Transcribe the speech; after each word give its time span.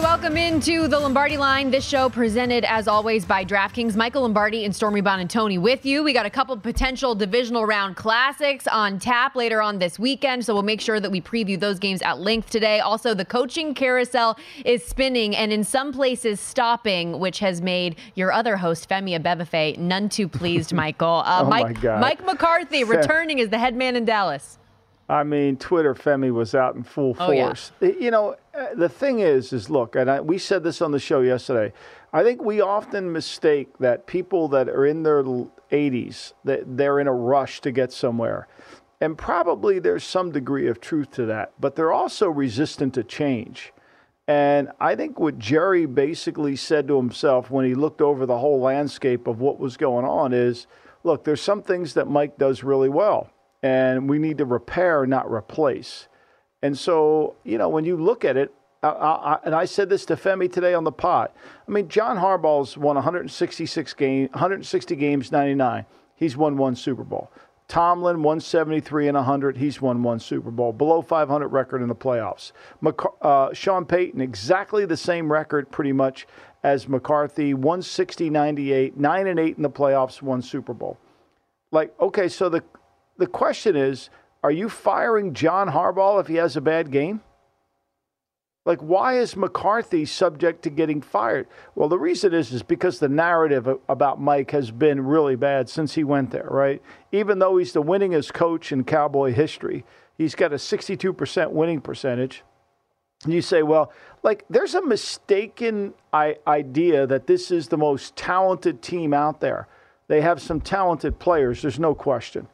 What's 0.00 0.22
going 0.22 0.22
on, 0.22 0.24
everybody? 0.24 0.30
Welcome 0.30 0.36
into 0.36 0.88
the 0.88 0.98
Lombardi 0.98 1.36
line. 1.36 1.70
This 1.70 1.86
show 1.86 2.08
presented, 2.08 2.64
as 2.64 2.88
always, 2.88 3.24
by 3.26 3.44
DraftKings. 3.44 3.96
Michael 3.96 4.22
Lombardi 4.22 4.64
and 4.64 4.74
Stormy 4.74 5.02
Buonantony 5.02 5.60
with 5.60 5.84
you. 5.84 6.02
We 6.02 6.12
got 6.14 6.24
a 6.26 6.30
couple 6.30 6.56
potential 6.56 7.14
divisional 7.14 7.66
round 7.66 7.96
classics 7.96 8.66
on 8.66 8.98
tap 8.98 9.36
later 9.36 9.60
on 9.60 9.78
this 9.78 9.98
weekend, 9.98 10.44
so 10.44 10.54
we'll 10.54 10.62
make 10.62 10.80
sure 10.80 11.00
that 11.00 11.10
we 11.10 11.20
preview 11.20 11.58
those 11.60 11.78
games 11.78 12.00
at 12.02 12.18
length 12.18 12.48
today. 12.50 12.80
Also, 12.80 13.12
the 13.14 13.24
coaching 13.26 13.74
carousel 13.74 14.38
is 14.64 14.82
spinning 14.84 15.36
and 15.36 15.52
in 15.52 15.64
some 15.64 15.92
places 15.92 16.40
stopping, 16.40 17.18
which 17.18 17.38
has 17.40 17.60
made 17.60 17.96
your 18.14 18.32
other 18.32 18.56
host, 18.56 18.88
Femi 18.88 19.18
Abebefe, 19.20 19.76
none 19.78 20.08
too 20.08 20.28
pleased, 20.28 20.72
Michael. 20.80 21.22
Uh, 21.26 21.40
Oh, 21.42 21.48
my 21.48 21.62
Mike, 21.62 21.80
God. 21.80 22.00
Mike 22.00 22.24
McCarthy 22.24 22.84
returning 22.98 23.40
as 23.40 23.50
the 23.50 23.58
head 23.58 23.74
man 23.74 23.96
in 23.96 24.04
Dallas. 24.04 24.58
I 25.10 25.24
mean, 25.24 25.56
Twitter 25.56 25.94
Femi 25.94 26.32
was 26.32 26.54
out 26.54 26.76
in 26.76 26.84
full 26.84 27.16
Oh, 27.18 27.32
yeah. 27.32 27.46
force. 27.48 27.72
You 27.80 28.10
know, 28.12 28.36
uh, 28.54 28.66
the 28.76 28.88
thing 28.88 29.18
is, 29.18 29.52
is 29.52 29.68
look, 29.68 29.96
and 29.96 30.08
I, 30.08 30.20
we 30.20 30.38
said 30.38 30.62
this 30.62 30.80
on 30.80 30.92
the 30.92 31.00
show 31.00 31.20
yesterday. 31.20 31.72
I 32.12 32.22
think 32.22 32.42
we 32.42 32.60
often 32.60 33.12
mistake 33.12 33.76
that 33.78 34.06
people 34.06 34.46
that 34.48 34.68
are 34.68 34.86
in 34.86 35.02
their 35.02 35.22
80s 35.24 36.32
that 36.44 36.76
they're 36.76 37.00
in 37.00 37.08
a 37.08 37.12
rush 37.12 37.60
to 37.62 37.72
get 37.72 37.92
somewhere, 37.92 38.46
and 39.00 39.18
probably 39.18 39.80
there's 39.80 40.04
some 40.04 40.30
degree 40.30 40.68
of 40.68 40.80
truth 40.80 41.10
to 41.12 41.26
that. 41.26 41.52
But 41.58 41.74
they're 41.74 41.92
also 41.92 42.28
resistant 42.28 42.94
to 42.94 43.02
change. 43.02 43.72
And 44.28 44.68
I 44.78 44.94
think 44.94 45.18
what 45.18 45.38
Jerry 45.40 45.86
basically 45.86 46.54
said 46.54 46.86
to 46.86 46.96
himself 46.96 47.50
when 47.50 47.64
he 47.64 47.74
looked 47.74 48.00
over 48.00 48.26
the 48.26 48.38
whole 48.38 48.60
landscape 48.60 49.26
of 49.26 49.40
what 49.40 49.58
was 49.58 49.76
going 49.76 50.04
on 50.04 50.32
is 50.32 50.68
look, 51.02 51.24
there's 51.24 51.40
some 51.40 51.62
things 51.62 51.94
that 51.94 52.08
Mike 52.08 52.38
does 52.38 52.62
really 52.62 52.88
well, 52.90 53.30
and 53.62 54.08
we 54.08 54.18
need 54.18 54.38
to 54.38 54.44
repair, 54.44 55.06
not 55.06 55.30
replace. 55.30 56.08
And 56.62 56.76
so, 56.78 57.36
you 57.44 57.58
know, 57.58 57.68
when 57.68 57.84
you 57.84 57.96
look 57.96 58.24
at 58.24 58.36
it, 58.36 58.52
I, 58.82 58.88
I, 58.88 59.38
and 59.44 59.54
I 59.54 59.66
said 59.66 59.90
this 59.90 60.06
to 60.06 60.16
Femi 60.16 60.50
today 60.50 60.72
on 60.74 60.84
the 60.84 60.92
pot. 60.92 61.34
I 61.68 61.70
mean, 61.70 61.88
John 61.88 62.16
Harbaugh's 62.16 62.78
won 62.78 62.96
166 62.96 63.94
games, 63.94 64.30
160 64.32 64.96
games, 64.96 65.32
99. 65.32 65.84
He's 66.16 66.36
won 66.36 66.56
one 66.56 66.76
Super 66.76 67.04
Bowl. 67.04 67.30
Tomlin 67.70 68.16
173 68.24 69.08
and 69.08 69.16
100. 69.16 69.56
He's 69.56 69.80
won 69.80 70.02
one 70.02 70.18
Super 70.18 70.50
Bowl. 70.50 70.72
Below 70.72 71.02
500 71.02 71.48
record 71.48 71.82
in 71.82 71.88
the 71.88 71.94
playoffs. 71.94 72.50
McC- 72.82 73.14
uh, 73.22 73.54
Sean 73.54 73.84
Payton 73.84 74.20
exactly 74.20 74.84
the 74.86 74.96
same 74.96 75.30
record 75.30 75.70
pretty 75.70 75.92
much 75.92 76.26
as 76.64 76.88
McCarthy. 76.88 77.54
160 77.54 78.28
98, 78.28 78.98
nine 78.98 79.28
and 79.28 79.38
eight 79.38 79.56
in 79.56 79.62
the 79.62 79.70
playoffs. 79.70 80.20
One 80.20 80.42
Super 80.42 80.74
Bowl. 80.74 80.98
Like 81.70 81.94
okay, 82.00 82.28
so 82.28 82.48
the 82.48 82.64
the 83.20 83.26
question 83.26 83.76
is, 83.76 84.10
are 84.42 84.50
you 84.50 84.68
firing 84.68 85.34
John 85.34 85.68
Harbaugh 85.68 86.20
if 86.20 86.26
he 86.26 86.36
has 86.36 86.56
a 86.56 86.60
bad 86.60 86.90
game? 86.90 87.20
Like, 88.66 88.80
why 88.80 89.18
is 89.18 89.36
McCarthy 89.36 90.04
subject 90.04 90.62
to 90.62 90.70
getting 90.70 91.00
fired? 91.00 91.46
Well, 91.74 91.88
the 91.88 91.98
reason 91.98 92.34
is 92.34 92.52
is 92.52 92.62
because 92.62 92.98
the 92.98 93.08
narrative 93.08 93.68
about 93.88 94.20
Mike 94.20 94.50
has 94.50 94.70
been 94.70 95.06
really 95.06 95.36
bad 95.36 95.68
since 95.68 95.94
he 95.94 96.04
went 96.04 96.30
there, 96.30 96.48
right? 96.50 96.82
Even 97.12 97.38
though 97.38 97.56
he's 97.56 97.72
the 97.72 97.82
winningest 97.82 98.32
coach 98.32 98.72
in 98.72 98.84
Cowboy 98.84 99.32
history, 99.32 99.84
he's 100.16 100.34
got 100.34 100.52
a 100.52 100.56
62% 100.56 101.50
winning 101.52 101.80
percentage. 101.80 102.42
And 103.24 103.32
you 103.32 103.42
say, 103.42 103.62
well, 103.62 103.92
like, 104.22 104.44
there's 104.48 104.74
a 104.74 104.82
mistaken 104.82 105.92
I- 106.12 106.38
idea 106.46 107.06
that 107.06 107.26
this 107.26 107.50
is 107.50 107.68
the 107.68 107.78
most 107.78 108.16
talented 108.16 108.80
team 108.82 109.12
out 109.12 109.40
there. 109.40 109.68
They 110.08 110.22
have 110.22 110.40
some 110.40 110.60
talented 110.60 111.18
players, 111.18 111.62
there's 111.62 111.78
no 111.78 111.94
question. 111.94 112.48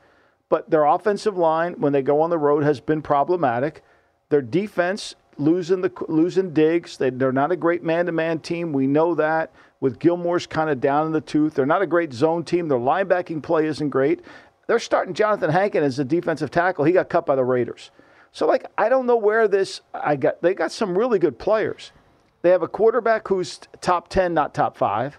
But 0.49 0.71
their 0.71 0.85
offensive 0.85 1.37
line, 1.37 1.75
when 1.79 1.93
they 1.93 2.03
go 2.03 2.21
on 2.21 2.31
the 2.31 2.39
road, 2.39 2.63
has 2.63 2.81
been 2.81 3.03
problematic. 3.03 3.83
Their 4.29 4.43
defense 4.43 5.15
losing 5.39 5.81
the 5.81 5.93
losing 6.09 6.53
Diggs. 6.53 6.97
They, 6.97 7.11
they're 7.11 7.33
not 7.33 7.53
a 7.53 7.57
great 7.57 7.83
man-to-man 7.83 8.41
team. 8.41 8.73
We 8.73 8.87
know 8.87 9.15
that. 9.15 9.53
With 9.81 9.99
Gilmore's 9.99 10.47
kind 10.47 10.71
of 10.71 10.81
down 10.81 11.07
in 11.07 11.13
the 11.13 11.21
tooth, 11.21 11.55
they're 11.55 11.67
not 11.67 11.83
a 11.83 11.87
great 11.87 12.13
zone 12.13 12.45
team. 12.45 12.69
Their 12.69 12.79
linebacking 12.79 13.43
play 13.43 13.67
isn't 13.67 13.91
great. 13.91 14.23
They're 14.67 14.79
starting 14.79 15.15
Jonathan 15.15 15.51
Hankin 15.51 15.83
as 15.83 15.99
a 15.99 16.05
defensive 16.05 16.51
tackle. 16.51 16.85
He 16.85 16.93
got 16.93 17.09
cut 17.09 17.27
by 17.27 17.37
the 17.37 17.45
Raiders. 17.45 17.91
So 18.33 18.47
like 18.47 18.67
I 18.77 18.89
don't 18.89 19.07
know 19.07 19.17
where 19.17 19.49
this 19.49 19.81
I 19.95 20.17
got 20.17 20.43
they 20.43 20.55
got 20.55 20.73
some 20.73 20.97
really 20.97 21.19
good 21.19 21.39
players. 21.39 21.93
They 22.43 22.51
have 22.51 22.63
a 22.63 22.69
quarterback 22.69 23.27
who's 23.29 23.61
top 23.81 24.09
10, 24.09 24.35
not 24.35 24.55
top 24.55 24.77
5. 24.77 25.19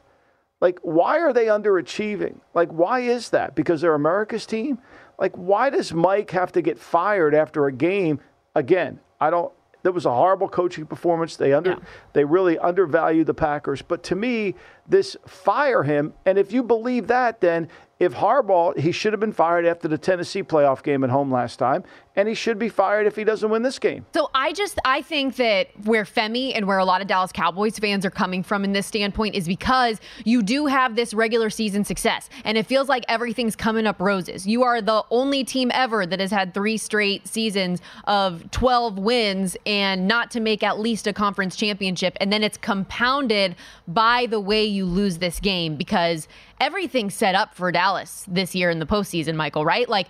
Like 0.59 0.79
why 0.81 1.19
are 1.19 1.33
they 1.33 1.45
underachieving? 1.45 2.39
Like 2.53 2.69
why 2.69 3.01
is 3.01 3.29
that? 3.29 3.55
Because 3.55 3.81
they're 3.81 3.95
America's 3.95 4.45
team? 4.45 4.79
Like 5.19 5.35
why 5.35 5.69
does 5.69 5.93
Mike 5.93 6.31
have 6.31 6.51
to 6.53 6.61
get 6.61 6.77
fired 6.77 7.33
after 7.33 7.67
a 7.67 7.71
game? 7.71 8.19
Again, 8.55 8.99
I 9.19 9.29
don't 9.29 9.51
that 9.83 9.91
was 9.93 10.05
a 10.05 10.13
horrible 10.13 10.49
coaching 10.49 10.85
performance. 10.85 11.35
They 11.37 11.53
under 11.53 11.77
they 12.13 12.25
really 12.25 12.59
undervalue 12.59 13.23
the 13.23 13.33
Packers. 13.33 13.81
But 13.81 14.03
to 14.03 14.15
me, 14.15 14.55
this 14.87 15.17
fire 15.25 15.83
him. 15.83 16.13
And 16.25 16.37
if 16.37 16.51
you 16.51 16.63
believe 16.63 17.07
that, 17.07 17.41
then 17.41 17.67
if 17.99 18.13
Harbaugh, 18.13 18.77
he 18.77 18.91
should 18.91 19.11
have 19.13 19.19
been 19.19 19.33
fired 19.33 19.65
after 19.65 19.87
the 19.87 19.97
Tennessee 19.97 20.43
playoff 20.43 20.83
game 20.83 21.03
at 21.03 21.09
home 21.09 21.31
last 21.31 21.57
time, 21.57 21.83
and 22.15 22.27
he 22.27 22.35
should 22.35 22.59
be 22.59 22.69
fired 22.69 23.07
if 23.07 23.15
he 23.15 23.23
doesn't 23.23 23.49
win 23.49 23.63
this 23.63 23.79
game. 23.79 24.05
So 24.13 24.29
I 24.35 24.53
just 24.53 24.79
I 24.85 25.01
think 25.01 25.35
that 25.37 25.69
where 25.83 26.03
Femi 26.03 26.51
and 26.55 26.67
where 26.67 26.77
a 26.77 26.85
lot 26.85 27.01
of 27.01 27.07
Dallas 27.07 27.31
Cowboys 27.31 27.79
fans 27.79 28.05
are 28.05 28.11
coming 28.11 28.43
from 28.43 28.63
in 28.63 28.73
this 28.73 28.85
standpoint 28.85 29.33
is 29.33 29.47
because 29.47 29.99
you 30.25 30.43
do 30.43 30.67
have 30.67 30.95
this 30.95 31.13
regular 31.13 31.49
season 31.49 31.83
success 31.83 32.29
and 32.43 32.55
it 32.55 32.67
feels 32.67 32.87
like 32.87 33.03
everything's 33.07 33.55
coming 33.55 33.87
up 33.87 33.99
roses. 33.99 34.45
You 34.45 34.63
are 34.63 34.79
the 34.79 35.03
only 35.09 35.43
team 35.43 35.71
ever 35.73 36.05
that 36.05 36.19
has 36.19 36.31
had 36.31 36.53
3 36.53 36.77
straight 36.77 37.27
seasons 37.27 37.81
of 38.05 38.49
12 38.51 38.99
wins 38.99 39.57
and 39.65 40.07
not 40.07 40.29
to 40.31 40.39
make 40.39 40.61
at 40.61 40.79
least 40.79 41.07
a 41.07 41.13
conference 41.13 41.55
championship 41.55 42.15
and 42.19 42.31
then 42.31 42.43
it's 42.43 42.57
compounded 42.57 43.55
by 43.87 44.27
the 44.27 44.39
way 44.39 44.63
lose 44.85 45.17
this 45.17 45.39
game 45.39 45.75
because 45.75 46.27
everything's 46.59 47.13
set 47.13 47.35
up 47.35 47.53
for 47.53 47.71
Dallas 47.71 48.25
this 48.27 48.55
year 48.55 48.69
in 48.69 48.79
the 48.79 48.85
postseason, 48.85 49.35
Michael, 49.35 49.65
right? 49.65 49.87
Like 49.87 50.07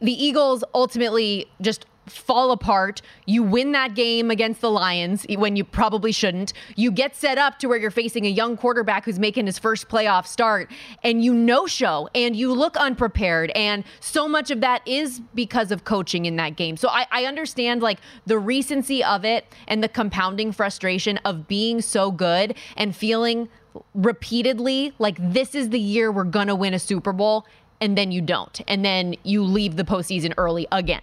the 0.00 0.12
Eagles 0.12 0.64
ultimately 0.74 1.48
just 1.60 1.86
fall 2.06 2.52
apart. 2.52 3.02
You 3.26 3.42
win 3.42 3.72
that 3.72 3.94
game 3.94 4.30
against 4.30 4.60
the 4.60 4.70
Lions 4.70 5.26
when 5.36 5.56
you 5.56 5.64
probably 5.64 6.12
shouldn't. 6.12 6.52
You 6.76 6.90
get 6.90 7.16
set 7.16 7.38
up 7.38 7.58
to 7.58 7.68
where 7.68 7.78
you're 7.78 7.90
facing 7.90 8.26
a 8.26 8.30
young 8.30 8.56
quarterback 8.56 9.04
who's 9.04 9.18
making 9.18 9.46
his 9.46 9.58
first 9.58 9.88
playoff 9.88 10.26
start 10.26 10.70
and 11.02 11.24
you 11.24 11.34
no 11.34 11.66
show 11.66 12.08
and 12.14 12.36
you 12.36 12.52
look 12.52 12.76
unprepared. 12.76 13.50
And 13.54 13.84
so 14.00 14.28
much 14.28 14.50
of 14.50 14.60
that 14.60 14.86
is 14.86 15.20
because 15.34 15.72
of 15.72 15.84
coaching 15.84 16.26
in 16.26 16.36
that 16.36 16.56
game. 16.56 16.76
So 16.76 16.88
I, 16.88 17.06
I 17.10 17.24
understand 17.24 17.82
like 17.82 17.98
the 18.24 18.38
recency 18.38 19.02
of 19.02 19.24
it 19.24 19.46
and 19.66 19.82
the 19.82 19.88
compounding 19.88 20.52
frustration 20.52 21.18
of 21.18 21.48
being 21.48 21.80
so 21.80 22.10
good 22.10 22.54
and 22.76 22.94
feeling 22.94 23.48
repeatedly 23.94 24.92
like 24.98 25.16
this 25.20 25.54
is 25.54 25.70
the 25.70 25.80
year 25.80 26.10
we're 26.10 26.24
going 26.24 26.48
to 26.48 26.54
win 26.54 26.74
a 26.74 26.78
Super 26.78 27.12
Bowl. 27.12 27.46
And 27.80 27.96
then 27.96 28.10
you 28.10 28.22
don't. 28.22 28.58
And 28.66 28.84
then 28.84 29.16
you 29.22 29.42
leave 29.42 29.76
the 29.76 29.84
postseason 29.84 30.32
early 30.38 30.66
again. 30.72 31.02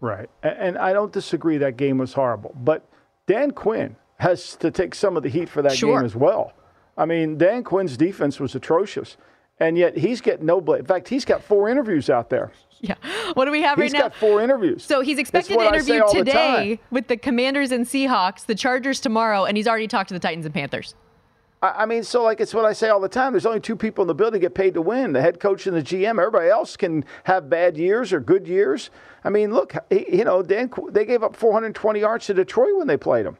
Right. 0.00 0.28
And 0.42 0.78
I 0.78 0.92
don't 0.92 1.12
disagree 1.12 1.58
that 1.58 1.76
game 1.76 1.98
was 1.98 2.12
horrible. 2.12 2.54
But 2.62 2.88
Dan 3.26 3.50
Quinn 3.50 3.96
has 4.18 4.56
to 4.56 4.70
take 4.70 4.94
some 4.94 5.16
of 5.16 5.22
the 5.22 5.28
heat 5.28 5.48
for 5.48 5.62
that 5.62 5.76
sure. 5.76 5.98
game 5.98 6.04
as 6.04 6.14
well. 6.14 6.52
I 6.96 7.04
mean, 7.06 7.38
Dan 7.38 7.64
Quinn's 7.64 7.96
defense 7.96 8.38
was 8.38 8.54
atrocious. 8.54 9.16
And 9.58 9.78
yet 9.78 9.96
he's 9.96 10.20
getting 10.20 10.46
no 10.46 10.60
blame. 10.60 10.80
In 10.80 10.86
fact, 10.86 11.08
he's 11.08 11.24
got 11.24 11.42
four 11.42 11.68
interviews 11.68 12.10
out 12.10 12.30
there. 12.30 12.52
Yeah. 12.84 12.96
What 13.34 13.44
do 13.44 13.52
we 13.52 13.62
have 13.62 13.78
he's 13.78 13.92
right 13.92 14.00
now? 14.00 14.08
He's 14.08 14.10
got 14.10 14.16
four 14.16 14.42
interviews. 14.42 14.82
So 14.82 15.02
he's 15.02 15.16
expected 15.16 15.56
to 15.56 15.64
interview 15.64 16.02
today 16.10 16.74
the 16.74 16.80
with 16.90 17.06
the 17.06 17.16
Commanders 17.16 17.70
and 17.70 17.86
Seahawks, 17.86 18.44
the 18.44 18.56
Chargers 18.56 18.98
tomorrow, 18.98 19.44
and 19.44 19.56
he's 19.56 19.68
already 19.68 19.86
talked 19.86 20.08
to 20.08 20.14
the 20.14 20.18
Titans 20.18 20.46
and 20.46 20.52
Panthers. 20.52 20.96
I 21.62 21.86
mean, 21.86 22.02
so 22.02 22.24
like 22.24 22.40
it's 22.40 22.52
what 22.52 22.64
I 22.64 22.72
say 22.72 22.88
all 22.88 22.98
the 22.98 23.08
time. 23.08 23.32
There's 23.32 23.46
only 23.46 23.60
two 23.60 23.76
people 23.76 24.02
in 24.02 24.08
the 24.08 24.14
building 24.14 24.40
get 24.40 24.52
paid 24.54 24.74
to 24.74 24.82
win: 24.82 25.12
the 25.12 25.22
head 25.22 25.38
coach 25.38 25.68
and 25.68 25.76
the 25.76 25.82
GM. 25.82 26.18
Everybody 26.18 26.48
else 26.48 26.76
can 26.76 27.04
have 27.24 27.48
bad 27.48 27.76
years 27.76 28.12
or 28.12 28.18
good 28.18 28.48
years. 28.48 28.90
I 29.22 29.30
mean, 29.30 29.52
look, 29.52 29.74
you 29.90 30.24
know, 30.24 30.42
Dan, 30.42 30.72
they 30.90 31.04
gave 31.04 31.22
up 31.22 31.36
420 31.36 32.00
yards 32.00 32.26
to 32.26 32.34
Detroit 32.34 32.76
when 32.76 32.88
they 32.88 32.96
played 32.96 33.26
them. 33.26 33.38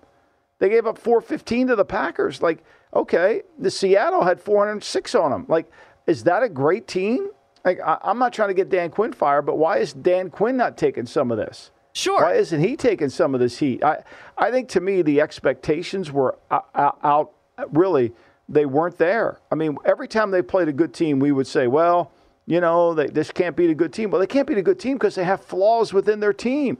They 0.60 0.68
gave 0.68 0.86
up 0.86 0.96
415 0.96 1.68
to 1.68 1.76
the 1.76 1.84
Packers. 1.84 2.40
Like, 2.40 2.62
okay, 2.94 3.42
the 3.58 3.70
Seattle 3.70 4.22
had 4.22 4.40
406 4.40 5.14
on 5.16 5.32
them. 5.32 5.44
Like, 5.48 5.68
is 6.06 6.22
that 6.22 6.44
a 6.44 6.48
great 6.48 6.86
team? 6.86 7.30
Like, 7.64 7.80
I, 7.84 7.98
am 8.04 8.20
not 8.20 8.32
trying 8.32 8.50
to 8.50 8.54
get 8.54 8.68
Dan 8.68 8.90
Quinn 8.90 9.12
fired, 9.12 9.42
but 9.42 9.58
why 9.58 9.78
is 9.78 9.92
Dan 9.92 10.30
Quinn 10.30 10.56
not 10.56 10.76
taking 10.76 11.06
some 11.06 11.32
of 11.32 11.38
this? 11.38 11.72
Sure. 11.94 12.22
Why 12.22 12.34
isn't 12.34 12.60
he 12.60 12.76
taking 12.76 13.08
some 13.08 13.34
of 13.34 13.40
this 13.40 13.58
heat? 13.58 13.82
I, 13.82 14.04
I 14.38 14.52
think 14.52 14.68
to 14.70 14.80
me 14.80 15.02
the 15.02 15.20
expectations 15.20 16.12
were 16.12 16.38
uh, 16.50 16.60
uh, 16.74 16.78
out, 16.78 16.98
out 17.02 17.32
really 17.70 18.12
they 18.48 18.66
weren't 18.66 18.98
there. 18.98 19.38
I 19.50 19.54
mean, 19.54 19.78
every 19.84 20.08
time 20.08 20.30
they 20.30 20.42
played 20.42 20.68
a 20.68 20.72
good 20.72 20.92
team, 20.92 21.18
we 21.18 21.32
would 21.32 21.46
say, 21.46 21.66
well, 21.66 22.12
you 22.46 22.60
know, 22.60 22.94
they, 22.94 23.06
this 23.06 23.30
can't 23.30 23.56
beat 23.56 23.70
a 23.70 23.74
good 23.74 23.92
team. 23.92 24.10
Well, 24.10 24.20
they 24.20 24.26
can't 24.26 24.46
beat 24.46 24.58
a 24.58 24.62
good 24.62 24.78
team 24.78 24.94
because 24.94 25.14
they 25.14 25.24
have 25.24 25.42
flaws 25.42 25.92
within 25.92 26.20
their 26.20 26.32
team. 26.32 26.78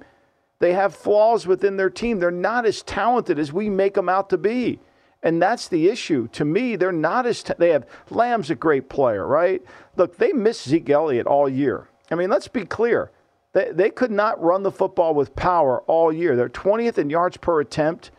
They 0.58 0.73
have 0.75 0.94
flaws 0.94 1.46
within 1.46 1.76
their 1.76 1.90
team. 1.90 2.19
They're 2.19 2.31
not 2.31 2.67
as 2.67 2.82
talented 2.82 3.38
as 3.38 3.52
we 3.52 3.69
make 3.69 3.94
them 3.94 4.08
out 4.08 4.31
to 4.31 4.38
be. 4.38 4.81
And 5.23 5.40
that's 5.40 5.69
the 5.69 5.88
issue. 5.88 6.29
To 6.29 6.44
me, 6.44 6.76
they're 6.76 6.93
not 6.93 7.26
as 7.26 7.43
they 7.58 7.70
have 7.70 7.87
Lamb's 8.11 8.50
a 8.50 8.55
great 8.56 8.88
player, 8.88 9.26
right? 9.26 9.62
Look, 9.96 10.17
they 10.17 10.32
missed 10.32 10.69
Zeke 10.69 10.90
Elliott 10.90 11.26
all 11.26 11.49
year. 11.49 11.88
I 12.11 12.17
mean, 12.17 12.28
let's 12.28 12.49
be 12.49 12.64
clear. 12.64 13.11
They, 13.52 13.70
they 13.73 13.90
could 13.90 14.11
not 14.11 14.43
run 14.43 14.62
the 14.62 14.70
football 14.70 15.14
with 15.14 15.37
power 15.37 15.82
all 15.82 16.12
year. 16.12 16.35
They're 16.35 16.49
20th 16.49 16.99
in 16.99 17.08
yards 17.08 17.37
per 17.37 17.61
attempt 17.61 18.11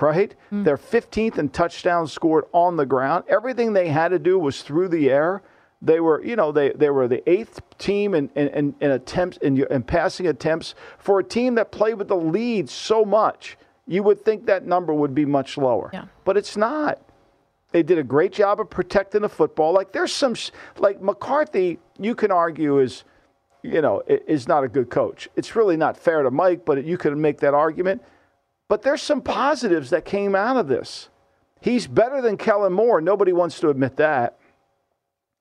right? 0.00 0.34
Mm. 0.52 0.64
They're 0.64 0.76
15th 0.76 1.38
in 1.38 1.48
touchdowns 1.48 2.12
scored 2.12 2.44
on 2.52 2.76
the 2.76 2.86
ground. 2.86 3.24
Everything 3.28 3.72
they 3.72 3.88
had 3.88 4.08
to 4.08 4.18
do 4.18 4.38
was 4.38 4.62
through 4.62 4.88
the 4.88 5.10
air. 5.10 5.42
They 5.82 6.00
were, 6.00 6.24
you 6.24 6.36
know, 6.36 6.52
they, 6.52 6.70
they 6.70 6.90
were 6.90 7.06
the 7.06 7.28
eighth 7.28 7.60
team 7.78 8.14
in, 8.14 8.30
in, 8.34 8.74
in 8.80 8.90
attempts 8.90 9.36
in, 9.38 9.62
in 9.70 9.82
passing 9.82 10.26
attempts 10.26 10.74
for 10.98 11.20
a 11.20 11.24
team 11.24 11.54
that 11.56 11.70
played 11.70 11.94
with 11.94 12.08
the 12.08 12.16
lead 12.16 12.68
so 12.70 13.04
much. 13.04 13.58
You 13.86 14.02
would 14.02 14.24
think 14.24 14.46
that 14.46 14.66
number 14.66 14.92
would 14.92 15.14
be 15.14 15.24
much 15.24 15.56
lower, 15.56 15.90
yeah. 15.92 16.06
but 16.24 16.36
it's 16.36 16.56
not. 16.56 17.00
They 17.72 17.82
did 17.82 17.98
a 17.98 18.02
great 18.02 18.32
job 18.32 18.58
of 18.60 18.70
protecting 18.70 19.22
the 19.22 19.28
football. 19.28 19.72
Like 19.72 19.92
there's 19.92 20.12
some, 20.12 20.34
like 20.78 21.00
McCarthy, 21.02 21.78
you 21.98 22.14
can 22.14 22.30
argue 22.30 22.78
is, 22.78 23.04
you 23.62 23.82
know, 23.82 24.02
is 24.06 24.48
not 24.48 24.64
a 24.64 24.68
good 24.68 24.88
coach. 24.88 25.28
It's 25.36 25.54
really 25.54 25.76
not 25.76 25.96
fair 25.96 26.22
to 26.22 26.30
Mike, 26.30 26.64
but 26.64 26.84
you 26.84 26.96
could 26.96 27.16
make 27.16 27.38
that 27.40 27.54
argument. 27.54 28.02
But 28.68 28.82
there's 28.82 29.02
some 29.02 29.20
positives 29.20 29.90
that 29.90 30.04
came 30.04 30.34
out 30.34 30.56
of 30.56 30.68
this. 30.68 31.08
He's 31.60 31.86
better 31.86 32.20
than 32.20 32.36
Kellen 32.36 32.72
Moore. 32.72 33.00
Nobody 33.00 33.32
wants 33.32 33.60
to 33.60 33.68
admit 33.68 33.96
that. 33.96 34.38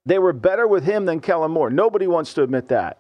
They 0.06 0.20
were 0.20 0.34
better 0.34 0.68
with 0.68 0.84
him 0.84 1.06
than 1.06 1.20
Kellen 1.20 1.52
Moore. 1.52 1.70
Nobody 1.70 2.08
wants 2.08 2.34
to 2.36 2.44
admit 2.44 2.68
that. 2.70 3.00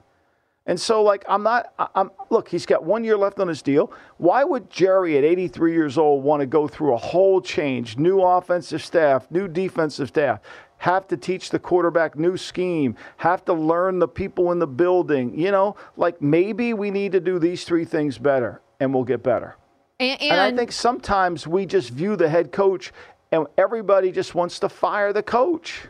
And 0.68 0.82
so, 0.82 1.04
like, 1.04 1.24
I'm 1.30 1.44
not, 1.44 1.74
I'm, 1.94 2.10
look, 2.32 2.50
he's 2.50 2.66
got 2.66 2.84
one 2.84 3.04
year 3.04 3.16
left 3.18 3.40
on 3.40 3.48
his 3.48 3.62
deal. 3.62 3.94
Why 4.18 4.44
would 4.44 4.72
Jerry, 4.72 5.16
at 5.16 5.24
83 5.24 5.74
years 5.74 5.98
old, 5.98 6.24
want 6.24 6.40
to 6.40 6.48
go 6.48 6.68
through 6.68 6.96
a 6.96 6.98
whole 6.98 7.40
change, 7.40 7.98
new 7.98 8.20
offensive 8.20 8.84
staff, 8.84 9.30
new 9.30 9.48
defensive 9.48 10.08
staff, 10.08 10.40
have 10.78 11.08
to 11.10 11.18
teach 11.18 11.52
the 11.52 11.60
quarterback 11.60 12.18
new 12.18 12.36
scheme, 12.36 12.96
have 13.18 13.46
to 13.46 13.54
learn 13.54 14.00
the 14.00 14.08
people 14.08 14.52
in 14.52 14.58
the 14.58 14.68
building? 14.68 15.38
You 15.38 15.52
know, 15.52 15.76
like, 15.98 16.20
maybe 16.20 16.74
we 16.74 16.90
need 16.90 17.12
to 17.12 17.20
do 17.20 17.38
these 17.38 17.64
three 17.64 17.86
things 17.86 18.18
better 18.18 18.62
and 18.80 18.92
we'll 18.92 19.04
get 19.04 19.22
better. 19.22 19.58
And, 20.00 20.22
and, 20.22 20.32
and 20.32 20.42
I 20.42 20.56
think 20.56 20.72
sometimes 20.72 21.48
we 21.48 21.66
just 21.66 21.90
view 21.92 22.16
the 22.16 22.28
head 22.28 22.52
coach 22.52 22.92
and 23.32 23.48
everybody 23.58 24.12
just 24.12 24.36
wants 24.36 24.60
to 24.60 24.70
fire 24.70 25.14
the 25.14 25.24
coach. 25.24 25.88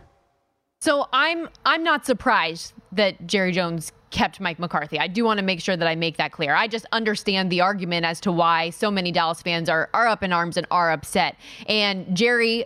So 0.81 1.07
I'm 1.11 1.49
I'm 1.65 1.83
not 1.83 2.05
surprised 2.05 2.73
that 2.91 3.25
Jerry 3.25 3.51
Jones 3.51 3.91
kept 4.11 4.39
Mike 4.39 4.59
McCarthy. 4.59 4.99
I 4.99 5.07
do 5.07 5.25
want 5.25 5.39
to 5.39 5.45
make 5.45 5.59
sure 5.59 5.75
that 5.75 5.87
I 5.87 5.95
make 5.95 6.17
that 6.17 6.31
clear. 6.31 6.53
I 6.53 6.67
just 6.67 6.85
understand 6.91 7.51
the 7.51 7.61
argument 7.61 8.05
as 8.05 8.19
to 8.21 8.31
why 8.31 8.69
so 8.69 8.91
many 8.91 9.11
Dallas 9.11 9.41
fans 9.41 9.67
are 9.67 9.89
are 9.93 10.07
up 10.07 10.21
in 10.21 10.31
arms 10.31 10.57
and 10.57 10.67
are 10.69 10.91
upset. 10.91 11.37
And 11.67 12.15
Jerry, 12.15 12.65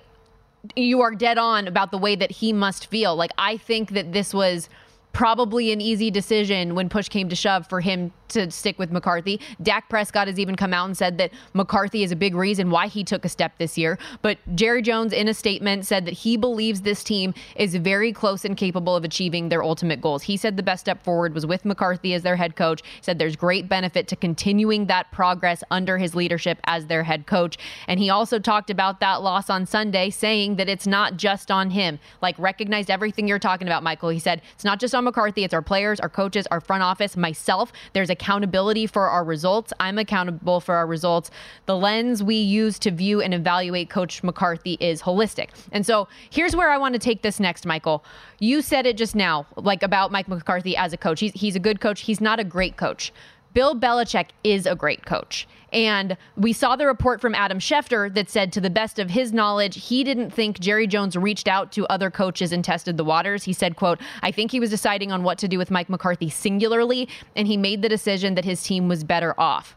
you 0.75 1.01
are 1.01 1.15
dead 1.15 1.37
on 1.37 1.67
about 1.67 1.91
the 1.91 1.97
way 1.97 2.15
that 2.15 2.31
he 2.31 2.51
must 2.51 2.87
feel. 2.87 3.15
Like 3.15 3.31
I 3.37 3.55
think 3.55 3.91
that 3.91 4.11
this 4.11 4.33
was 4.33 4.67
probably 5.13 5.71
an 5.71 5.79
easy 5.81 6.11
decision 6.11 6.75
when 6.75 6.89
push 6.89 7.09
came 7.09 7.29
to 7.29 7.35
shove 7.35 7.67
for 7.67 7.79
him 7.79 8.11
to 8.29 8.49
stick 8.51 8.79
with 8.79 8.91
McCarthy. 8.91 9.39
Dak 9.61 9.89
Prescott 9.89 10.27
has 10.27 10.39
even 10.39 10.55
come 10.55 10.73
out 10.73 10.85
and 10.85 10.97
said 10.97 11.17
that 11.17 11.31
McCarthy 11.53 12.03
is 12.03 12.11
a 12.11 12.15
big 12.15 12.35
reason 12.35 12.69
why 12.69 12.87
he 12.87 13.03
took 13.03 13.25
a 13.25 13.29
step 13.29 13.57
this 13.57 13.77
year. 13.77 13.97
But 14.21 14.37
Jerry 14.55 14.81
Jones, 14.81 15.13
in 15.13 15.27
a 15.27 15.33
statement, 15.33 15.85
said 15.85 16.05
that 16.05 16.13
he 16.13 16.37
believes 16.37 16.81
this 16.81 17.03
team 17.03 17.33
is 17.55 17.75
very 17.75 18.11
close 18.11 18.45
and 18.45 18.55
capable 18.55 18.95
of 18.95 19.03
achieving 19.03 19.49
their 19.49 19.63
ultimate 19.63 20.01
goals. 20.01 20.23
He 20.23 20.37
said 20.37 20.57
the 20.57 20.63
best 20.63 20.81
step 20.81 21.03
forward 21.03 21.33
was 21.33 21.45
with 21.45 21.65
McCarthy 21.65 22.13
as 22.13 22.23
their 22.23 22.35
head 22.35 22.55
coach. 22.55 22.81
He 22.83 23.01
said 23.01 23.19
there's 23.19 23.35
great 23.35 23.67
benefit 23.67 24.07
to 24.09 24.15
continuing 24.15 24.85
that 24.85 25.11
progress 25.11 25.63
under 25.71 25.97
his 25.97 26.15
leadership 26.15 26.59
as 26.65 26.87
their 26.87 27.03
head 27.03 27.25
coach. 27.25 27.57
And 27.87 27.99
he 27.99 28.09
also 28.09 28.39
talked 28.39 28.69
about 28.69 28.99
that 28.99 29.21
loss 29.21 29.49
on 29.49 29.65
Sunday, 29.65 30.09
saying 30.09 30.55
that 30.55 30.69
it's 30.69 30.87
not 30.87 31.17
just 31.17 31.51
on 31.51 31.71
him. 31.71 31.99
Like, 32.21 32.37
recognized 32.39 32.89
everything 32.89 33.27
you're 33.27 33.39
talking 33.39 33.67
about, 33.67 33.83
Michael. 33.83 34.09
He 34.09 34.19
said 34.19 34.41
it's 34.53 34.63
not 34.63 34.79
just 34.79 34.95
on 34.95 35.03
McCarthy, 35.03 35.43
it's 35.43 35.53
our 35.53 35.61
players, 35.61 35.99
our 35.99 36.09
coaches, 36.09 36.47
our 36.51 36.61
front 36.61 36.83
office, 36.83 37.17
myself. 37.17 37.71
There's 37.93 38.09
a 38.09 38.15
accountability 38.19 38.85
for 38.85 39.07
our 39.07 39.23
results. 39.23 39.71
I'm 39.79 39.97
accountable 39.97 40.59
for 40.59 40.75
our 40.75 40.85
results. 40.85 41.31
The 41.67 41.77
lens 41.77 42.21
we 42.21 42.35
use 42.35 42.77
to 42.79 42.91
view 42.91 43.21
and 43.21 43.33
evaluate 43.33 43.89
Coach 43.89 44.23
McCarthy 44.23 44.77
is 44.81 45.01
holistic. 45.01 45.49
And 45.71 45.85
so 45.85 46.09
here's 46.29 46.55
where 46.55 46.69
I 46.69 46.77
want 46.77 46.93
to 46.93 46.99
take 46.99 47.21
this 47.21 47.39
next, 47.39 47.65
Michael. 47.65 48.03
You 48.39 48.61
said 48.61 48.85
it 48.85 48.97
just 48.97 49.15
now, 49.15 49.47
like 49.55 49.83
about 49.83 50.11
Mike 50.11 50.27
McCarthy 50.27 50.75
as 50.75 50.91
a 50.91 50.97
coach. 50.97 51.21
He's, 51.21 51.31
he's 51.33 51.55
a 51.55 51.59
good 51.59 51.79
coach. 51.79 52.01
He's 52.01 52.19
not 52.19 52.39
a 52.39 52.43
great 52.43 52.75
coach. 52.75 53.13
Bill 53.53 53.73
Belichick 53.73 54.27
is 54.43 54.65
a 54.65 54.75
great 54.75 55.05
coach. 55.05 55.47
And 55.71 56.17
we 56.35 56.53
saw 56.53 56.75
the 56.75 56.85
report 56.85 57.21
from 57.21 57.35
Adam 57.35 57.59
Schefter 57.59 58.13
that 58.15 58.29
said, 58.29 58.51
to 58.53 58.61
the 58.61 58.69
best 58.69 58.99
of 58.99 59.09
his 59.09 59.31
knowledge, 59.31 59.87
he 59.87 60.03
didn't 60.03 60.31
think 60.31 60.59
Jerry 60.59 60.87
Jones 60.87 61.15
reached 61.15 61.47
out 61.47 61.71
to 61.73 61.85
other 61.87 62.09
coaches 62.09 62.51
and 62.51 62.63
tested 62.63 62.97
the 62.97 63.03
waters. 63.03 63.43
He 63.43 63.53
said, 63.53 63.75
quote, 63.75 63.99
I 64.23 64.31
think 64.31 64.51
he 64.51 64.59
was 64.59 64.69
deciding 64.69 65.11
on 65.11 65.23
what 65.23 65.37
to 65.39 65.47
do 65.47 65.57
with 65.57 65.69
Mike 65.69 65.89
McCarthy 65.89 66.29
singularly, 66.29 67.07
and 67.35 67.47
he 67.47 67.57
made 67.57 67.81
the 67.81 67.89
decision 67.89 68.35
that 68.35 68.45
his 68.45 68.63
team 68.63 68.87
was 68.87 69.03
better 69.03 69.39
off. 69.39 69.75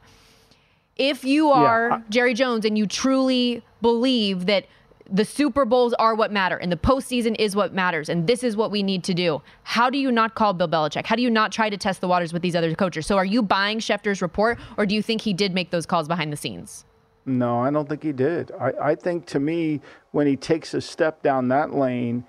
If 0.97 1.25
you 1.25 1.51
are 1.51 1.89
yeah. 1.89 2.01
Jerry 2.11 2.35
Jones 2.35 2.65
and 2.65 2.77
you 2.77 2.87
truly 2.87 3.63
believe 3.81 4.47
that 4.47 4.67
the 5.13 5.27
Super 5.27 5.67
Bowls 5.67 5.93
are 5.95 6.15
what 6.15 6.33
matter 6.33 6.57
and 6.57 6.73
the 6.73 6.77
postseason 6.77 7.37
is 7.39 7.55
what 7.55 7.75
matters 7.75 8.09
and 8.09 8.27
this 8.27 8.43
is 8.43 8.57
what 8.57 8.71
we 8.71 8.83
need 8.83 9.05
to 9.05 9.13
do. 9.13 9.43
How 9.63 9.91
do 9.91 9.99
you 9.99 10.11
not 10.11 10.35
call 10.35 10.55
Bill 10.55 10.69
Belichick? 10.69 11.05
How 11.05 11.17
do 11.17 11.23
you 11.23 11.29
not 11.29 11.53
try 11.53 11.69
to 11.69 11.77
test 11.77 12.01
the 12.01 12.09
waters 12.09 12.33
with 12.33 12.41
these 12.41 12.57
other 12.57 12.75
coaches? 12.75 13.07
So 13.07 13.19
are 13.19 13.25
you 13.25 13.43
buying 13.43 13.79
Schefter's 13.79 14.23
report 14.23 14.59
or 14.79 14.87
do 14.87 14.95
you 14.95 15.03
think 15.03 15.21
he 15.21 15.35
did 15.35 15.53
make 15.53 15.71
those 15.71 15.85
calls 15.85 16.09
behind 16.09 16.33
the 16.33 16.37
scenes? 16.37 16.87
No, 17.27 17.61
I 17.61 17.71
don't 17.71 17.89
think 17.89 18.03
he 18.03 18.13
did. 18.13 18.51
I, 18.59 18.73
I 18.83 18.95
think 18.95 19.27
to 19.27 19.39
me, 19.39 19.83
when 20.13 20.27
he 20.27 20.35
takes 20.35 20.73
a 20.73 20.81
step 20.81 21.23
down 21.23 21.49
that 21.49 21.75
lane, 21.75 22.25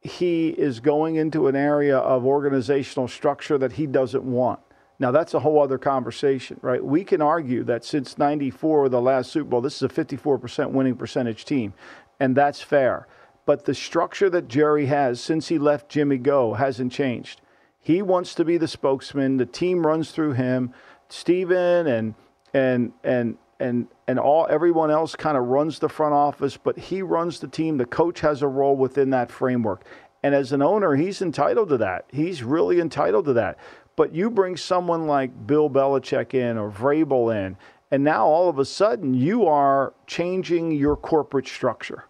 he 0.00 0.48
is 0.48 0.80
going 0.80 1.16
into 1.16 1.46
an 1.48 1.54
area 1.54 1.98
of 1.98 2.24
organizational 2.24 3.08
structure 3.08 3.58
that 3.58 3.72
he 3.72 3.86
doesn't 3.86 4.24
want. 4.24 4.58
Now, 5.02 5.10
that's 5.10 5.34
a 5.34 5.40
whole 5.40 5.60
other 5.60 5.78
conversation, 5.78 6.60
right? 6.62 6.84
We 6.84 7.02
can 7.02 7.20
argue 7.20 7.64
that 7.64 7.84
since 7.84 8.18
94, 8.18 8.88
the 8.88 9.00
last 9.00 9.32
Super 9.32 9.50
Bowl, 9.50 9.60
this 9.60 9.76
is 9.76 9.82
a 9.82 9.88
54% 9.88 10.70
winning 10.70 10.94
percentage 10.94 11.44
team 11.44 11.74
and 12.22 12.36
that's 12.36 12.62
fair. 12.62 13.08
But 13.46 13.64
the 13.64 13.74
structure 13.74 14.30
that 14.30 14.46
Jerry 14.46 14.86
has 14.86 15.20
since 15.20 15.48
he 15.48 15.58
left 15.58 15.88
Jimmy 15.88 16.18
Go 16.18 16.54
hasn't 16.54 16.92
changed. 16.92 17.40
He 17.80 18.00
wants 18.00 18.36
to 18.36 18.44
be 18.44 18.58
the 18.58 18.68
spokesman. 18.68 19.38
The 19.38 19.44
team 19.44 19.84
runs 19.84 20.12
through 20.12 20.34
him. 20.34 20.72
Stephen 21.08 21.88
and 21.88 22.14
and 22.54 22.92
and 23.02 23.36
and 23.58 23.88
and 24.06 24.20
all 24.20 24.46
everyone 24.48 24.92
else 24.92 25.16
kind 25.16 25.36
of 25.36 25.46
runs 25.46 25.80
the 25.80 25.88
front 25.88 26.14
office, 26.14 26.56
but 26.56 26.78
he 26.78 27.02
runs 27.02 27.40
the 27.40 27.48
team. 27.48 27.76
The 27.76 27.86
coach 27.86 28.20
has 28.20 28.40
a 28.42 28.46
role 28.46 28.76
within 28.76 29.10
that 29.10 29.28
framework. 29.28 29.84
And 30.22 30.32
as 30.32 30.52
an 30.52 30.62
owner, 30.62 30.94
he's 30.94 31.22
entitled 31.22 31.70
to 31.70 31.78
that. 31.78 32.04
He's 32.12 32.44
really 32.44 32.78
entitled 32.78 33.24
to 33.24 33.32
that. 33.32 33.58
But 33.96 34.14
you 34.14 34.30
bring 34.30 34.56
someone 34.56 35.08
like 35.08 35.48
Bill 35.48 35.68
Belichick 35.68 36.34
in 36.34 36.56
or 36.56 36.70
Vrabel 36.70 37.34
in, 37.34 37.56
and 37.92 38.02
now 38.02 38.26
all 38.26 38.48
of 38.48 38.58
a 38.58 38.64
sudden 38.64 39.12
you 39.12 39.46
are 39.46 39.92
changing 40.06 40.72
your 40.72 40.96
corporate 40.96 41.46
structure, 41.46 42.04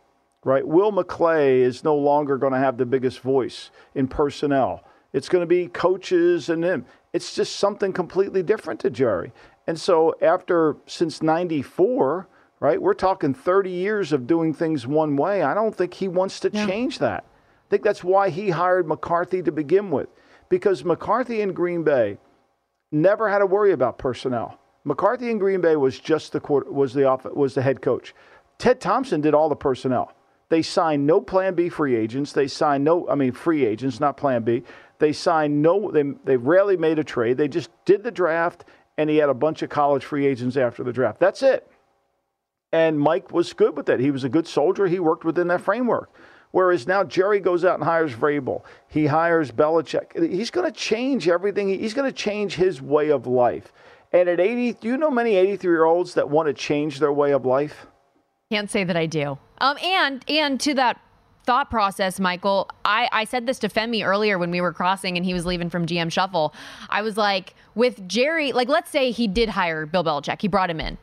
right? 0.45 0.67
Will 0.67 0.93
McClay 0.93 1.61
is 1.61 1.85
no 1.85 1.95
longer 1.95 2.37
going 2.37 2.53
to 2.53 2.59
have 2.59 2.77
the 2.77 2.87
biggest 2.87 3.21
voice 3.21 3.71
in 3.95 4.09
personnel. 4.09 4.85
It's 5.13 5.29
going 5.29 5.43
to 5.43 5.47
be 5.47 5.69
coaches 5.69 6.49
and 6.49 6.65
him. 6.65 6.87
It's 7.13 7.35
just 7.35 7.57
something 7.57 7.93
completely 7.93 8.43
different 8.43 8.81
to 8.81 8.91
Jerry. 8.91 9.33
And 9.67 9.79
so 9.79 10.15
after 10.21 10.77
since 10.87 11.23
94, 11.23 12.27
right? 12.61 12.81
We're 12.81 12.95
talking 12.95 13.35
30 13.35 13.71
years 13.71 14.13
of 14.13 14.27
doing 14.27 14.55
things 14.55 14.87
one 14.87 15.17
way. 15.17 15.43
I 15.43 15.55
don't 15.55 15.75
think 15.75 15.95
he 15.95 16.09
wants 16.09 16.41
to 16.41 16.51
yeah. 16.53 16.67
change 16.67 16.99
that. 17.01 17.25
I 17.25 17.69
think 17.71 17.83
that's 17.83 18.05
why 18.05 18.31
he 18.31 18.51
hired 18.51 18.87
McCarthy 18.87 19.43
to 19.43 19.53
begin 19.53 19.91
with 19.91 20.09
because 20.49 20.85
McCarthy 20.85 21.41
in 21.41 21.53
Green 21.53 21.83
Bay 21.83 22.19
never 22.91 23.29
had 23.29 23.39
to 23.39 23.47
worry 23.47 23.73
about 23.73 23.99
personnel. 23.99 24.59
McCarthy 24.85 25.31
in 25.31 25.39
Green 25.39 25.61
Bay 25.61 25.77
was 25.77 25.99
just 25.99 26.33
the 26.33 26.41
was 26.71 26.93
the 26.93 27.05
off, 27.05 27.25
was 27.25 27.55
the 27.55 27.63
head 27.63 27.81
coach. 27.81 28.15
Ted 28.59 28.81
Thompson 28.81 29.21
did 29.21 29.35
all 29.35 29.49
the 29.49 29.57
personnel. 29.57 30.13
They 30.53 30.61
signed 30.61 31.07
no 31.07 31.23
Plan 31.23 31.55
B 31.55 31.71
free 31.71 31.97
agents. 31.97 32.35
They 32.35 32.47
signed 32.47 32.85
no, 32.85 33.09
I 33.09 33.15
mean, 33.15 33.33
free 33.33 33.65
agents, 33.65 34.01
not 34.01 34.19
Plan 34.19 34.43
B. 34.43 34.65
They 34.99 35.15
signed 35.15 35.63
no. 35.63 35.91
They 35.91 36.03
they 36.27 36.37
rarely 36.37 36.77
made 36.77 36.99
a 36.99 37.05
trade. 37.05 37.39
They 37.39 37.49
just 37.49 37.71
did 37.87 38.03
the 38.03 38.11
draft, 38.11 38.67
and 38.99 39.09
he 39.09 39.17
had 39.17 39.31
a 39.31 39.35
bunch 39.35 39.63
of 39.63 39.71
college 39.71 40.05
free 40.05 40.27
agents 40.27 40.59
after 40.59 40.85
the 40.85 40.93
draft. 40.93 41.21
That's 41.21 41.43
it. 41.43 41.67
And 42.71 43.01
Mike 43.01 43.33
was 43.33 43.55
good 43.55 43.75
with 43.79 43.87
that. 43.87 43.99
He 43.99 44.11
was 44.11 44.25
a 44.25 44.29
good 44.29 44.47
soldier. 44.47 44.87
He 44.89 44.99
worked 45.01 45.25
within 45.25 45.49
that 45.49 45.63
framework. 45.63 46.11
Whereas 46.51 46.87
now 46.87 47.03
Jerry 47.03 47.41
goes 47.41 47.65
out 47.65 47.77
and 47.77 47.85
hires 47.85 48.13
Vrabel. 48.13 48.63
He 48.89 49.07
hires 49.07 49.51
Belichick. 49.51 50.31
He's 50.31 50.51
going 50.51 50.71
to 50.71 50.79
change 50.79 51.29
everything. 51.29 51.71
He's 51.71 51.95
going 51.95 52.11
to 52.11 52.15
change 52.15 52.57
his 52.57 52.83
way 52.83 53.09
of 53.09 53.27
life. 53.27 53.73
And 54.13 54.29
at 54.29 54.39
80, 54.39 54.75
do 54.75 54.89
you 54.89 54.99
know 54.99 55.11
many 55.11 55.35
83 55.37 55.73
year 55.73 55.85
olds 55.87 56.13
that 56.13 56.29
want 56.29 56.49
to 56.49 56.53
change 56.53 56.99
their 56.99 57.11
way 57.11 57.33
of 57.33 57.47
life? 57.47 57.87
Can't 58.53 58.71
say 58.71 58.85
that 58.85 58.99
I 58.99 59.07
do. 59.07 59.39
Um, 59.63 59.79
and 59.79 60.23
and 60.29 60.61
to 60.61 60.75
that 60.75 61.01
thought 61.45 61.71
process, 61.71 62.21
Michael, 62.21 62.69
I, 62.85 63.09
I 63.11 63.25
said 63.25 63.47
this 63.47 63.59
to 63.61 63.71
Femi 63.71 64.05
earlier 64.07 64.39
when 64.39 64.51
we 64.51 64.61
were 64.61 64.75
crossing 64.75 65.17
and 65.17 65.25
he 65.25 65.33
was 65.33 65.47
leaving 65.47 65.71
from 65.71 65.87
GM 65.87 66.13
Shuffle. 66.13 66.53
I 66.91 67.01
was 67.01 67.17
like, 67.17 67.55
with 67.75 68.07
Jerry, 68.07 68.53
like 68.53 68.69
let's 68.69 68.91
say 68.91 69.11
he 69.11 69.27
did 69.27 69.49
hire 69.49 69.87
Bill 69.87 70.05
Belichick, 70.05 70.43
he 70.43 70.49
brought 70.49 70.69
him 70.69 70.81
in, 70.81 70.99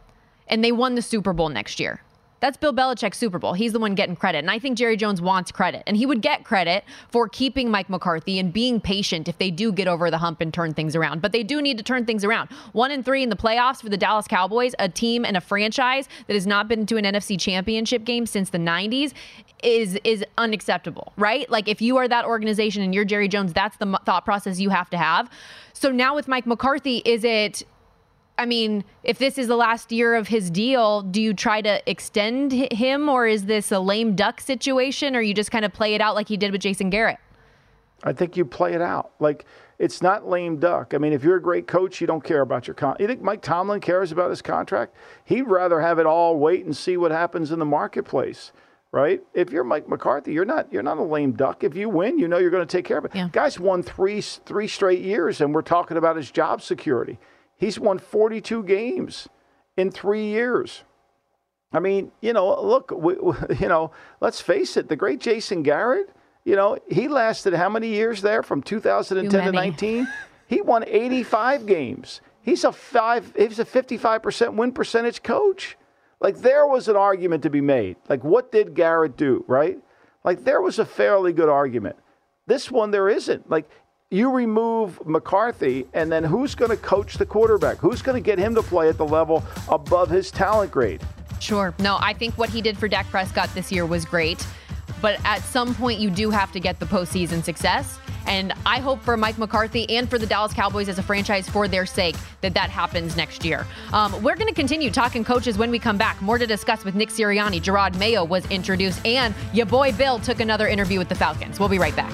and 0.47 0.63
they 0.63 0.71
won 0.71 0.93
the 0.93 1.01
Super 1.01 1.33
Bowl 1.33 1.49
next 1.49 1.79
year. 1.79 2.03
That's 2.39 2.57
Bill 2.57 2.73
Belichick's 2.73 3.17
Super 3.17 3.39
Bowl. 3.39 3.53
He's 3.53 3.73
the 3.73 3.79
one 3.79 3.95
getting 3.95 4.15
credit. 4.15 4.39
And 4.39 4.51
I 4.51 4.59
think 4.59 4.77
Jerry 4.77 4.97
Jones 4.97 5.21
wants 5.21 5.51
credit. 5.51 5.83
And 5.87 5.97
he 5.97 6.05
would 6.05 6.21
get 6.21 6.43
credit 6.43 6.83
for 7.09 7.27
keeping 7.27 7.69
Mike 7.69 7.89
McCarthy 7.89 8.39
and 8.39 8.53
being 8.53 8.79
patient 8.79 9.27
if 9.27 9.37
they 9.37 9.51
do 9.51 9.71
get 9.71 9.87
over 9.87 10.09
the 10.09 10.17
hump 10.17 10.41
and 10.41 10.53
turn 10.53 10.73
things 10.73 10.95
around. 10.95 11.21
But 11.21 11.31
they 11.31 11.43
do 11.43 11.61
need 11.61 11.77
to 11.77 11.83
turn 11.83 12.05
things 12.05 12.23
around. 12.23 12.49
One 12.73 12.91
and 12.91 13.03
three 13.03 13.23
in 13.23 13.29
the 13.29 13.35
playoffs 13.35 13.81
for 13.81 13.89
the 13.89 13.97
Dallas 13.97 14.27
Cowboys, 14.27 14.73
a 14.79 14.89
team 14.89 15.25
and 15.25 15.35
a 15.35 15.41
franchise 15.41 16.07
that 16.27 16.33
has 16.33 16.47
not 16.47 16.67
been 16.67 16.85
to 16.87 16.97
an 16.97 17.05
NFC 17.05 17.39
championship 17.39 18.05
game 18.05 18.25
since 18.25 18.49
the 18.49 18.57
90s 18.57 19.13
is 19.63 19.99
is 20.05 20.23
unacceptable, 20.37 21.11
right? 21.17 21.49
Like 21.49 21.67
if 21.67 21.81
you 21.81 21.97
are 21.97 22.07
that 22.07 22.25
organization 22.25 22.81
and 22.81 22.95
you're 22.95 23.05
Jerry 23.05 23.27
Jones, 23.27 23.51
that's 23.51 23.75
the 23.77 23.99
thought 24.05 24.23
process 24.23 24.59
you 24.59 24.69
have 24.69 24.89
to 24.91 24.97
have. 24.97 25.29
So 25.73 25.91
now 25.91 26.15
with 26.15 26.27
Mike 26.27 26.45
McCarthy, 26.45 27.01
is 27.05 27.23
it 27.23 27.63
I 28.39 28.45
mean, 28.45 28.85
if 29.03 29.17
this 29.19 29.37
is 29.37 29.47
the 29.47 29.57
last 29.57 29.91
year 29.91 30.15
of 30.15 30.29
his 30.29 30.49
deal, 30.49 31.01
do 31.01 31.21
you 31.21 31.33
try 31.33 31.61
to 31.61 31.81
extend 31.89 32.53
him 32.53 33.09
or 33.09 33.27
is 33.27 33.45
this 33.45 33.69
a 33.69 33.79
lame 33.79 34.15
duck 34.15 34.39
situation 34.39 35.13
or 35.13 35.21
you 35.21 35.33
just 35.33 35.51
kind 35.51 35.65
of 35.65 35.73
play 35.73 35.93
it 35.93 35.99
out 35.99 36.15
like 36.15 36.29
he 36.29 36.37
did 36.37 36.53
with 36.53 36.61
Jason 36.61 36.89
Garrett? 36.89 37.17
I 38.01 38.13
think 38.13 38.37
you 38.37 38.45
play 38.45 38.73
it 38.73 38.81
out. 38.81 39.11
Like 39.19 39.45
it's 39.77 40.01
not 40.01 40.25
lame 40.25 40.57
duck. 40.57 40.93
I 40.93 40.99
mean, 40.99 41.11
if 41.11 41.21
you're 41.21 41.35
a 41.35 41.41
great 41.41 41.67
coach, 41.67 41.99
you 41.99 42.07
don't 42.07 42.23
care 42.23 42.39
about 42.39 42.65
your 42.65 42.75
con. 42.75 42.95
You 42.97 43.07
think 43.07 43.21
Mike 43.21 43.41
Tomlin 43.41 43.81
cares 43.81 44.13
about 44.13 44.29
his 44.29 44.41
contract? 44.41 44.95
He'd 45.25 45.41
rather 45.43 45.81
have 45.81 45.99
it 45.99 46.05
all 46.05 46.37
wait 46.37 46.63
and 46.63 46.75
see 46.75 46.95
what 46.95 47.11
happens 47.11 47.51
in 47.51 47.59
the 47.59 47.65
marketplace, 47.65 48.53
right? 48.93 49.21
If 49.33 49.51
you're 49.51 49.65
Mike 49.65 49.89
McCarthy, 49.89 50.31
you're 50.31 50.45
not 50.45 50.71
you're 50.71 50.81
not 50.81 50.97
a 50.97 51.03
lame 51.03 51.33
duck. 51.33 51.65
If 51.65 51.75
you 51.75 51.89
win, 51.89 52.17
you 52.17 52.29
know 52.29 52.37
you're 52.37 52.51
going 52.51 52.65
to 52.65 52.77
take 52.77 52.85
care 52.85 52.99
of 52.99 53.03
it. 53.03 53.11
Yeah. 53.13 53.27
Guys 53.33 53.59
won 53.59 53.83
three 53.83 54.21
three 54.21 54.69
straight 54.69 55.01
years, 55.01 55.41
and 55.41 55.53
we're 55.53 55.61
talking 55.61 55.97
about 55.97 56.15
his 56.15 56.31
job 56.31 56.61
security. 56.61 57.19
He's 57.59 57.79
won 57.79 57.99
42 57.99 58.63
games 58.63 59.27
in 59.77 59.91
three 59.91 60.25
years. 60.25 60.83
I 61.71 61.79
mean, 61.79 62.11
you 62.21 62.33
know, 62.33 62.61
look, 62.61 62.91
we, 62.91 63.13
you 63.59 63.67
know, 63.67 63.91
let's 64.21 64.41
face 64.41 64.77
it, 64.77 64.87
the 64.87 64.95
great 64.95 65.19
Jason 65.19 65.61
Garrett, 65.61 66.09
you 66.45 66.55
know, 66.55 66.79
he 66.89 67.07
lasted 67.07 67.53
how 67.53 67.69
many 67.69 67.89
years 67.89 68.21
there 68.21 68.41
from 68.41 68.63
2010 68.63 69.45
to 69.45 69.51
19? 69.51 70.07
He 70.47 70.61
won 70.61 70.83
85 70.87 71.65
games. 71.65 72.21
He's 72.41 72.63
a 72.63 72.71
five. 72.71 73.33
He's 73.37 73.59
a 73.59 73.65
55% 73.65 74.55
win 74.55 74.71
percentage 74.71 75.21
coach. 75.21 75.77
Like 76.19 76.37
there 76.37 76.65
was 76.65 76.87
an 76.87 76.95
argument 76.95 77.43
to 77.43 77.49
be 77.49 77.61
made. 77.61 77.97
Like 78.07 78.23
what 78.23 78.51
did 78.51 78.73
Garrett 78.73 79.15
do, 79.15 79.43
right? 79.47 79.77
Like 80.23 80.43
there 80.43 80.61
was 80.61 80.79
a 80.79 80.85
fairly 80.85 81.33
good 81.33 81.49
argument. 81.49 81.97
This 82.47 82.71
one 82.71 82.89
there 82.91 83.09
isn't. 83.09 83.49
Like 83.49 83.69
you 84.11 84.31
remove 84.31 85.05
McCarthy, 85.05 85.85
and 85.93 86.11
then 86.11 86.23
who's 86.23 86.55
going 86.55 86.71
to 86.71 86.77
coach 86.77 87.15
the 87.15 87.25
quarterback? 87.25 87.77
Who's 87.77 88.01
going 88.01 88.21
to 88.21 88.25
get 88.25 88.39
him 88.39 88.55
to 88.55 88.63
play 88.63 88.89
at 88.89 88.97
the 88.97 89.05
level 89.05 89.43
above 89.67 90.09
his 90.09 90.31
talent 90.31 90.71
grade? 90.71 91.01
Sure. 91.39 91.75
No, 91.79 91.97
I 92.01 92.13
think 92.13 92.35
what 92.35 92.49
he 92.49 92.61
did 92.61 92.77
for 92.77 92.87
Dak 92.87 93.07
Prescott 93.07 93.53
this 93.53 93.71
year 93.71 93.85
was 93.85 94.05
great. 94.05 94.45
But 94.99 95.23
at 95.23 95.41
some 95.43 95.75
point, 95.75 95.99
you 95.99 96.09
do 96.09 96.31
have 96.31 96.51
to 96.53 96.59
get 96.59 96.79
the 96.79 96.85
postseason 96.85 97.43
success. 97.43 97.99
And 98.25 98.51
I 98.65 98.79
hope 98.79 99.01
for 99.01 99.15
Mike 99.15 99.37
McCarthy 99.37 99.89
and 99.91 100.09
for 100.09 100.17
the 100.17 100.25
Dallas 100.25 100.53
Cowboys 100.53 100.89
as 100.89 100.99
a 100.99 101.03
franchise 101.03 101.47
for 101.47 101.67
their 101.67 101.85
sake 101.85 102.15
that 102.41 102.53
that 102.55 102.69
happens 102.69 103.15
next 103.15 103.45
year. 103.45 103.65
Um, 103.93 104.11
we're 104.23 104.35
going 104.35 104.47
to 104.49 104.53
continue 104.53 104.91
talking 104.91 105.23
coaches 105.23 105.57
when 105.57 105.71
we 105.71 105.79
come 105.79 105.97
back. 105.97 106.21
More 106.21 106.37
to 106.37 106.45
discuss 106.45 106.83
with 106.83 106.95
Nick 106.95 107.09
Sirianni. 107.09 107.61
Gerard 107.61 107.97
Mayo 107.97 108.25
was 108.25 108.45
introduced, 108.47 109.05
and 109.05 109.33
your 109.53 109.67
boy 109.67 109.93
Bill 109.93 110.19
took 110.19 110.41
another 110.41 110.67
interview 110.67 110.99
with 110.99 111.09
the 111.09 111.15
Falcons. 111.15 111.59
We'll 111.59 111.69
be 111.69 111.79
right 111.79 111.95
back. 111.95 112.13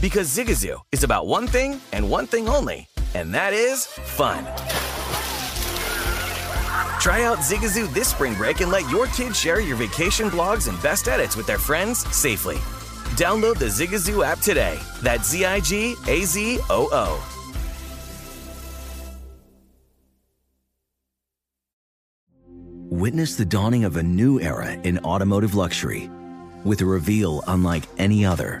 Because 0.00 0.28
Zigazoo 0.28 0.78
is 0.92 1.02
about 1.02 1.26
one 1.26 1.48
thing 1.48 1.80
and 1.92 2.08
one 2.08 2.28
thing 2.28 2.48
only, 2.48 2.86
and 3.16 3.34
that 3.34 3.52
is 3.52 3.86
fun. 3.86 4.44
Try 7.00 7.24
out 7.24 7.38
Zigazoo 7.38 7.92
this 7.92 8.08
spring 8.08 8.34
break 8.34 8.60
and 8.60 8.70
let 8.70 8.88
your 8.90 9.08
kids 9.08 9.40
share 9.40 9.58
your 9.58 9.76
vacation 9.76 10.30
blogs 10.30 10.68
and 10.68 10.80
best 10.82 11.08
edits 11.08 11.34
with 11.34 11.48
their 11.48 11.58
friends 11.58 12.06
safely. 12.14 12.54
Download 13.16 13.58
the 13.58 13.64
Zigazoo 13.64 14.24
app 14.24 14.38
today. 14.38 14.78
That's 15.02 15.30
Z 15.30 15.44
I 15.44 15.58
G 15.58 15.96
A 16.06 16.22
Z 16.22 16.60
O 16.70 16.88
O. 16.92 17.34
Witness 22.90 23.34
the 23.34 23.44
dawning 23.44 23.84
of 23.84 23.96
a 23.96 24.02
new 24.02 24.40
era 24.40 24.72
in 24.72 24.98
automotive 25.00 25.56
luxury 25.56 26.08
with 26.64 26.82
a 26.82 26.84
reveal 26.84 27.42
unlike 27.48 27.84
any 27.98 28.24
other 28.24 28.60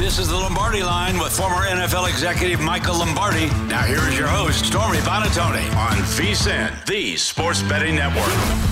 This 0.00 0.18
is 0.18 0.28
the 0.30 0.34
Lombardi 0.34 0.82
line 0.82 1.18
with 1.18 1.36
former 1.36 1.66
NFL 1.66 2.08
executive 2.08 2.58
Michael 2.58 3.00
Lombardi. 3.00 3.48
Now 3.68 3.82
here 3.82 4.00
is 4.08 4.18
your 4.18 4.28
host, 4.28 4.64
Stormy 4.64 4.96
Buonantony 5.00 5.62
on 5.76 5.98
VSIN, 6.16 6.86
the 6.86 7.16
sports 7.16 7.60
betting 7.64 7.96
network. 7.96 8.70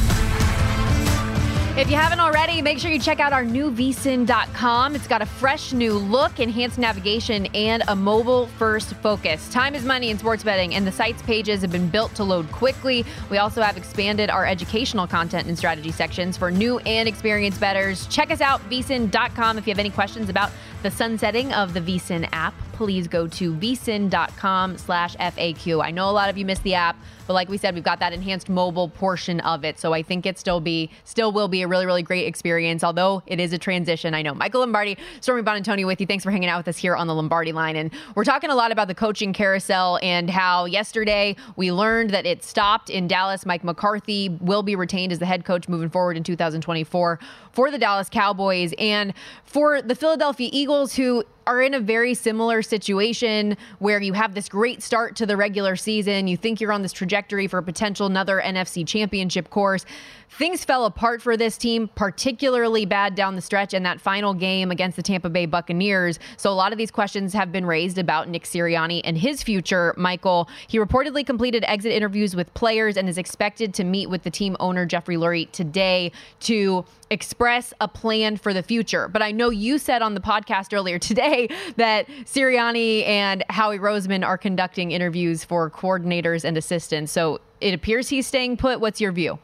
If 1.79 1.89
you 1.89 1.97
haven't 1.97 2.19
already, 2.19 2.61
make 2.61 2.81
sure 2.81 2.91
you 2.91 2.99
check 2.99 3.21
out 3.21 3.33
our 3.33 3.45
new 3.45 3.71
vsin.com. 3.71 4.97
It's 4.97 5.07
got 5.07 5.23
a 5.23 5.27
fresh 5.27 5.73
new 5.73 5.93
look, 5.93 6.41
enhanced 6.41 6.77
navigation, 6.77 7.47
and 7.55 7.85
a 7.87 7.95
mobile 7.95 8.49
first 8.59 8.95
focus. 8.95 9.49
Time 9.53 9.77
is 9.77 9.85
money 9.85 10.11
in 10.11 10.19
sports 10.19 10.43
betting, 10.43 10.75
and 10.75 10.85
the 10.85 10.91
site's 10.91 11.23
pages 11.23 11.61
have 11.61 11.71
been 11.71 11.89
built 11.89 12.13
to 12.17 12.25
load 12.25 12.51
quickly. 12.51 13.05
We 13.31 13.39
also 13.39 13.63
have 13.63 13.77
expanded 13.77 14.29
our 14.29 14.45
educational 14.45 15.07
content 15.07 15.47
and 15.47 15.57
strategy 15.57 15.93
sections 15.93 16.37
for 16.37 16.51
new 16.51 16.81
and 16.81 17.09
experienced 17.09 17.61
bettors. 17.61 18.09
Check 18.09 18.33
us 18.33 18.41
out, 18.41 18.61
vsin.com. 18.69 19.57
If 19.57 19.69
you 19.69 19.71
have 19.71 19.79
any 19.79 19.91
questions 19.91 20.29
about 20.29 20.51
the 20.83 20.91
sunsetting 20.91 21.53
of 21.53 21.75
the 21.75 21.81
vsin 21.81 22.29
app, 22.31 22.55
please 22.79 23.09
go 23.09 23.27
to 23.27 23.53
vsin.com 23.55 24.79
slash 24.79 25.17
FAQ. 25.17 25.85
I 25.85 25.91
know 25.91 26.09
a 26.09 26.13
lot 26.13 26.31
of 26.31 26.39
you 26.39 26.45
missed 26.45 26.63
the 26.63 26.75
app, 26.75 26.97
but 27.27 27.35
like 27.35 27.49
we 27.49 27.59
said, 27.59 27.75
we've 27.75 27.83
got 27.83 27.99
that 27.99 28.13
enhanced 28.13 28.49
mobile 28.49 28.89
portion 28.89 29.41
of 29.41 29.65
it. 29.65 29.81
So 29.81 29.93
I 29.93 30.05
think 30.05 30.25
it 30.25 30.39
still 30.39 30.61
be 30.61 30.91
still 31.03 31.33
will 31.33 31.49
be 31.49 31.63
a 31.63 31.67
really, 31.67 31.87
really 31.87 32.05
great 32.05 32.29
experience, 32.29 32.85
although 32.85 33.25
it 33.27 33.41
is 33.41 33.53
a 33.53 33.59
transition. 33.59 34.15
I 34.15 34.23
know. 34.23 34.33
Michael 34.33 34.61
Lombardi, 34.61 34.97
Stormy 35.21 35.43
Buonantony 35.43 35.85
with 35.85 36.01
you. 36.01 36.07
Thanks 36.07 36.23
for 36.23 36.31
hanging 36.31 36.49
out 36.49 36.59
with 36.59 36.69
us 36.69 36.77
here 36.77 36.95
on 36.95 37.09
the 37.09 37.15
Lombardi 37.15 37.51
line. 37.51 37.75
And 37.75 37.91
we're 38.15 38.23
talking 38.23 38.49
a 38.49 38.55
lot 38.55 38.71
about 38.71 38.87
the 38.87 38.95
coaching 38.95 39.33
carousel 39.33 39.99
and 40.01 40.31
how 40.31 40.67
yesterday 40.67 41.35
we 41.57 41.73
learned 41.73 42.11
that 42.11 42.27
it 42.27 42.45
stopped 42.45 42.91
in 42.91 43.09
Dallas. 43.09 43.45
Mike 43.45 43.65
McCarthy 43.65 44.29
will 44.41 44.63
be 44.63 44.77
retained 44.77 45.11
as 45.11 45.19
the 45.19 45.27
head 45.27 45.45
coach 45.45 45.69
moving 45.69 45.91
forward 45.91 46.17
in 46.17 46.23
2024 46.23 47.19
for 47.51 47.71
the 47.73 47.79
Dallas 47.79 48.09
Cowboys 48.09 48.73
and 48.79 49.13
for 49.45 49.83
the 49.83 49.97
Philadelphia 49.97 50.49
Eagles, 50.53 50.68
who 50.95 51.25
are 51.49 51.62
in 51.62 51.73
a 51.73 51.81
very 51.81 52.12
similar 52.12 52.61
situation 52.61 53.57
where 53.78 54.02
you 54.02 54.12
have 54.12 54.35
this 54.35 54.50
great 54.50 54.83
start 54.83 55.17
to 55.17 55.25
the 55.25 55.35
regular 55.35 55.76
season. 55.76 56.28
You 56.28 56.37
think 56.37 56.61
you're 56.61 56.73
on 56.73 56.83
this 56.83 56.92
trajectory 56.92 57.46
for 57.46 57.57
a 57.57 57.62
potential 57.62 58.07
another 58.07 58.40
NFC 58.44 58.87
championship 58.87 59.49
course. 59.49 59.87
Things 60.31 60.62
fell 60.62 60.85
apart 60.85 61.23
for 61.23 61.38
this 61.38 61.57
team, 61.57 61.88
particularly 61.88 62.85
bad 62.85 63.14
down 63.14 63.35
the 63.35 63.40
stretch 63.40 63.73
in 63.73 63.83
that 63.85 63.99
final 63.99 64.35
game 64.35 64.70
against 64.70 64.96
the 64.96 65.03
Tampa 65.03 65.31
Bay 65.31 65.46
Buccaneers. 65.46 66.18
So 66.37 66.51
a 66.51 66.53
lot 66.53 66.70
of 66.70 66.77
these 66.77 66.90
questions 66.90 67.33
have 67.33 67.51
been 67.51 67.64
raised 67.64 67.96
about 67.96 68.29
Nick 68.29 68.44
Sirianni 68.44 69.01
and 69.05 69.16
his 69.16 69.42
future. 69.42 69.94
Michael, 69.96 70.51
he 70.68 70.79
reportedly 70.79 71.25
completed 71.25 71.64
exit 71.66 71.92
interviews 71.92 72.37
with 72.37 72.53
players 72.53 72.99
and 72.99 73.09
is 73.09 73.16
expected 73.16 73.73
to 73.75 73.85
meet 73.85 74.11
with 74.11 74.23
the 74.23 74.31
team 74.31 74.55
owner 74.61 74.85
Jeffrey 74.85 75.16
Lurie 75.16 75.51
today 75.51 76.12
to 76.40 76.85
express 77.11 77.73
a 77.81 77.88
plan 77.88 78.37
for 78.37 78.53
the 78.53 78.62
future. 78.62 79.09
But 79.09 79.23
I 79.23 79.33
know 79.33 79.49
you 79.49 79.79
said 79.79 80.03
on 80.03 80.12
the 80.12 80.20
podcast 80.20 80.75
earlier 80.75 80.99
today 80.99 81.38
that 81.77 82.07
Sirianni 82.24 83.07
and 83.07 83.44
Howie 83.48 83.79
Roseman 83.79 84.27
are 84.27 84.38
conducting 84.38 84.90
interviews 84.90 85.44
for 85.44 85.70
coordinators 85.70 86.44
and 86.44 86.57
assistants. 86.57 87.12
So 87.12 87.40
it 87.61 87.74
appears 87.74 88.09
he's 88.09 88.27
staying 88.27 88.57
put. 88.57 88.81
What's 88.81 89.01
your 89.01 89.12
view? 89.12 89.38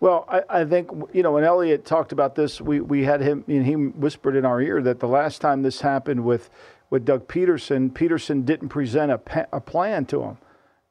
Well, 0.00 0.26
I, 0.28 0.60
I, 0.60 0.64
think 0.64 0.90
you 1.12 1.22
know 1.22 1.32
when 1.32 1.44
Elliot 1.44 1.84
talked 1.84 2.12
about 2.12 2.36
this, 2.36 2.60
we, 2.60 2.80
we 2.80 3.02
had 3.02 3.20
him 3.20 3.44
and 3.48 3.66
he 3.66 3.74
whispered 3.74 4.36
in 4.36 4.44
our 4.44 4.60
ear 4.60 4.80
that 4.82 5.00
the 5.00 5.08
last 5.08 5.40
time 5.40 5.62
this 5.62 5.80
happened 5.80 6.24
with 6.24 6.50
with 6.90 7.04
Doug 7.04 7.26
Pederson, 7.28 7.90
Pederson 7.90 8.44
didn't 8.44 8.68
present 8.68 9.10
a, 9.12 9.48
a 9.52 9.60
plan 9.60 10.06
to 10.06 10.22
him, 10.22 10.38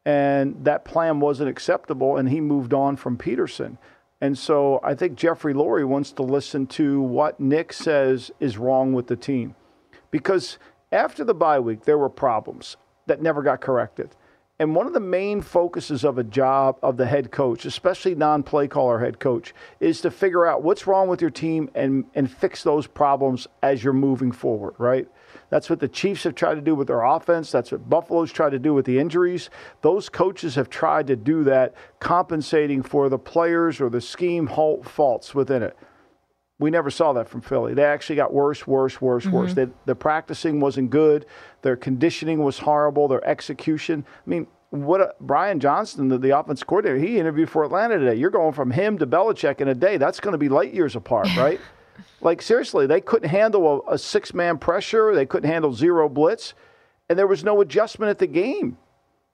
and 0.06 0.64
that 0.64 0.86
plan 0.86 1.20
wasn't 1.20 1.50
acceptable, 1.50 2.18
and 2.18 2.30
he 2.30 2.42
moved 2.42 2.74
on 2.74 2.98
from 2.98 3.18
Pederson. 3.18 3.78
And 4.20 4.38
so 4.38 4.80
I 4.84 4.96
think 4.96 5.16
Jeffrey 5.16 5.54
Lurie 5.54 5.86
wants 5.86 6.12
to 6.14 6.24
listen 6.24 6.66
to 6.68 7.02
what 7.02 7.40
Nick 7.40 7.72
says 7.72 8.32
is 8.40 8.58
wrong 8.58 8.94
with 8.94 9.08
the 9.08 9.16
team, 9.16 9.56
because 10.12 10.58
after 10.92 11.24
the 11.24 11.34
bye 11.34 11.60
week 11.60 11.84
there 11.84 11.98
were 11.98 12.10
problems 12.10 12.78
that 13.08 13.22
never 13.22 13.42
got 13.42 13.62
corrected. 13.62 14.16
And 14.60 14.74
one 14.74 14.88
of 14.88 14.94
the 14.94 15.00
main 15.00 15.42
focuses 15.42 16.04
of 16.04 16.18
a 16.18 16.24
job 16.24 16.80
of 16.82 16.98
the 16.98 17.06
head 17.06 17.32
coach, 17.32 17.66
especially 17.66 18.16
non 18.16 18.42
play 18.42 18.68
caller 18.68 19.00
head 19.00 19.20
coach, 19.20 19.54
is 19.80 20.02
to 20.02 20.10
figure 20.10 20.48
out 20.48 20.64
what's 20.64 20.88
wrong 20.88 21.08
with 21.08 21.22
your 21.22 21.30
team 21.30 21.70
and, 21.76 22.06
and 22.16 22.30
fix 22.30 22.64
those 22.64 22.88
problems 22.88 23.48
as 23.62 23.84
you're 23.84 23.94
moving 23.94 24.32
forward, 24.32 24.74
right? 24.80 25.08
That's 25.52 25.70
what 25.70 25.80
the 25.80 25.88
Chiefs 25.88 26.24
have 26.24 26.34
tried 26.34 26.56
to 26.56 26.62
do 26.62 26.74
with 26.74 26.88
their 26.88 27.04
offense. 27.04 27.52
That's 27.52 27.72
what 27.72 27.88
Buffalo's 27.88 28.32
tried 28.32 28.50
to 28.50 28.60
do 28.60 28.74
with 28.74 28.86
the 28.86 28.98
injuries. 28.98 29.52
Those 29.82 30.10
coaches 30.10 30.56
have 30.56 30.70
tried 30.70 31.08
to 31.08 31.16
do 31.16 31.44
that, 31.44 31.76
compensating 32.00 32.82
for 32.82 33.10
the 33.10 33.20
players 33.20 33.80
or 33.80 33.90
the 33.90 34.02
scheme 34.02 34.48
faults 34.48 35.36
within 35.36 35.62
it. 35.62 35.78
We 36.60 36.72
never 36.72 36.90
saw 36.90 37.14
that 37.14 37.30
from 37.30 37.42
Philly. 37.42 37.74
They 37.76 37.84
actually 37.84 38.16
got 38.16 38.34
worse, 38.34 38.66
worse, 38.66 39.00
worse, 39.00 39.26
mm-hmm. 39.26 39.36
worse. 39.36 39.54
They, 39.54 39.68
the 39.86 39.96
practicing 39.96 40.60
wasn't 40.60 40.90
good. 40.90 41.26
Their 41.62 41.76
conditioning 41.76 42.44
was 42.44 42.58
horrible. 42.60 43.08
Their 43.08 43.26
execution. 43.28 44.04
I 44.26 44.30
mean, 44.30 44.48
what 44.72 45.02
a, 45.02 45.14
Brian 45.22 45.60
Johnson, 45.60 46.08
the, 46.08 46.18
the 46.18 46.38
offense 46.38 46.64
coordinator, 46.64 47.00
he 47.00 47.20
interviewed 47.20 47.50
for 47.50 47.64
Atlanta 47.64 48.00
today. 48.00 48.16
You're 48.16 48.32
going 48.32 48.54
from 48.54 48.72
him 48.72 48.98
to 48.98 49.08
Belichick 49.08 49.62
in 49.62 49.68
a 49.68 49.76
day. 49.76 49.98
That's 49.98 50.20
going 50.20 50.34
to 50.34 50.38
be 50.38 50.50
light 50.50 50.74
years 50.74 50.96
apart, 50.96 51.28
right? 51.38 51.60
like 52.22 52.42
seriously, 52.42 52.88
they 52.88 53.02
couldn't 53.02 53.30
handle 53.30 53.84
a, 53.88 53.94
a 53.94 53.98
six 53.98 54.34
man 54.34 54.58
pressure. 54.58 55.14
They 55.14 55.26
couldn't 55.26 55.50
handle 55.50 55.74
zero 55.74 56.10
blitz, 56.10 56.54
and 57.08 57.18
there 57.18 57.28
was 57.28 57.44
no 57.44 57.62
adjustment 57.62 58.10
at 58.10 58.18
the 58.18 58.28
game. 58.28 58.78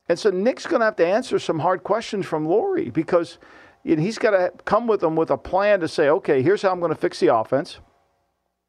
And 0.09 0.19
so 0.19 0.29
Nick's 0.29 0.65
going 0.65 0.81
to 0.81 0.85
have 0.85 0.97
to 0.97 1.07
answer 1.07 1.39
some 1.39 1.59
hard 1.59 1.83
questions 1.83 2.25
from 2.25 2.45
Lurie 2.45 2.91
because 2.91 3.37
and 3.85 3.99
he's 3.99 4.17
got 4.17 4.31
to 4.31 4.51
come 4.65 4.87
with 4.87 5.01
them 5.01 5.15
with 5.15 5.29
a 5.29 5.37
plan 5.37 5.79
to 5.81 5.87
say, 5.87 6.09
okay, 6.09 6.41
here's 6.41 6.61
how 6.61 6.71
I'm 6.71 6.79
going 6.79 6.93
to 6.93 6.97
fix 6.97 7.19
the 7.19 7.35
offense. 7.35 7.79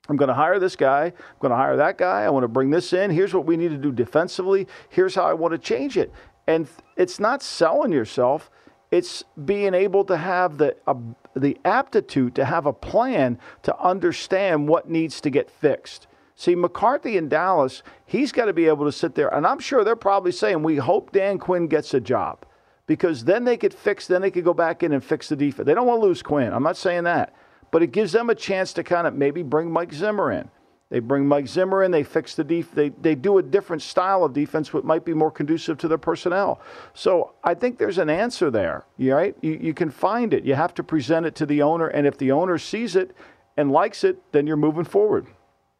I'm 0.08 0.16
going 0.16 0.28
to 0.28 0.34
hire 0.34 0.58
this 0.58 0.76
guy. 0.76 1.04
I'm 1.04 1.38
going 1.40 1.50
to 1.50 1.56
hire 1.56 1.76
that 1.76 1.96
guy. 1.96 2.22
I 2.22 2.30
want 2.30 2.44
to 2.44 2.48
bring 2.48 2.70
this 2.70 2.92
in. 2.92 3.10
Here's 3.10 3.32
what 3.32 3.46
we 3.46 3.56
need 3.56 3.70
to 3.70 3.78
do 3.78 3.90
defensively. 3.90 4.66
Here's 4.90 5.14
how 5.14 5.24
I 5.24 5.32
want 5.32 5.52
to 5.52 5.58
change 5.58 5.96
it. 5.96 6.12
And 6.46 6.68
it's 6.96 7.18
not 7.18 7.42
selling 7.42 7.92
yourself. 7.92 8.50
It's 8.90 9.24
being 9.44 9.72
able 9.72 10.04
to 10.04 10.16
have 10.16 10.58
the 10.58 10.76
uh, 10.86 10.94
the 11.34 11.58
aptitude 11.64 12.34
to 12.36 12.44
have 12.44 12.66
a 12.66 12.72
plan 12.72 13.38
to 13.62 13.76
understand 13.80 14.68
what 14.68 14.88
needs 14.88 15.20
to 15.22 15.30
get 15.30 15.50
fixed. 15.50 16.06
See, 16.36 16.54
McCarthy 16.54 17.16
in 17.16 17.28
Dallas, 17.28 17.82
he's 18.06 18.30
got 18.30 18.44
to 18.44 18.52
be 18.52 18.66
able 18.66 18.84
to 18.84 18.92
sit 18.92 19.14
there, 19.16 19.34
and 19.34 19.46
I'm 19.46 19.58
sure 19.58 19.82
they're 19.82 19.96
probably 19.96 20.30
saying, 20.30 20.62
"We 20.62 20.76
hope 20.76 21.10
Dan 21.10 21.38
Quinn 21.38 21.66
gets 21.66 21.92
a 21.94 22.00
job." 22.00 22.44
Because 22.86 23.24
then 23.24 23.44
they 23.44 23.56
could 23.56 23.74
fix, 23.74 24.06
then 24.06 24.22
they 24.22 24.30
could 24.30 24.44
go 24.44 24.54
back 24.54 24.82
in 24.82 24.92
and 24.92 25.02
fix 25.02 25.28
the 25.28 25.36
defense. 25.36 25.66
They 25.66 25.74
don't 25.74 25.86
want 25.86 26.00
to 26.02 26.06
lose 26.06 26.22
Quinn. 26.22 26.52
I'm 26.52 26.62
not 26.62 26.76
saying 26.76 27.04
that. 27.04 27.34
But 27.70 27.82
it 27.82 27.92
gives 27.92 28.12
them 28.12 28.30
a 28.30 28.34
chance 28.34 28.72
to 28.74 28.84
kind 28.84 29.06
of 29.06 29.14
maybe 29.14 29.42
bring 29.42 29.70
Mike 29.70 29.92
Zimmer 29.92 30.30
in. 30.30 30.48
They 30.90 31.00
bring 31.00 31.26
Mike 31.26 31.48
Zimmer 31.48 31.82
in, 31.82 31.90
they 31.90 32.04
fix 32.04 32.36
the 32.36 32.44
def- 32.44 32.72
they 32.72 32.90
they 32.90 33.16
do 33.16 33.38
a 33.38 33.42
different 33.42 33.82
style 33.82 34.22
of 34.22 34.32
defense 34.32 34.72
which 34.72 34.84
might 34.84 35.04
be 35.04 35.12
more 35.12 35.30
conducive 35.30 35.76
to 35.78 35.88
their 35.88 35.98
personnel. 35.98 36.60
So 36.92 37.32
I 37.42 37.54
think 37.54 37.78
there's 37.78 37.98
an 37.98 38.10
answer 38.10 38.50
there. 38.50 38.84
Right? 38.98 39.34
You 39.40 39.58
you 39.60 39.74
can 39.74 39.90
find 39.90 40.32
it. 40.32 40.44
You 40.44 40.54
have 40.54 40.74
to 40.74 40.84
present 40.84 41.26
it 41.26 41.34
to 41.36 41.46
the 41.46 41.62
owner, 41.62 41.88
and 41.88 42.06
if 42.06 42.18
the 42.18 42.30
owner 42.30 42.58
sees 42.58 42.94
it 42.94 43.16
and 43.56 43.72
likes 43.72 44.04
it, 44.04 44.18
then 44.30 44.46
you're 44.46 44.56
moving 44.56 44.84
forward. 44.84 45.26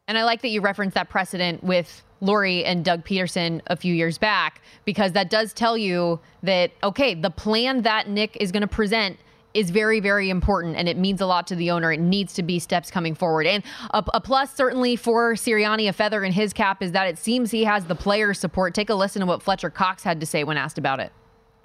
And 0.07 0.17
I 0.17 0.23
like 0.23 0.41
that 0.43 0.49
you 0.49 0.61
referenced 0.61 0.93
that 0.95 1.09
precedent 1.09 1.63
with 1.63 2.03
Lurie 2.21 2.63
and 2.65 2.85
Doug 2.85 3.03
Pederson 3.03 3.61
a 3.67 3.75
few 3.75 3.93
years 3.93 4.17
back 4.17 4.61
because 4.85 5.13
that 5.13 5.29
does 5.29 5.51
tell 5.51 5.77
you 5.77 6.19
that 6.43 6.71
okay, 6.83 7.15
the 7.15 7.31
plan 7.31 7.81
that 7.81 8.07
Nick 8.07 8.37
is 8.39 8.51
going 8.51 8.61
to 8.61 8.67
present 8.67 9.17
is 9.55 9.71
very, 9.71 9.99
very 10.01 10.29
important 10.29 10.75
and 10.75 10.87
it 10.87 10.97
means 10.97 11.21
a 11.21 11.25
lot 11.25 11.47
to 11.47 11.55
the 11.55 11.71
owner. 11.71 11.91
It 11.91 11.99
needs 11.99 12.33
to 12.33 12.43
be 12.43 12.59
steps 12.59 12.91
coming 12.91 13.15
forward. 13.15 13.47
And 13.47 13.63
a, 13.91 14.03
a 14.13 14.21
plus, 14.21 14.53
certainly, 14.53 14.95
for 14.95 15.33
Sirianni, 15.33 15.87
a 15.87 15.93
feather 15.93 16.23
in 16.23 16.33
his 16.33 16.51
cap 16.53 16.83
is 16.83 16.91
that 16.91 17.07
it 17.07 17.17
seems 17.17 17.51
he 17.51 17.63
has 17.63 17.85
the 17.85 17.95
player 17.95 18.33
support. 18.33 18.73
Take 18.75 18.89
a 18.89 18.95
listen 18.95 19.21
to 19.21 19.25
what 19.25 19.41
Fletcher 19.41 19.69
Cox 19.69 20.03
had 20.03 20.19
to 20.19 20.25
say 20.25 20.43
when 20.43 20.57
asked 20.57 20.77
about 20.77 20.99
it. 20.99 21.11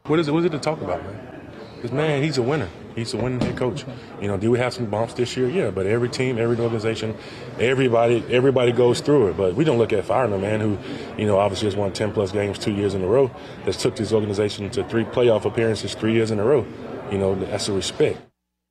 What 0.05 0.19
is 0.19 0.29
it? 0.29 0.33
What 0.33 0.39
is 0.39 0.45
it 0.47 0.53
to 0.53 0.59
talk 0.59 0.81
about, 0.81 1.03
man? 1.03 1.51
Because 1.75 1.93
man, 1.93 2.23
he's 2.23 2.39
a 2.39 2.43
winner. 2.43 2.69
He's 2.95 3.15
a 3.15 3.17
winning 3.17 3.41
head 3.41 3.57
coach. 3.57 3.85
You 4.21 4.29
know, 4.29 4.37
do 4.37 4.51
we 4.51 4.59
have 4.59 4.75
some 4.75 4.87
bumps 4.87 5.15
this 5.15 5.37
year? 5.37 5.49
Yeah, 5.49 5.71
but 5.71 5.87
every 5.87 6.09
team, 6.09 6.39
every 6.39 6.57
organization, 6.59 7.17
everybody, 7.59 8.25
everybody 8.31 8.73
goes 8.73 9.01
through 9.01 9.29
it. 9.29 9.37
But 9.37 9.55
we 9.55 9.65
don't 9.65 9.79
look 9.79 9.93
at 9.93 10.05
firing 10.05 10.33
a 10.33 10.39
man 10.39 10.61
who, 10.61 10.79
you 11.17 11.27
know, 11.27 11.39
obviously 11.39 11.67
has 11.67 11.77
won 11.77 11.93
10 11.93 12.13
plus 12.13 12.33
games 12.33 12.59
two 12.59 12.73
years 12.73 12.95
in 12.95 13.03
a 13.03 13.07
row. 13.07 13.31
That's 13.65 13.81
took 13.81 13.97
this 13.97 14.13
organization 14.13 14.69
to 14.71 14.85
three 14.85 15.05
playoff 15.05 15.45
appearances 15.45 15.95
three 15.95 16.13
years 16.13 16.31
in 16.31 16.39
a 16.39 16.45
row. 16.45 16.67
You 17.11 17.19
know, 17.19 17.35
that's 17.35 17.69
a 17.69 17.73
respect. 17.73 18.30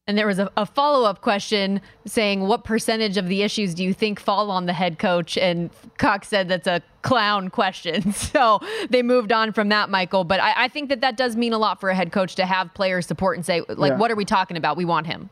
And 0.10 0.17
there 0.17 0.26
was 0.26 0.39
a, 0.39 0.50
a 0.58 0.65
follow 0.65 1.08
up 1.08 1.22
question 1.22 1.82
saying, 2.08 2.41
What 2.41 2.63
percentage 2.63 3.15
of 3.17 3.28
the 3.28 3.43
issues 3.43 3.76
do 3.76 3.84
you 3.84 3.93
think 3.93 4.19
fall 4.19 4.50
on 4.50 4.65
the 4.65 4.74
head 4.74 4.98
coach? 4.98 5.38
And 5.38 5.69
Cox 6.00 6.28
said 6.28 6.48
that's 6.48 6.65
a 6.65 6.82
clown 7.04 7.50
question. 7.50 8.12
So 8.30 8.60
they 8.89 9.04
moved 9.04 9.32
on 9.32 9.54
from 9.54 9.69
that, 9.69 9.91
Michael. 9.91 10.24
But 10.24 10.39
I, 10.39 10.65
I 10.65 10.67
think 10.67 10.89
that 10.89 11.02
that 11.02 11.15
does 11.15 11.36
mean 11.36 11.54
a 11.54 11.60
lot 11.60 11.80
for 11.80 11.89
a 11.89 11.95
head 11.95 12.12
coach 12.12 12.34
to 12.36 12.45
have 12.45 12.74
players 12.74 13.06
support 13.06 13.38
and 13.38 13.45
say, 13.45 13.62
like, 13.67 13.91
Yeah. 13.91 13.98
what 13.98 14.10
are 14.10 14.15
we 14.15 14.26
talking 14.26 14.58
about? 14.58 14.78
We 14.78 14.86
want 14.86 15.06
him. 15.06 15.30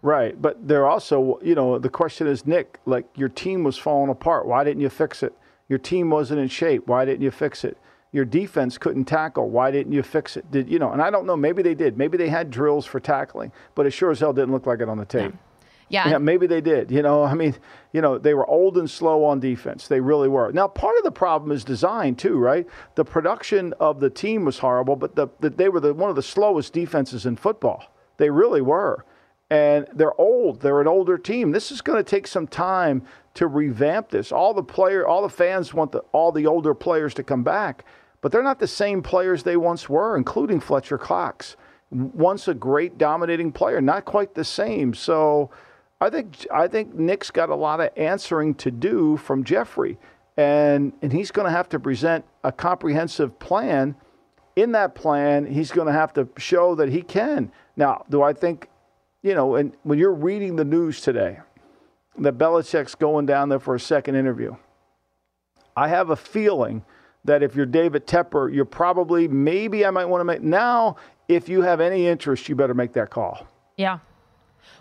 Right, 0.00 0.40
but 0.40 0.66
they're 0.66 0.86
also, 0.86 1.38
you 1.42 1.54
know, 1.54 1.78
the 1.78 1.90
question 1.90 2.26
is, 2.26 2.46
Nick, 2.46 2.78
like 2.86 3.04
your 3.16 3.28
team 3.28 3.64
was 3.64 3.76
falling 3.76 4.08
apart. 4.10 4.46
Why 4.46 4.64
didn't 4.64 4.80
you 4.80 4.88
fix 4.88 5.22
it? 5.22 5.34
Your 5.68 5.78
team 5.78 6.08
wasn't 6.08 6.40
in 6.40 6.48
shape. 6.48 6.86
Why 6.86 7.04
didn't 7.04 7.22
you 7.22 7.30
fix 7.30 7.64
it? 7.64 7.76
Your 8.12 8.24
defense 8.24 8.78
couldn't 8.78 9.04
tackle. 9.04 9.50
Why 9.50 9.70
didn't 9.70 9.92
you 9.92 10.02
fix 10.02 10.36
it? 10.36 10.50
Did 10.50 10.70
you 10.70 10.78
know? 10.78 10.92
And 10.92 11.02
I 11.02 11.10
don't 11.10 11.26
know. 11.26 11.36
Maybe 11.36 11.62
they 11.62 11.74
did. 11.74 11.98
Maybe 11.98 12.16
they 12.16 12.28
had 12.28 12.50
drills 12.50 12.86
for 12.86 13.00
tackling, 13.00 13.52
but 13.74 13.86
it 13.86 13.90
sure 13.90 14.10
as 14.10 14.20
hell 14.20 14.32
didn't 14.32 14.52
look 14.52 14.66
like 14.66 14.80
it 14.80 14.88
on 14.88 14.98
the 14.98 15.04
tape. 15.04 15.34
Yeah. 15.88 16.08
Yeah, 16.08 16.18
maybe 16.18 16.46
they 16.46 16.60
did. 16.60 16.90
You 16.90 17.02
know, 17.02 17.22
I 17.22 17.34
mean, 17.34 17.54
you 17.92 18.00
know, 18.00 18.18
they 18.18 18.34
were 18.34 18.46
old 18.46 18.76
and 18.76 18.90
slow 18.90 19.24
on 19.24 19.38
defense. 19.38 19.86
They 19.86 20.00
really 20.00 20.28
were. 20.28 20.50
Now, 20.50 20.66
part 20.66 20.96
of 20.98 21.04
the 21.04 21.12
problem 21.12 21.52
is 21.52 21.62
design 21.62 22.16
too, 22.16 22.38
right? 22.38 22.66
The 22.96 23.04
production 23.04 23.72
of 23.78 24.00
the 24.00 24.10
team 24.10 24.44
was 24.44 24.58
horrible, 24.58 24.96
but 24.96 25.14
the, 25.14 25.28
the 25.40 25.50
they 25.50 25.68
were 25.68 25.80
the, 25.80 25.94
one 25.94 26.10
of 26.10 26.16
the 26.16 26.22
slowest 26.22 26.72
defenses 26.72 27.24
in 27.24 27.36
football. 27.36 27.84
They 28.16 28.30
really 28.30 28.62
were. 28.62 29.04
And 29.48 29.86
they're 29.92 30.20
old. 30.20 30.60
They're 30.60 30.80
an 30.80 30.88
older 30.88 31.18
team. 31.18 31.52
This 31.52 31.70
is 31.70 31.80
going 31.80 32.02
to 32.02 32.10
take 32.10 32.26
some 32.26 32.48
time 32.48 33.02
to 33.36 33.46
revamp 33.46 34.10
this. 34.10 34.32
All 34.32 34.52
the 34.52 34.62
player, 34.62 35.06
all 35.06 35.22
the 35.22 35.28
fans 35.28 35.72
want 35.72 35.92
the, 35.92 36.00
all 36.12 36.32
the 36.32 36.46
older 36.46 36.74
players 36.74 37.14
to 37.14 37.22
come 37.22 37.42
back, 37.42 37.84
but 38.20 38.32
they're 38.32 38.42
not 38.42 38.58
the 38.58 38.66
same 38.66 39.02
players 39.02 39.42
they 39.42 39.56
once 39.56 39.88
were, 39.88 40.16
including 40.16 40.60
Fletcher 40.60 40.98
Cox. 40.98 41.56
Once 41.90 42.48
a 42.48 42.54
great 42.54 42.98
dominating 42.98 43.52
player, 43.52 43.80
not 43.80 44.04
quite 44.04 44.34
the 44.34 44.44
same. 44.44 44.92
So, 44.92 45.50
I 46.00 46.10
think 46.10 46.46
I 46.52 46.68
think 46.68 46.94
Nick's 46.94 47.30
got 47.30 47.48
a 47.48 47.54
lot 47.54 47.80
of 47.80 47.90
answering 47.96 48.54
to 48.56 48.70
do 48.70 49.16
from 49.16 49.44
Jeffrey, 49.44 49.96
and 50.36 50.92
and 51.00 51.12
he's 51.12 51.30
going 51.30 51.46
to 51.46 51.52
have 51.52 51.68
to 51.70 51.80
present 51.80 52.24
a 52.44 52.52
comprehensive 52.52 53.38
plan. 53.38 53.94
In 54.56 54.72
that 54.72 54.94
plan, 54.94 55.46
he's 55.46 55.70
going 55.70 55.86
to 55.86 55.92
have 55.92 56.12
to 56.14 56.28
show 56.38 56.74
that 56.74 56.88
he 56.88 57.02
can. 57.02 57.52
Now, 57.76 58.04
do 58.08 58.22
I 58.22 58.32
think, 58.32 58.68
you 59.22 59.34
know, 59.34 59.54
and 59.54 59.76
when 59.82 59.98
you're 59.98 60.14
reading 60.14 60.56
the 60.56 60.64
news 60.64 61.02
today, 61.02 61.38
that 62.18 62.38
Belichick's 62.38 62.94
going 62.94 63.26
down 63.26 63.48
there 63.48 63.60
for 63.60 63.74
a 63.74 63.80
second 63.80 64.14
interview, 64.16 64.56
I 65.76 65.88
have 65.88 66.10
a 66.10 66.16
feeling 66.16 66.84
that 67.24 67.42
if 67.42 67.54
you're 67.54 67.66
David 67.66 68.06
Tepper, 68.06 68.52
you're 68.52 68.64
probably 68.64 69.28
maybe 69.28 69.84
I 69.84 69.90
might 69.90 70.06
want 70.06 70.20
to 70.20 70.24
make 70.24 70.42
now. 70.42 70.96
If 71.28 71.48
you 71.48 71.62
have 71.62 71.80
any 71.80 72.06
interest, 72.06 72.48
you 72.48 72.54
better 72.54 72.74
make 72.74 72.92
that 72.92 73.10
call. 73.10 73.46
Yeah. 73.76 73.98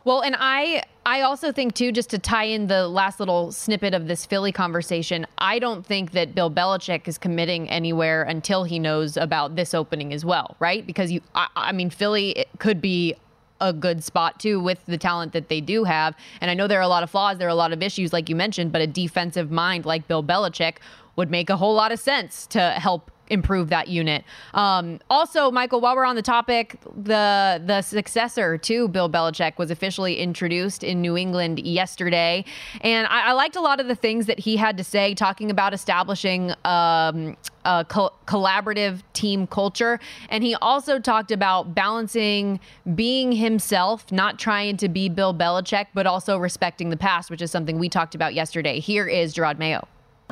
Well, 0.04 0.22
and 0.22 0.36
I 0.38 0.84
I 1.06 1.22
also 1.22 1.52
think 1.52 1.74
too, 1.74 1.92
just 1.92 2.10
to 2.12 2.20
tie 2.20 2.46
in 2.46 2.68
the 2.68 2.88
last 2.88 3.20
little 3.20 3.52
snippet 3.52 3.94
of 3.94 4.08
this 4.08 4.26
Philly 4.26 4.52
conversation, 4.52 5.26
I 5.40 5.60
don't 5.60 5.86
think 5.86 6.12
that 6.12 6.36
Bill 6.36 6.50
Belichick 6.50 7.08
is 7.08 7.18
committing 7.18 7.70
anywhere 7.70 8.24
until 8.24 8.64
he 8.64 8.80
knows 8.80 9.18
about 9.18 9.56
this 9.56 9.74
opening 9.74 10.14
as 10.14 10.24
well, 10.24 10.56
right? 10.60 10.86
Because 10.86 11.12
you, 11.12 11.22
I, 11.34 11.48
I 11.56 11.72
mean, 11.72 11.90
Philly 11.90 12.46
could 12.60 12.82
be 12.82 13.16
a 13.62 13.72
good 13.72 14.04
spot 14.04 14.40
too 14.40 14.60
with 14.60 14.86
the 14.86 14.98
talent 14.98 15.34
that 15.34 15.50
they 15.50 15.62
do 15.62 15.84
have, 15.84 16.16
and 16.42 16.52
I 16.52 16.54
know 16.54 16.68
there 16.68 16.80
are 16.80 16.84
a 16.84 16.88
lot 16.88 17.04
of 17.04 17.10
flaws, 17.10 17.38
there 17.38 17.48
are 17.48 17.52
a 17.52 17.56
lot 17.56 17.72
of 17.72 17.82
issues, 17.82 18.12
like 18.14 18.30
you 18.30 18.36
mentioned, 18.36 18.72
but 18.72 18.82
a 18.82 18.88
defensive 18.88 19.52
mind 19.52 19.86
like 19.86 20.08
Bill 20.08 20.24
Belichick 20.24 20.78
would 21.16 21.32
make 21.32 21.50
a 21.50 21.58
whole 21.58 21.74
lot 21.74 21.92
of 21.92 22.00
sense 22.00 22.46
to 22.48 22.72
help 22.72 23.12
improve 23.30 23.70
that 23.70 23.88
unit. 23.88 24.24
Um, 24.54 25.00
also, 25.10 25.52
Michael, 25.52 25.82
while 25.82 25.96
we're 25.96 26.06
on 26.06 26.16
the 26.16 26.22
topic, 26.22 26.80
the 26.96 27.62
the 27.66 27.82
successor 27.82 28.58
to 28.58 28.88
Bill 28.88 29.10
Belichick 29.10 29.58
was 29.58 29.72
officially 29.72 30.18
introduced 30.18 30.84
in 30.84 31.02
New 31.02 31.18
England 31.18 31.60
yesterday, 31.60 32.46
and 32.82 33.08
I, 33.08 33.30
I 33.30 33.32
liked 33.34 33.56
a 33.56 33.62
lot 33.62 33.80
of 33.80 33.88
the 33.88 33.96
things 33.96 34.26
that 34.28 34.40
he 34.40 34.58
had 34.58 34.78
to 34.78 34.84
say, 34.84 35.14
talking 35.14 35.52
about 35.52 35.74
establishing. 35.74 36.54
Um, 36.64 37.36
a 37.66 37.84
co- 37.84 38.14
collaborative 38.28 39.02
team 39.14 39.48
culture. 39.48 40.00
And 40.30 40.44
he 40.44 40.56
also 40.56 41.00
talked 41.00 41.32
about 41.32 41.74
balancing 41.74 42.60
being 42.94 43.32
himself, 43.32 44.12
not 44.12 44.40
trying 44.40 44.78
to 44.78 44.88
be 44.88 45.10
Bill 45.10 45.34
Belichick, 45.34 45.88
but 45.94 46.06
also 46.06 46.38
respecting 46.38 46.90
the 46.90 46.98
past, 46.98 47.30
which 47.30 47.42
is 47.42 47.52
something 47.52 47.80
we 47.80 47.90
talked 47.90 48.16
about 48.16 48.34
yesterday. 48.34 48.80
Here 48.80 49.08
is 49.08 49.34
Gerard 49.34 49.60
Mayo. 49.60 49.88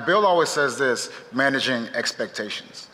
Bill 0.06 0.26
always 0.26 0.50
says 0.50 0.78
this 0.78 1.10
managing 1.32 1.88
expectations. 1.96 2.88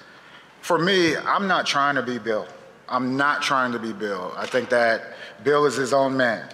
For 0.62 0.78
me, 0.78 1.16
I'm 1.16 1.48
not 1.48 1.66
trying 1.66 1.96
to 1.96 2.04
be 2.04 2.20
Bill. 2.20 2.48
I'm 2.88 3.16
not 3.16 3.42
trying 3.42 3.72
to 3.72 3.80
be 3.80 3.94
Bill. 3.94 4.34
I 4.36 4.46
think 4.46 4.70
that 4.70 5.14
Bill 5.44 5.66
is 5.66 5.76
his 5.76 5.94
own 5.94 6.18
man. 6.18 6.50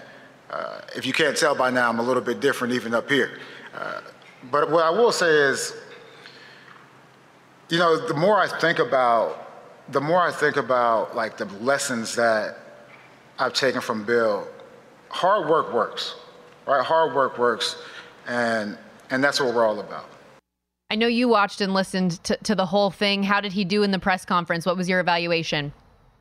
Uh, 0.52 0.82
if 0.96 1.06
you 1.06 1.14
can't 1.14 1.36
tell 1.36 1.56
by 1.56 1.72
now, 1.72 1.90
I'm 1.90 2.00
a 2.00 2.04
little 2.04 2.22
bit 2.22 2.40
different 2.40 2.74
even 2.74 2.94
up 2.94 3.10
here. 3.10 3.40
Uh, 3.74 4.02
but 4.52 4.70
what 4.70 4.86
I 4.86 4.90
will 4.90 5.12
say 5.12 5.30
is, 5.30 5.76
you 7.70 7.80
know, 7.80 8.08
the 8.08 8.14
more 8.14 8.40
I 8.40 8.48
think 8.60 8.80
about, 8.80 9.52
the 9.90 10.02
more 10.02 10.22
I 10.22 10.32
think 10.32 10.58
about 10.58 11.16
like 11.16 11.38
the 11.38 11.46
lessons 11.46 12.16
that 12.16 12.60
I've 13.40 13.54
taken 13.54 13.82
from 13.82 14.06
Bill, 14.06 14.48
hard 15.10 15.50
work 15.50 15.74
works, 15.74 16.16
right? 16.68 16.86
Hard 16.86 17.16
work 17.16 17.40
works, 17.40 17.78
and 18.28 18.78
and 19.10 19.24
that's 19.24 19.40
what 19.40 19.54
we're 19.54 19.66
all 19.66 19.80
about. 19.80 20.14
I 20.91 20.95
know 20.95 21.08
you 21.08 21.28
watched 21.28 21.62
and 21.62 21.74
listened 21.74 22.24
to, 22.26 22.38
to 22.38 22.54
the 22.54 22.67
whole 22.67 22.91
thing. 22.91 23.24
How 23.24 23.41
did 23.41 23.54
he 23.54 23.65
do 23.65 23.82
in 23.82 23.91
the 23.91 24.00
press 24.00 24.24
conference? 24.24 24.65
What 24.65 24.78
was 24.78 24.88
your 24.88 25.00
evaluation? 25.00 25.74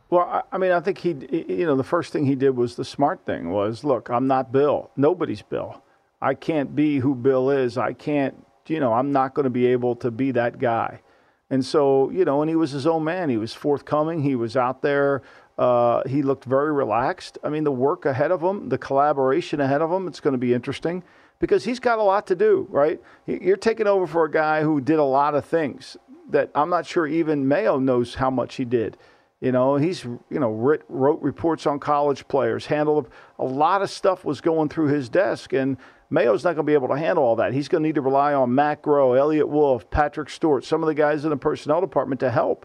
Well, 0.09 0.23
I, 0.23 0.43
I 0.53 0.59
mean, 0.59 0.73
I 0.73 0.81
think 0.81 0.99
he, 0.99 1.11
you 1.31 1.67
know, 1.67 1.77
the 1.77 1.85
first 1.85 2.13
thing 2.13 2.25
he 2.25 2.35
did 2.35 2.57
was 2.57 2.77
the 2.77 2.85
smart 2.85 3.27
thing 3.27 3.51
was, 3.51 3.85
look, 3.85 4.09
I'm 4.09 4.27
not 4.27 4.53
Bill. 4.53 4.91
Nobody's 4.97 5.43
Bill. 5.43 5.83
I 6.23 6.33
can't 6.33 6.75
be 6.75 6.99
who 6.99 7.15
Bill 7.15 7.51
is. 7.51 7.77
I 7.77 7.93
can't, 7.93 8.47
you 8.67 8.81
know, 8.81 8.95
I'm 8.95 9.13
not 9.13 9.35
going 9.35 9.45
to 9.45 9.51
be 9.51 9.67
able 9.67 9.97
to 9.97 10.11
be 10.11 10.31
that 10.31 10.59
guy. 10.59 11.03
And 11.51 11.63
so, 11.63 12.09
you 12.11 12.25
know, 12.25 12.41
and 12.41 12.49
he 12.49 12.57
was 12.57 12.71
his 12.71 12.87
own 12.87 13.05
man. 13.05 13.29
He 13.29 13.37
was 13.37 13.53
forthcoming. 13.53 14.23
He 14.23 14.35
was 14.35 14.57
out 14.57 14.81
there. 14.81 15.21
Uh, 15.59 16.03
he 16.09 16.23
looked 16.23 16.47
very 16.47 16.73
relaxed. 16.73 17.37
I 17.45 17.51
mean, 17.51 17.65
the 17.65 17.73
work 17.73 18.07
ahead 18.07 18.31
of 18.31 18.41
him, 18.41 18.71
the 18.71 18.79
collaboration 18.79 19.61
ahead 19.61 19.83
of 19.83 19.93
him, 19.93 20.09
it's 20.09 20.21
going 20.21 20.33
to 20.33 20.39
be 20.39 20.55
interesting 20.55 21.05
because 21.45 21.65
he's 21.65 21.79
got 21.79 21.99
a 21.99 22.03
lot 22.03 22.27
to 22.27 22.35
do, 22.35 22.67
right? 22.71 22.99
You're 23.27 23.59
taking 23.59 23.87
over 23.87 24.07
for 24.07 24.25
a 24.25 24.31
guy 24.31 24.63
who 24.63 24.81
did 24.81 24.99
a 24.99 25.05
lot 25.05 25.35
of 25.35 25.45
things 25.45 25.95
that 26.31 26.51
I'm 26.55 26.71
not 26.71 26.87
sure 26.87 27.07
even 27.07 27.47
Mayo 27.47 27.79
knows 27.79 28.15
how 28.15 28.31
much 28.31 28.55
he 28.55 28.65
did. 28.65 28.97
You 29.43 29.53
know, 29.53 29.77
he's 29.77 30.05
you 30.05 30.23
know 30.31 30.51
writ, 30.51 30.85
wrote 30.89 31.21
reports 31.21 31.67
on 31.67 31.81
college 31.81 32.27
players, 32.29 32.65
handled 32.65 33.11
a 33.39 33.45
lot 33.45 33.83
of 33.83 33.91
stuff 33.91 34.25
was 34.25 34.41
going 34.41 34.71
through 34.71 34.87
his 34.87 35.11
desk, 35.11 35.53
and 35.53 35.77
Mayo's 36.09 36.45
not 36.45 36.55
going 36.55 36.65
to 36.65 36.71
be 36.71 36.73
able 36.73 36.89
to 36.89 36.97
handle 36.97 37.23
all 37.25 37.37
that. 37.37 37.53
He's 37.53 37.69
going 37.69 37.83
to 37.83 37.87
need 37.87 37.97
to 37.97 38.01
rely 38.01 38.33
on 38.33 38.55
Matt 38.55 38.83
Groh, 38.83 39.19
Eliot 39.19 39.51
Wolf, 39.51 39.91
Patrick 39.91 40.31
Stewart, 40.31 40.65
some 40.65 40.83
of 40.83 40.87
the 40.87 40.95
guys 40.95 41.25
in 41.25 41.31
the 41.31 41.37
personnel 41.37 41.83
department 41.83 42.21
to 42.21 42.31
help 42.31 42.65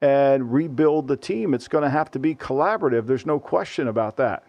and 0.00 0.50
rebuild 0.50 1.08
the 1.08 1.16
team. 1.18 1.52
It's 1.52 1.68
going 1.68 1.84
to 1.84 1.90
have 1.90 2.10
to 2.12 2.18
be 2.18 2.34
collaborative. 2.34 3.06
There's 3.06 3.26
no 3.26 3.38
question 3.38 3.86
about 3.86 4.16
that. 4.16 4.44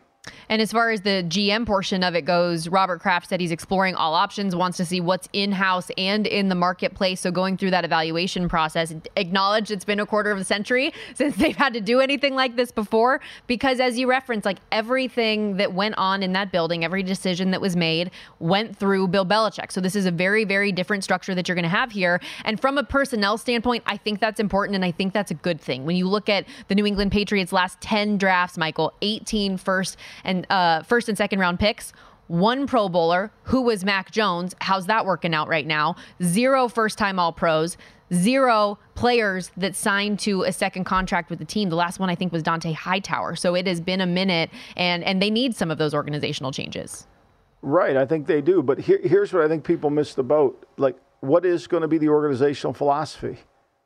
And 0.50 0.62
as 0.62 0.72
far 0.72 0.92
as 0.92 1.02
the 1.02 1.24
GM 1.28 1.66
portion 1.66 2.04
of 2.04 2.16
it 2.16 2.24
goes, 2.24 2.68
Robert 2.68 3.00
Kraft 3.00 3.30
said 3.30 3.40
he's 3.40 3.52
exploring 3.52 3.96
all 3.96 4.14
options, 4.14 4.56
wants 4.56 4.78
to 4.78 4.86
see 4.86 5.02
what's 5.02 5.28
in 5.34 5.52
house 5.52 5.90
and 5.98 6.28
in 6.28 6.50
the 6.50 6.56
marketplace. 6.56 7.20
So 7.22 7.32
going 7.32 7.58
through 7.58 7.72
that 7.72 7.86
evaluation 7.86 8.48
process, 8.48 8.94
acknowledge 9.16 9.72
it's 9.72 9.86
been 9.86 10.00
a 10.00 10.06
quarter 10.06 10.32
of 10.32 10.38
a 10.38 10.44
century 10.44 10.94
since 11.16 11.36
they've 11.36 11.56
had 11.56 11.74
to 11.74 11.82
do 11.82 12.00
anything 12.00 12.36
like 12.36 12.56
this 12.56 12.72
before. 12.72 13.22
Because 13.48 13.80
as 13.80 13.98
you 13.98 14.08
referenced, 14.08 14.46
like 14.46 14.60
everything 14.72 15.58
that 15.58 15.74
went 15.74 15.96
on 15.98 16.24
in 16.24 16.34
that 16.34 16.52
building, 16.52 16.84
every 16.84 17.04
decision 17.04 17.52
that 17.52 17.62
was 17.62 17.76
made 17.76 18.12
went 18.40 18.76
through 18.76 19.08
Bill 19.08 19.26
Belichick. 19.26 19.72
So 19.72 19.82
this 19.82 19.96
is 19.96 20.06
a 20.06 20.12
very, 20.12 20.46
very 20.46 20.72
different 20.72 21.04
structure 21.04 21.36
that 21.36 21.48
you're 21.48 21.56
going 21.56 21.64
to 21.64 21.70
have 21.70 21.92
here. 21.92 22.22
And 22.44 22.60
from 22.60 22.78
a 22.78 22.84
personnel 22.84 23.38
standpoint, 23.38 23.84
I 23.86 23.98
think 23.98 24.20
that's 24.20 24.40
important 24.40 24.76
and 24.76 24.86
I 24.86 24.92
think 24.92 25.14
that's 25.14 25.32
a 25.32 25.36
good 25.36 25.60
thing. 25.60 25.86
When 25.86 25.96
you 25.96 26.08
look 26.08 26.30
at 26.30 26.46
the 26.68 26.76
New 26.76 26.86
England 26.86 27.12
Patriots' 27.12 27.52
last 27.52 27.80
10 27.82 28.18
drafts, 28.18 28.58
Michael, 28.58 28.94
18 29.02 29.58
first 29.58 29.98
and 30.24 30.48
uh, 30.50 30.84
first 30.84 31.10
and 31.10 31.18
second 31.18 31.40
round 31.40 31.60
picks. 31.60 31.94
one 32.28 32.66
Pro 32.66 32.90
Bowler, 32.90 33.32
who 33.44 33.62
was 33.62 33.84
Mac 33.84 34.12
Jones. 34.12 34.56
How's 34.62 34.88
that 34.88 35.06
working 35.06 35.34
out 35.34 35.48
right 35.48 35.68
now? 35.68 35.96
Zero 36.24 36.68
first 36.68 36.98
time 36.98 37.20
All 37.20 37.32
Pros, 37.32 37.78
zero 38.14 38.80
players 38.96 39.52
that 39.58 39.76
signed 39.76 40.20
to 40.20 40.44
a 40.44 40.52
second 40.52 40.86
contract 40.86 41.30
with 41.30 41.40
the 41.40 41.46
team. 41.46 41.70
The 41.70 41.76
last 41.76 42.00
one 42.00 42.10
I 42.10 42.16
think 42.16 42.32
was 42.32 42.42
Dont'a 42.42 42.74
Hightower. 42.74 43.36
So 43.36 43.56
it 43.56 43.68
has 43.68 43.80
been 43.82 44.02
a 44.02 44.08
minute, 44.08 44.50
and 44.76 45.04
and 45.04 45.22
they 45.22 45.30
need 45.30 45.56
some 45.56 45.70
of 45.70 45.78
those 45.78 45.94
organizational 45.94 46.52
changes. 46.52 47.08
Right, 47.62 47.98
I 47.98 48.06
think 48.06 48.28
they 48.28 48.42
do. 48.42 48.62
But 48.62 48.80
here, 48.80 49.00
here's 49.04 49.34
what 49.34 49.44
I 49.44 49.48
think 49.48 49.64
people 49.64 49.90
miss 49.90 50.14
the 50.14 50.24
boat. 50.24 50.68
Like, 50.78 50.96
what 51.22 51.46
is 51.46 51.66
going 51.68 51.82
to 51.82 51.88
be 51.88 51.98
the 51.98 52.10
organizational 52.10 52.74
philosophy? 52.74 53.38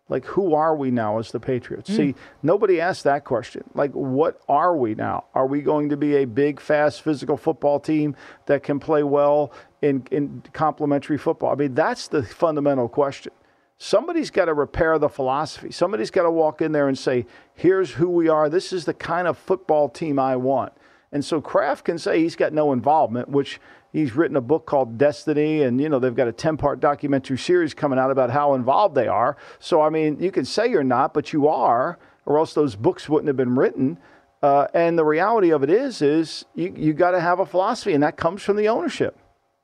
Like, 0.09 0.25
who 0.25 0.55
are 0.55 0.75
we 0.75 0.89
now 0.89 1.19
as 1.19 1.31
the 1.31 1.39
Patriots? 1.39 1.89
Mm. 1.89 1.95
See, 1.95 2.15
nobody 2.41 2.81
asked 2.81 3.03
that 3.03 3.23
question. 3.23 3.63
Like, 3.75 3.91
what 3.91 4.41
are 4.49 4.75
we 4.75 4.95
now? 4.95 5.25
Are 5.35 5.45
we 5.45 5.61
going 5.61 5.89
to 5.89 5.97
be 5.97 6.17
a 6.17 6.25
big, 6.25 6.59
fast, 6.59 7.03
physical 7.03 7.37
football 7.37 7.79
team 7.79 8.15
that 8.47 8.63
can 8.63 8.79
play 8.79 9.03
well 9.03 9.53
in, 9.83 10.05
in 10.09 10.43
complementary 10.51 11.19
football? 11.19 11.51
I 11.51 11.55
mean, 11.55 11.75
that's 11.75 12.07
the 12.07 12.23
fundamental 12.23 12.89
question. 12.89 13.31
Somebody's 13.77 14.31
got 14.31 14.45
to 14.45 14.53
repair 14.53 14.97
the 14.97 15.07
philosophy. 15.07 15.71
Somebody's 15.71 16.11
got 16.11 16.23
to 16.23 16.31
walk 16.31 16.61
in 16.61 16.73
there 16.73 16.89
and 16.89 16.97
say, 16.97 17.25
here's 17.53 17.91
who 17.91 18.09
we 18.09 18.27
are. 18.27 18.49
This 18.49 18.73
is 18.73 18.85
the 18.85 18.93
kind 18.93 19.27
of 19.27 19.37
football 19.37 19.87
team 19.87 20.19
I 20.19 20.35
want. 20.35 20.73
And 21.11 21.23
so 21.23 21.39
Kraft 21.39 21.85
can 21.85 21.97
say 21.97 22.21
he's 22.21 22.35
got 22.35 22.51
no 22.51 22.73
involvement, 22.73 23.29
which 23.29 23.59
he's 23.93 24.15
written 24.15 24.37
a 24.37 24.41
book 24.41 24.65
called 24.65 24.97
Destiny, 24.97 25.63
and 25.63 25.79
you 25.79 25.89
know 25.89 25.99
they've 25.99 26.15
got 26.15 26.27
a 26.27 26.31
ten-part 26.31 26.79
documentary 26.79 27.37
series 27.37 27.73
coming 27.73 27.99
out 27.99 28.11
about 28.11 28.29
how 28.29 28.53
involved 28.53 28.95
they 28.95 29.07
are. 29.07 29.37
So 29.59 29.81
I 29.81 29.89
mean, 29.89 30.19
you 30.19 30.31
can 30.31 30.45
say 30.45 30.67
you're 30.67 30.83
not, 30.83 31.13
but 31.13 31.33
you 31.33 31.47
are, 31.47 31.99
or 32.25 32.37
else 32.37 32.53
those 32.53 32.75
books 32.75 33.09
wouldn't 33.09 33.27
have 33.27 33.37
been 33.37 33.55
written. 33.55 33.97
Uh, 34.41 34.67
and 34.73 34.97
the 34.97 35.03
reality 35.03 35.51
of 35.51 35.63
it 35.63 35.69
is, 35.69 36.01
is 36.01 36.45
you 36.55 36.73
you 36.75 36.93
got 36.93 37.11
to 37.11 37.19
have 37.19 37.39
a 37.39 37.45
philosophy, 37.45 37.93
and 37.93 38.03
that 38.03 38.17
comes 38.17 38.41
from 38.41 38.55
the 38.55 38.67
ownership. 38.67 39.17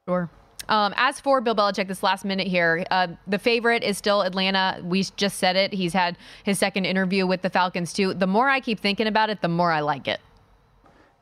Sure. 0.07 0.29
Um, 0.67 0.93
as 0.97 1.19
for 1.19 1.41
Bill 1.41 1.55
Belichick, 1.55 1.87
this 1.87 2.01
last 2.01 2.25
minute 2.25 2.47
here, 2.47 2.85
uh, 2.89 3.07
the 3.27 3.37
favorite 3.37 3.83
is 3.83 3.97
still 3.97 4.23
Atlanta. 4.23 4.81
We 4.83 5.03
just 5.15 5.37
said 5.37 5.55
it. 5.55 5.73
He's 5.73 5.93
had 5.93 6.17
his 6.43 6.57
second 6.57 6.85
interview 6.85 7.27
with 7.27 7.43
the 7.43 7.51
Falcons 7.51 7.93
too. 7.93 8.13
The 8.13 8.27
more 8.27 8.49
I 8.49 8.59
keep 8.59 8.79
thinking 8.79 9.05
about 9.05 9.29
it, 9.29 9.41
the 9.41 9.47
more 9.47 9.71
I 9.71 9.81
like 9.81 10.07
it. 10.07 10.19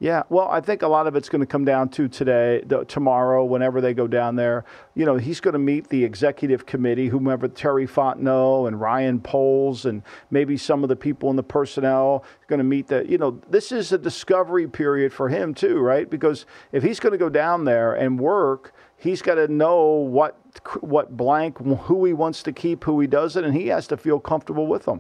Yeah, 0.04 0.24
well, 0.28 0.50
I 0.50 0.60
think 0.60 0.82
a 0.82 0.88
lot 0.90 1.08
of 1.08 1.16
it's 1.16 1.30
going 1.30 1.40
to 1.40 1.48
come 1.48 1.64
down 1.64 1.88
to 1.92 2.10
today, 2.10 2.62
the, 2.66 2.84
tomorrow, 2.84 3.46
whenever 3.46 3.80
they 3.80 3.94
go 3.94 4.06
down 4.06 4.36
there. 4.36 4.66
You 4.96 5.06
know, 5.06 5.16
he's 5.16 5.40
going 5.40 5.54
to 5.54 5.60
meet 5.60 5.88
the 5.88 6.04
executive 6.04 6.66
committee, 6.66 7.08
whomever 7.08 7.48
Terry 7.48 7.88
Fontenot 7.88 8.68
and 8.68 8.82
Ryan 8.82 9.22
Poles, 9.22 9.86
and 9.86 10.04
maybe 10.30 10.58
some 10.58 10.84
of 10.84 10.90
the 10.90 10.98
people 10.98 11.30
in 11.30 11.38
the 11.38 11.44
personnel 11.44 12.26
going 12.48 12.58
to 12.58 12.66
meet 12.66 12.88
that. 12.88 13.08
You 13.08 13.18
know, 13.18 13.40
this 13.50 13.72
is 13.72 13.94
a 13.94 13.98
discovery 13.98 14.68
period 14.68 15.14
for 15.14 15.30
him 15.30 15.54
too, 15.54 15.80
right? 15.80 16.10
Because 16.10 16.46
if 16.74 16.84
he's 16.84 17.00
going 17.00 17.14
to 17.14 17.18
go 17.18 17.30
down 17.30 17.64
there 17.64 17.94
and 17.94 18.20
work, 18.20 18.76
he's 18.98 19.22
got 19.22 19.36
to 19.36 19.48
know 19.48 19.86
what 19.86 20.38
what 20.82 21.16
blank, 21.16 21.58
who 21.60 22.04
he 22.04 22.12
wants 22.12 22.44
to 22.44 22.52
keep, 22.52 22.84
who 22.84 23.00
he 23.00 23.08
doesn't, 23.08 23.46
and 23.46 23.56
he 23.56 23.68
has 23.68 23.88
to 23.88 23.96
feel 23.96 24.20
comfortable 24.20 24.68
with 24.68 24.84
them. 24.84 25.00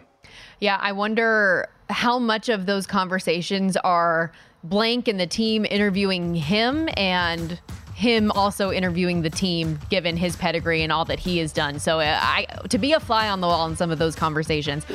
Yeah, 0.61 0.77
I 0.79 0.93
wonder 0.93 1.67
how 1.89 2.19
much 2.19 2.47
of 2.47 2.67
those 2.67 2.87
conversations 2.87 3.75
are 3.77 4.31
Blank 4.63 5.07
and 5.07 5.19
the 5.19 5.27
team 5.27 5.65
interviewing 5.69 6.35
him 6.35 6.89
and 6.95 7.59
him 7.95 8.31
also 8.31 8.71
interviewing 8.71 9.21
the 9.21 9.29
team 9.29 9.79
given 9.89 10.17
his 10.17 10.35
pedigree 10.35 10.81
and 10.81 10.91
all 10.91 11.05
that 11.05 11.19
he 11.19 11.37
has 11.37 11.53
done. 11.53 11.79
So 11.79 11.99
uh, 11.99 12.19
I 12.21 12.45
to 12.69 12.77
be 12.77 12.93
a 12.93 12.99
fly 12.99 13.29
on 13.29 13.41
the 13.41 13.47
wall 13.47 13.67
in 13.67 13.75
some 13.75 13.91
of 13.91 13.99
those 13.99 14.15
conversations. 14.15 14.85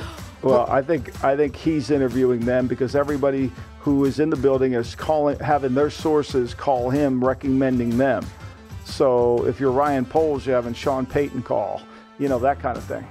Well, 0.42 0.66
I 0.70 0.82
think 0.82 1.24
I 1.24 1.36
think 1.36 1.56
he's 1.56 1.90
interviewing 1.90 2.40
them 2.40 2.66
because 2.66 2.94
everybody 2.94 3.52
who 3.80 4.04
is 4.04 4.20
in 4.20 4.30
the 4.30 4.36
building 4.36 4.74
is 4.74 4.94
calling 4.94 5.38
having 5.38 5.74
their 5.74 5.90
sources 5.90 6.54
call 6.54 6.90
him 6.90 7.24
recommending 7.24 7.96
them. 7.96 8.26
So 8.84 9.46
if 9.46 9.60
you're 9.60 9.72
Ryan 9.72 10.04
Poles, 10.04 10.46
you're 10.46 10.56
having 10.56 10.74
Sean 10.74 11.06
Payton 11.06 11.42
call, 11.42 11.82
you 12.18 12.28
know, 12.28 12.38
that 12.38 12.60
kind 12.60 12.76
of 12.76 12.84
thing. 12.84 13.06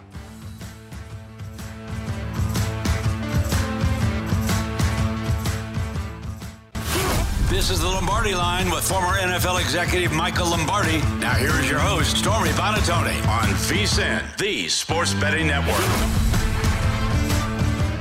This 7.58 7.72
is 7.72 7.80
the 7.80 7.88
Lombardi 7.88 8.36
line 8.36 8.70
with 8.70 8.88
former 8.88 9.17
NFL 9.17 9.60
executive 9.60 10.12
Michael 10.12 10.52
Lombardi. 10.52 11.00
Now, 11.17 11.34
here 11.34 11.60
is 11.60 11.67
your 11.67 11.80
host, 11.80 12.15
Stormy 12.15 12.52
Buonantony, 12.52 13.17
on 13.28 13.48
VSIN, 13.48 14.38
the 14.38 14.70
Sports 14.70 15.15
Betting 15.15 15.48
Network. 15.48 15.76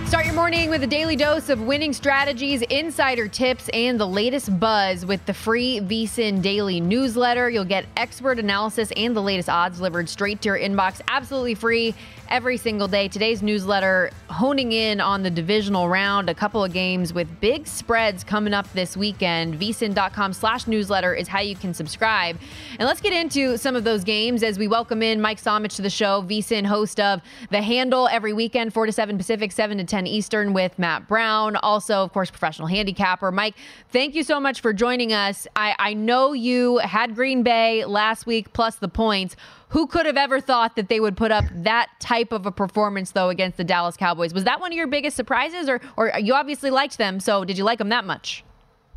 Start 0.07 0.27
your 0.27 0.35
morning 0.35 0.69
with 0.69 0.83
a 0.83 0.87
daily 0.87 1.16
dose 1.16 1.49
of 1.49 1.62
winning 1.62 1.95
strategies, 1.95 2.61
insider 2.62 3.29
tips, 3.29 3.71
and 3.71 3.99
the 3.99 4.07
latest 4.07 4.61
buzz 4.61 5.07
with 5.07 5.25
the 5.25 5.33
free 5.33 5.81
VSIN 5.81 6.42
daily 6.42 6.79
newsletter. 6.79 7.49
You'll 7.49 7.64
get 7.64 7.87
expert 7.97 8.38
analysis 8.38 8.92
and 8.95 9.16
the 9.16 9.23
latest 9.23 9.49
odds 9.49 9.79
delivered 9.79 10.11
straight 10.11 10.42
to 10.42 10.51
your 10.51 10.59
inbox, 10.59 11.01
absolutely 11.09 11.55
free 11.55 11.95
every 12.29 12.57
single 12.57 12.89
day. 12.89 13.09
Today's 13.09 13.43
newsletter 13.43 14.11
honing 14.29 14.73
in 14.73 15.01
on 15.01 15.23
the 15.23 15.31
divisional 15.31 15.89
round, 15.89 16.29
a 16.29 16.35
couple 16.35 16.62
of 16.62 16.73
games 16.73 17.12
with 17.12 17.41
big 17.41 17.67
spreads 17.67 18.25
coming 18.25 18.53
up 18.53 18.71
this 18.73 18.97
weekend. 18.97 19.59
vsin.com 19.59 20.33
slash 20.33 20.67
newsletter 20.67 21.15
is 21.15 21.29
how 21.29 21.41
you 21.41 21.57
can 21.57 21.73
subscribe. 21.73 22.39
And 22.79 22.87
let's 22.87 23.01
get 23.01 23.12
into 23.12 23.57
some 23.57 23.77
of 23.77 23.85
those 23.85 24.05
games 24.05 24.43
as 24.43 24.59
we 24.59 24.69
welcome 24.69 25.03
in 25.03 25.21
Mike 25.21 25.41
Somich 25.41 25.77
to 25.77 25.83
the 25.83 25.91
show, 25.91 26.23
vsin 26.23 26.67
host 26.67 27.01
of 27.01 27.21
The 27.51 27.62
Handle 27.62 28.09
every 28.09 28.33
weekend, 28.33 28.73
4 28.75 28.87
to 28.87 28.93
7 28.93 29.17
Pacific, 29.17 29.53
7 29.53 29.79
to 29.79 29.85
10 29.85 30.07
Eastern 30.07 30.53
with 30.53 30.79
Matt 30.79 31.09
Brown. 31.09 31.57
Also, 31.57 32.03
of 32.03 32.12
course, 32.12 32.31
professional 32.31 32.69
handicapper. 32.69 33.31
Mike, 33.33 33.55
thank 33.91 34.15
you 34.15 34.23
so 34.23 34.41
much 34.41 34.61
for 34.61 34.73
joining 34.73 35.12
us. 35.12 35.47
I, 35.57 35.75
I 35.79 35.95
know 35.95 36.33
you 36.33 36.79
had 36.79 37.15
Green 37.15 37.43
Bay 37.43 37.85
last 37.85 38.27
week 38.27 38.53
plus 38.53 38.77
the 38.77 38.89
points. 38.89 39.37
Who 39.70 39.87
could 39.87 40.07
have 40.07 40.16
ever 40.16 40.40
thought 40.40 40.76
that 40.76 40.88
they 40.88 41.00
would 41.00 41.16
put 41.16 41.33
up 41.33 41.44
that 41.52 41.88
type 41.98 42.33
of 42.33 42.46
a 42.46 42.52
performance 42.52 43.11
though 43.11 43.29
against 43.31 43.57
the 43.57 43.64
Dallas 43.64 43.96
Cowboys? 43.96 44.33
Was 44.33 44.44
that 44.44 44.61
one 44.61 44.72
of 44.72 44.76
your 44.76 44.87
biggest 44.87 45.16
surprises, 45.16 45.68
or 45.68 45.81
or 45.96 46.12
you 46.18 46.35
obviously 46.35 46.70
liked 46.70 46.98
them? 46.98 47.18
So 47.20 47.44
did 47.44 47.59
you 47.59 47.64
like 47.64 47.79
them 47.79 47.88
that 47.88 48.05
much? 48.05 48.44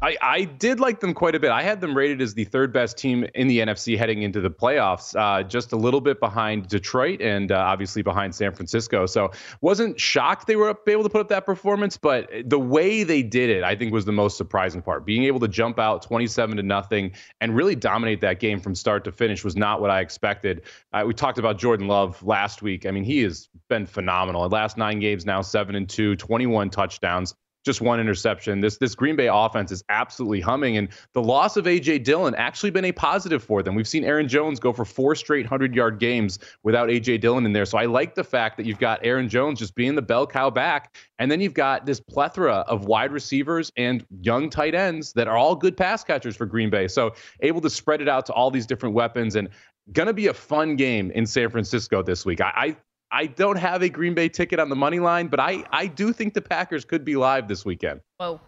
I, 0.01 0.15
I 0.21 0.43
did 0.45 0.79
like 0.79 1.01
them 1.01 1.13
quite 1.13 1.35
a 1.35 1.39
bit. 1.41 1.51
I 1.51 1.61
had 1.61 1.81
them 1.81 1.95
rated 1.95 2.21
as 2.21 2.33
the 2.33 2.45
third 2.45 2.71
best 2.71 2.97
team 2.97 3.25
in 3.35 3.47
the 3.47 3.59
NFC 3.59 3.97
heading 3.97 4.21
into 4.21 4.39
the 4.39 4.49
playoffs, 4.49 5.13
uh, 5.19 5.43
just 5.43 5.73
a 5.73 5.75
little 5.75 5.99
bit 5.99 6.21
behind 6.21 6.69
Detroit 6.69 7.21
and 7.21 7.51
uh, 7.51 7.57
obviously 7.57 8.01
behind 8.01 8.33
San 8.33 8.53
Francisco. 8.53 9.05
So 9.05 9.31
wasn't 9.59 9.99
shocked 9.99 10.47
they 10.47 10.55
were 10.55 10.77
able 10.87 11.03
to 11.03 11.09
put 11.09 11.19
up 11.19 11.27
that 11.29 11.45
performance, 11.45 11.97
but 11.97 12.29
the 12.45 12.59
way 12.59 13.03
they 13.03 13.21
did 13.21 13.49
it, 13.49 13.63
I 13.63 13.75
think, 13.75 13.91
was 13.91 14.05
the 14.05 14.13
most 14.13 14.37
surprising 14.37 14.81
part. 14.81 15.05
Being 15.05 15.25
able 15.25 15.41
to 15.41 15.49
jump 15.49 15.79
out 15.79 16.01
27 16.01 16.55
to 16.55 16.63
nothing 16.63 17.11
and 17.41 17.53
really 17.53 17.75
dominate 17.75 18.21
that 18.21 18.39
game 18.39 18.61
from 18.61 18.75
start 18.75 19.03
to 19.03 19.11
finish 19.11 19.43
was 19.43 19.57
not 19.57 19.81
what 19.81 19.89
I 19.89 19.99
expected. 19.99 20.61
Uh, 20.93 21.03
we 21.05 21.13
talked 21.13 21.39
about 21.39 21.57
Jordan 21.57 21.87
Love 21.87 22.23
last 22.23 22.61
week. 22.61 22.85
I 22.85 22.91
mean, 22.91 23.03
he 23.03 23.21
has 23.23 23.49
been 23.67 23.85
phenomenal. 23.85 24.47
Last 24.47 24.77
nine 24.77 24.99
games 24.99 25.25
now, 25.25 25.41
seven 25.41 25.75
and 25.75 25.89
two, 25.89 26.15
21 26.15 26.69
touchdowns 26.69 27.35
just 27.65 27.81
one 27.81 27.99
interception. 27.99 28.61
This 28.61 28.77
this 28.77 28.95
Green 28.95 29.15
Bay 29.15 29.29
offense 29.31 29.71
is 29.71 29.83
absolutely 29.89 30.41
humming, 30.41 30.77
and 30.77 30.89
the 31.13 31.21
loss 31.21 31.57
of 31.57 31.65
AJ 31.65 32.03
Dillon 32.03 32.35
actually 32.35 32.71
been 32.71 32.85
a 32.85 32.91
positive 32.91 33.43
for 33.43 33.61
them. 33.61 33.75
We've 33.75 33.87
seen 33.87 34.03
Aaron 34.03 34.27
Jones 34.27 34.59
go 34.59 34.71
for 34.71 34.85
four 34.85 35.15
straight 35.15 35.45
hundred 35.45 35.75
yard 35.75 35.99
games 35.99 36.39
without 36.63 36.89
AJ 36.89 37.21
Dillon 37.21 37.45
in 37.45 37.53
there. 37.53 37.65
So 37.65 37.77
I 37.77 37.85
like 37.85 38.15
the 38.15 38.23
fact 38.23 38.57
that 38.57 38.65
you've 38.65 38.79
got 38.79 38.99
Aaron 39.03 39.29
Jones 39.29 39.59
just 39.59 39.75
being 39.75 39.95
the 39.95 40.01
bell 40.01 40.25
cow 40.25 40.49
back, 40.49 40.95
and 41.19 41.29
then 41.29 41.41
you've 41.41 41.53
got 41.53 41.85
this 41.85 41.99
plethora 41.99 42.65
of 42.67 42.85
wide 42.85 43.11
receivers 43.11 43.71
and 43.77 44.05
young 44.21 44.49
tight 44.49 44.75
ends 44.75 45.13
that 45.13 45.27
are 45.27 45.37
all 45.37 45.55
good 45.55 45.75
pass 45.75 46.03
catchers 46.03 46.35
for 46.35 46.45
Green 46.45 46.69
Bay. 46.69 46.87
So 46.87 47.13
able 47.41 47.61
to 47.61 47.69
spread 47.69 48.01
it 48.01 48.07
out 48.07 48.25
to 48.27 48.33
all 48.33 48.51
these 48.51 48.65
different 48.65 48.95
weapons 48.95 49.35
and 49.35 49.49
gonna 49.91 50.13
be 50.13 50.27
a 50.27 50.33
fun 50.33 50.75
game 50.75 51.11
in 51.11 51.25
San 51.25 51.49
Francisco 51.49 52.03
this 52.03 52.25
week. 52.25 52.41
I, 52.41 52.51
I 52.55 52.77
I 53.11 53.25
don't 53.25 53.57
have 53.57 53.81
a 53.81 53.89
Green 53.89 54.13
Bay 54.13 54.29
ticket 54.29 54.59
on 54.59 54.69
the 54.69 54.75
money 54.75 54.99
line, 54.99 55.27
but 55.27 55.39
I, 55.39 55.63
I 55.71 55.87
do 55.87 56.13
think 56.13 56.33
the 56.33 56.41
Packers 56.41 56.85
could 56.85 57.03
be 57.03 57.15
live 57.15 57.47
this 57.47 57.65
weekend. 57.65 58.01
Whoa. 58.17 58.39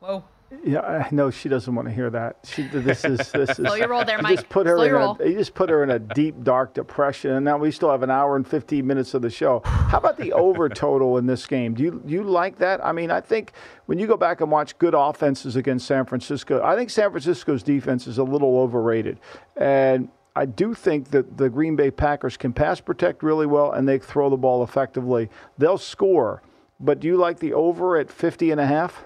Whoa. 0.00 0.24
Yeah, 0.62 0.80
I 0.80 1.08
know 1.10 1.30
she 1.30 1.48
doesn't 1.48 1.74
want 1.74 1.88
to 1.88 1.94
hear 1.94 2.10
that. 2.10 2.36
She, 2.44 2.62
this 2.68 3.04
is 3.04 3.32
this 3.32 3.50
is. 3.50 3.56
Slow 3.56 3.74
your 3.74 3.88
roll 3.88 4.04
there, 4.04 4.22
Mike. 4.22 4.36
Just 4.36 4.48
put 4.48 4.68
her 4.68 4.76
Slow 4.76 5.16
in 5.16 5.26
a, 5.26 5.30
you 5.30 5.38
just 5.38 5.54
put 5.54 5.68
her 5.68 5.82
in 5.82 5.90
a 5.90 5.98
deep 5.98 6.44
dark 6.44 6.74
depression, 6.74 7.32
and 7.32 7.44
now 7.44 7.58
we 7.58 7.72
still 7.72 7.90
have 7.90 8.04
an 8.04 8.10
hour 8.10 8.36
and 8.36 8.46
fifteen 8.46 8.86
minutes 8.86 9.14
of 9.14 9.22
the 9.22 9.30
show. 9.30 9.62
How 9.64 9.98
about 9.98 10.16
the 10.16 10.32
over 10.32 10.68
total 10.68 11.18
in 11.18 11.26
this 11.26 11.44
game? 11.46 11.74
Do 11.74 11.82
you 11.82 12.02
do 12.06 12.12
you 12.12 12.22
like 12.22 12.58
that? 12.58 12.84
I 12.84 12.92
mean, 12.92 13.10
I 13.10 13.20
think 13.20 13.52
when 13.86 13.98
you 13.98 14.06
go 14.06 14.16
back 14.16 14.42
and 14.42 14.50
watch 14.50 14.78
good 14.78 14.94
offenses 14.94 15.56
against 15.56 15.88
San 15.88 16.06
Francisco, 16.06 16.62
I 16.62 16.76
think 16.76 16.90
San 16.90 17.10
Francisco's 17.10 17.64
defense 17.64 18.06
is 18.06 18.18
a 18.18 18.24
little 18.24 18.58
overrated, 18.58 19.18
and 19.56 20.08
I 20.36 20.46
do 20.46 20.74
think 20.74 21.10
that 21.10 21.36
the 21.36 21.48
Green 21.48 21.76
Bay 21.76 21.90
Packers 21.90 22.36
can 22.36 22.52
pass 22.52 22.80
protect 22.80 23.22
really 23.22 23.46
well 23.46 23.72
and 23.72 23.88
they 23.88 23.98
throw 23.98 24.28
the 24.30 24.36
ball 24.36 24.64
effectively. 24.64 25.30
They'll 25.58 25.78
score. 25.78 26.42
But 26.80 27.00
do 27.00 27.06
you 27.06 27.16
like 27.16 27.38
the 27.38 27.52
over 27.52 27.96
at 27.96 28.10
50 28.10 28.50
and 28.50 28.60
a 28.60 28.66
half? 28.66 29.04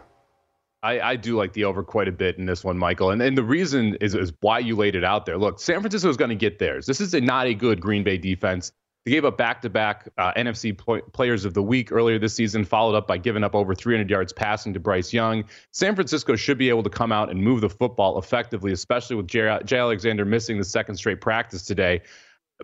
I, 0.83 1.01
I 1.01 1.17
do 1.17 1.37
like 1.37 1.53
the 1.53 1.65
over 1.65 1.83
quite 1.83 2.09
a 2.09 2.13
bit 2.13 2.39
in 2.39 2.47
this 2.47 2.65
one, 2.65 2.79
Michael. 2.79 3.11
And, 3.11 3.21
and 3.21 3.37
the 3.37 3.43
reason 3.43 3.97
is, 4.01 4.15
is 4.15 4.33
why 4.41 4.61
you 4.61 4.77
laid 4.77 4.95
it 4.95 5.05
out 5.05 5.27
there. 5.27 5.37
Look, 5.37 5.59
San 5.61 5.81
Francisco 5.81 6.09
is 6.09 6.17
going 6.17 6.31
to 6.31 6.37
get 6.37 6.59
theirs. 6.59 6.87
This 6.87 7.01
is 7.01 7.13
a, 7.15 7.21
not 7.21 7.47
a 7.47 7.55
good 7.55 7.81
Green 7.81 8.05
Bay 8.05 8.17
defense. 8.17 8.73
They 9.05 9.13
gave 9.13 9.25
up 9.25 9.39
back-to-back 9.39 10.09
uh, 10.19 10.33
NFC 10.35 10.77
players 11.13 11.45
of 11.45 11.55
the 11.55 11.63
week 11.63 11.91
earlier 11.93 12.19
this 12.19 12.35
season, 12.35 12.65
followed 12.65 12.95
up 12.95 13.07
by 13.07 13.17
giving 13.17 13.43
up 13.43 13.55
over 13.55 13.75
300 13.75 14.11
yards 14.11 14.33
passing 14.33 14.75
to 14.75 14.81
Bryce 14.81 15.13
Young. 15.13 15.45
San 15.73 15.95
Francisco 15.95 16.37
should 16.37 16.59
be 16.59 16.69
able 16.69 16.83
to 16.83 16.91
come 16.91 17.11
out 17.11 17.31
and 17.31 17.43
move 17.43 17.61
the 17.61 17.71
football 17.71 18.19
effectively, 18.19 18.73
especially 18.73 19.17
with 19.17 19.27
Jay, 19.27 19.59
Jay 19.65 19.79
Alexander 19.79 20.25
missing 20.25 20.59
the 20.59 20.65
second 20.65 20.97
straight 20.97 21.21
practice 21.21 21.63
today. 21.63 22.03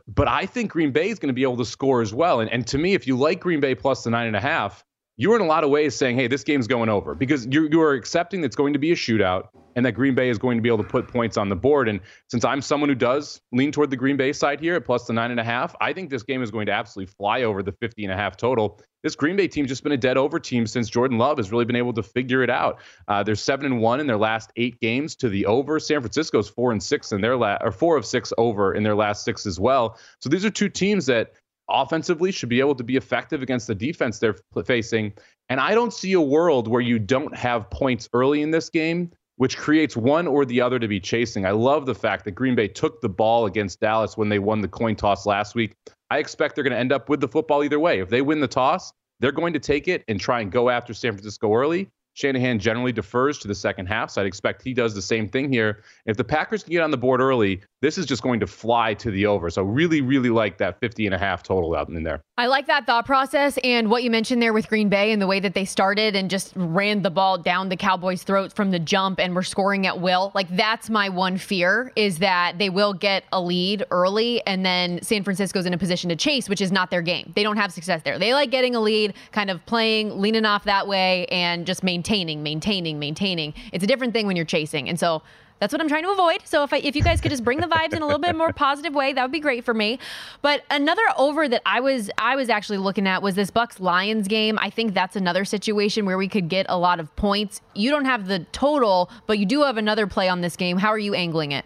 But 0.08 0.28
I 0.28 0.44
think 0.44 0.72
Green 0.72 0.90
Bay 0.90 1.08
is 1.08 1.18
going 1.18 1.28
to 1.28 1.34
be 1.34 1.44
able 1.44 1.56
to 1.58 1.64
score 1.64 2.02
as 2.02 2.12
well. 2.12 2.40
And, 2.40 2.50
and 2.50 2.66
to 2.66 2.78
me, 2.78 2.94
if 2.94 3.06
you 3.06 3.16
like 3.16 3.40
Green 3.40 3.60
Bay 3.60 3.74
plus 3.74 4.04
the 4.04 4.10
nine 4.10 4.26
and 4.26 4.36
a 4.36 4.40
half, 4.40 4.84
you're 5.16 5.36
in 5.36 5.42
a 5.42 5.46
lot 5.46 5.64
of 5.64 5.70
ways 5.70 5.94
saying, 5.94 6.16
hey, 6.16 6.26
this 6.26 6.42
game's 6.42 6.66
going 6.66 6.88
over 6.88 7.14
because 7.14 7.46
you're, 7.46 7.70
you 7.70 7.80
are 7.80 7.92
accepting 7.92 8.42
it's 8.42 8.56
going 8.56 8.72
to 8.72 8.78
be 8.78 8.92
a 8.92 8.96
shootout 8.96 9.48
and 9.76 9.84
that 9.86 9.92
Green 9.92 10.14
Bay 10.14 10.28
is 10.28 10.38
going 10.38 10.56
to 10.58 10.62
be 10.62 10.68
able 10.68 10.82
to 10.82 10.88
put 10.88 11.08
points 11.08 11.36
on 11.36 11.48
the 11.48 11.56
board. 11.56 11.88
And 11.88 12.00
since 12.28 12.44
I'm 12.44 12.60
someone 12.60 12.88
who 12.88 12.94
does 12.94 13.40
lean 13.52 13.72
toward 13.72 13.90
the 13.90 13.96
Green 13.96 14.16
Bay 14.16 14.32
side 14.32 14.60
here 14.60 14.74
at 14.76 14.84
plus 14.84 15.06
the 15.06 15.12
nine 15.12 15.30
and 15.30 15.40
a 15.40 15.44
half, 15.44 15.74
I 15.80 15.92
think 15.92 16.10
this 16.10 16.22
game 16.22 16.42
is 16.42 16.50
going 16.50 16.66
to 16.66 16.72
absolutely 16.72 17.12
fly 17.16 17.42
over 17.42 17.62
the 17.62 17.72
50 17.72 18.04
and 18.04 18.12
a 18.12 18.16
half 18.16 18.36
total. 18.36 18.80
This 19.02 19.14
Green 19.14 19.36
Bay 19.36 19.48
team 19.48 19.66
just 19.66 19.82
been 19.82 19.92
a 19.92 19.96
dead 19.96 20.16
over 20.16 20.38
team 20.38 20.66
since 20.66 20.88
Jordan 20.88 21.18
Love 21.18 21.36
has 21.36 21.52
really 21.52 21.64
been 21.64 21.76
able 21.76 21.92
to 21.92 22.02
figure 22.02 22.42
it 22.42 22.50
out. 22.50 22.80
Uh, 23.06 23.22
they're 23.22 23.34
seven 23.34 23.66
and 23.66 23.80
one 23.80 24.00
in 24.00 24.06
their 24.06 24.16
last 24.16 24.50
eight 24.56 24.80
games 24.80 25.14
to 25.16 25.28
the 25.28 25.46
over. 25.46 25.78
San 25.78 26.00
Francisco's 26.00 26.48
four 26.48 26.72
and 26.72 26.82
six 26.82 27.12
in 27.12 27.20
their 27.20 27.36
last, 27.36 27.62
or 27.62 27.70
four 27.70 27.96
of 27.96 28.06
six 28.06 28.32
over 28.38 28.74
in 28.74 28.82
their 28.82 28.94
last 28.94 29.24
six 29.24 29.44
as 29.44 29.60
well. 29.60 29.98
So 30.20 30.30
these 30.30 30.44
are 30.44 30.50
two 30.50 30.70
teams 30.70 31.06
that 31.06 31.32
offensively 31.68 32.30
should 32.30 32.48
be 32.48 32.60
able 32.60 32.74
to 32.74 32.84
be 32.84 32.96
effective 32.96 33.42
against 33.42 33.66
the 33.66 33.74
defense 33.74 34.18
they're 34.18 34.36
facing. 34.64 35.12
And 35.48 35.60
I 35.60 35.74
don't 35.74 35.92
see 35.92 36.12
a 36.12 36.20
world 36.20 36.68
where 36.68 36.80
you 36.80 36.98
don't 36.98 37.34
have 37.34 37.68
points 37.70 38.08
early 38.12 38.42
in 38.42 38.50
this 38.50 38.70
game, 38.70 39.10
which 39.36 39.56
creates 39.56 39.96
one 39.96 40.26
or 40.26 40.44
the 40.44 40.60
other 40.60 40.78
to 40.78 40.88
be 40.88 41.00
chasing. 41.00 41.44
I 41.44 41.50
love 41.50 41.86
the 41.86 41.94
fact 41.94 42.24
that 42.24 42.32
Green 42.32 42.54
Bay 42.54 42.68
took 42.68 43.00
the 43.00 43.08
ball 43.08 43.46
against 43.46 43.80
Dallas 43.80 44.16
when 44.16 44.28
they 44.28 44.38
won 44.38 44.60
the 44.60 44.68
coin 44.68 44.96
toss 44.96 45.26
last 45.26 45.54
week. 45.54 45.74
I 46.10 46.18
expect 46.18 46.54
they're 46.54 46.64
going 46.64 46.72
to 46.72 46.78
end 46.78 46.92
up 46.92 47.08
with 47.08 47.20
the 47.20 47.28
football 47.28 47.64
either 47.64 47.80
way. 47.80 48.00
If 48.00 48.08
they 48.08 48.22
win 48.22 48.40
the 48.40 48.48
toss, 48.48 48.92
they're 49.20 49.32
going 49.32 49.52
to 49.52 49.58
take 49.58 49.88
it 49.88 50.04
and 50.08 50.20
try 50.20 50.40
and 50.40 50.52
go 50.52 50.70
after 50.70 50.94
San 50.94 51.12
Francisco 51.12 51.52
early. 51.52 51.90
Shanahan 52.14 52.60
generally 52.60 52.92
defers 52.92 53.38
to 53.40 53.48
the 53.48 53.54
second 53.54 53.86
half, 53.86 54.10
so 54.10 54.20
I'd 54.20 54.26
expect 54.26 54.62
he 54.62 54.72
does 54.72 54.94
the 54.94 55.02
same 55.02 55.28
thing 55.28 55.52
here. 55.52 55.82
If 56.06 56.16
the 56.16 56.24
Packers 56.24 56.62
can 56.62 56.72
get 56.72 56.82
on 56.82 56.92
the 56.92 56.96
board 56.96 57.20
early, 57.20 57.60
this 57.84 57.98
is 57.98 58.06
just 58.06 58.22
going 58.22 58.40
to 58.40 58.46
fly 58.46 58.94
to 58.94 59.10
the 59.10 59.26
over. 59.26 59.50
So 59.50 59.62
really, 59.62 60.00
really 60.00 60.30
like 60.30 60.56
that 60.56 60.80
50 60.80 61.04
and 61.04 61.14
a 61.14 61.18
half 61.18 61.42
total 61.42 61.74
out 61.74 61.88
in 61.90 62.02
there. 62.02 62.22
I 62.38 62.46
like 62.46 62.66
that 62.66 62.86
thought 62.86 63.04
process 63.04 63.58
and 63.62 63.90
what 63.90 64.02
you 64.02 64.10
mentioned 64.10 64.40
there 64.40 64.54
with 64.54 64.68
Green 64.68 64.88
Bay 64.88 65.12
and 65.12 65.20
the 65.20 65.26
way 65.26 65.38
that 65.38 65.52
they 65.52 65.66
started 65.66 66.16
and 66.16 66.30
just 66.30 66.54
ran 66.56 67.02
the 67.02 67.10
ball 67.10 67.36
down 67.36 67.68
the 67.68 67.76
Cowboys' 67.76 68.22
throats 68.22 68.54
from 68.54 68.70
the 68.70 68.78
jump 68.78 69.20
and 69.20 69.34
were 69.34 69.42
scoring 69.42 69.86
at 69.86 70.00
will. 70.00 70.32
Like 70.34 70.48
that's 70.56 70.88
my 70.88 71.10
one 71.10 71.36
fear 71.36 71.92
is 71.94 72.18
that 72.20 72.58
they 72.58 72.70
will 72.70 72.94
get 72.94 73.24
a 73.32 73.40
lead 73.40 73.84
early 73.90 74.44
and 74.46 74.64
then 74.64 75.02
San 75.02 75.22
Francisco's 75.22 75.66
in 75.66 75.74
a 75.74 75.78
position 75.78 76.08
to 76.08 76.16
chase, 76.16 76.48
which 76.48 76.62
is 76.62 76.72
not 76.72 76.90
their 76.90 77.02
game. 77.02 77.32
They 77.36 77.42
don't 77.42 77.58
have 77.58 77.70
success 77.70 78.00
there. 78.02 78.18
They 78.18 78.32
like 78.32 78.50
getting 78.50 78.74
a 78.74 78.80
lead, 78.80 79.12
kind 79.32 79.50
of 79.50 79.64
playing, 79.66 80.18
leaning 80.20 80.46
off 80.46 80.64
that 80.64 80.88
way 80.88 81.26
and 81.26 81.66
just 81.66 81.84
maintaining, 81.84 82.42
maintaining, 82.42 82.98
maintaining. 82.98 83.52
It's 83.72 83.84
a 83.84 83.86
different 83.86 84.14
thing 84.14 84.26
when 84.26 84.36
you're 84.36 84.46
chasing. 84.46 84.88
And 84.88 84.98
so 84.98 85.22
that's 85.60 85.72
what 85.72 85.80
I'm 85.80 85.88
trying 85.88 86.02
to 86.02 86.10
avoid. 86.10 86.38
So 86.44 86.62
if 86.64 86.72
I, 86.72 86.78
if 86.78 86.96
you 86.96 87.02
guys 87.02 87.20
could 87.20 87.30
just 87.30 87.44
bring 87.44 87.60
the 87.60 87.66
vibes 87.66 87.94
in 87.94 88.02
a 88.02 88.06
little 88.06 88.20
bit 88.20 88.36
more 88.36 88.52
positive 88.52 88.94
way, 88.94 89.12
that 89.12 89.22
would 89.22 89.32
be 89.32 89.40
great 89.40 89.64
for 89.64 89.74
me. 89.74 89.98
But 90.42 90.64
another 90.70 91.02
over 91.16 91.48
that 91.48 91.62
I 91.64 91.80
was 91.80 92.10
I 92.18 92.36
was 92.36 92.50
actually 92.50 92.78
looking 92.78 93.06
at 93.06 93.22
was 93.22 93.34
this 93.34 93.50
Bucks 93.50 93.80
Lions 93.80 94.28
game. 94.28 94.58
I 94.60 94.70
think 94.70 94.94
that's 94.94 95.16
another 95.16 95.44
situation 95.44 96.06
where 96.06 96.18
we 96.18 96.28
could 96.28 96.48
get 96.48 96.66
a 96.68 96.76
lot 96.76 97.00
of 97.00 97.14
points. 97.16 97.60
You 97.74 97.90
don't 97.90 98.04
have 98.04 98.26
the 98.26 98.40
total, 98.52 99.10
but 99.26 99.38
you 99.38 99.46
do 99.46 99.62
have 99.62 99.76
another 99.76 100.06
play 100.06 100.28
on 100.28 100.40
this 100.40 100.56
game. 100.56 100.78
How 100.78 100.88
are 100.88 100.98
you 100.98 101.14
angling 101.14 101.52
it? 101.52 101.64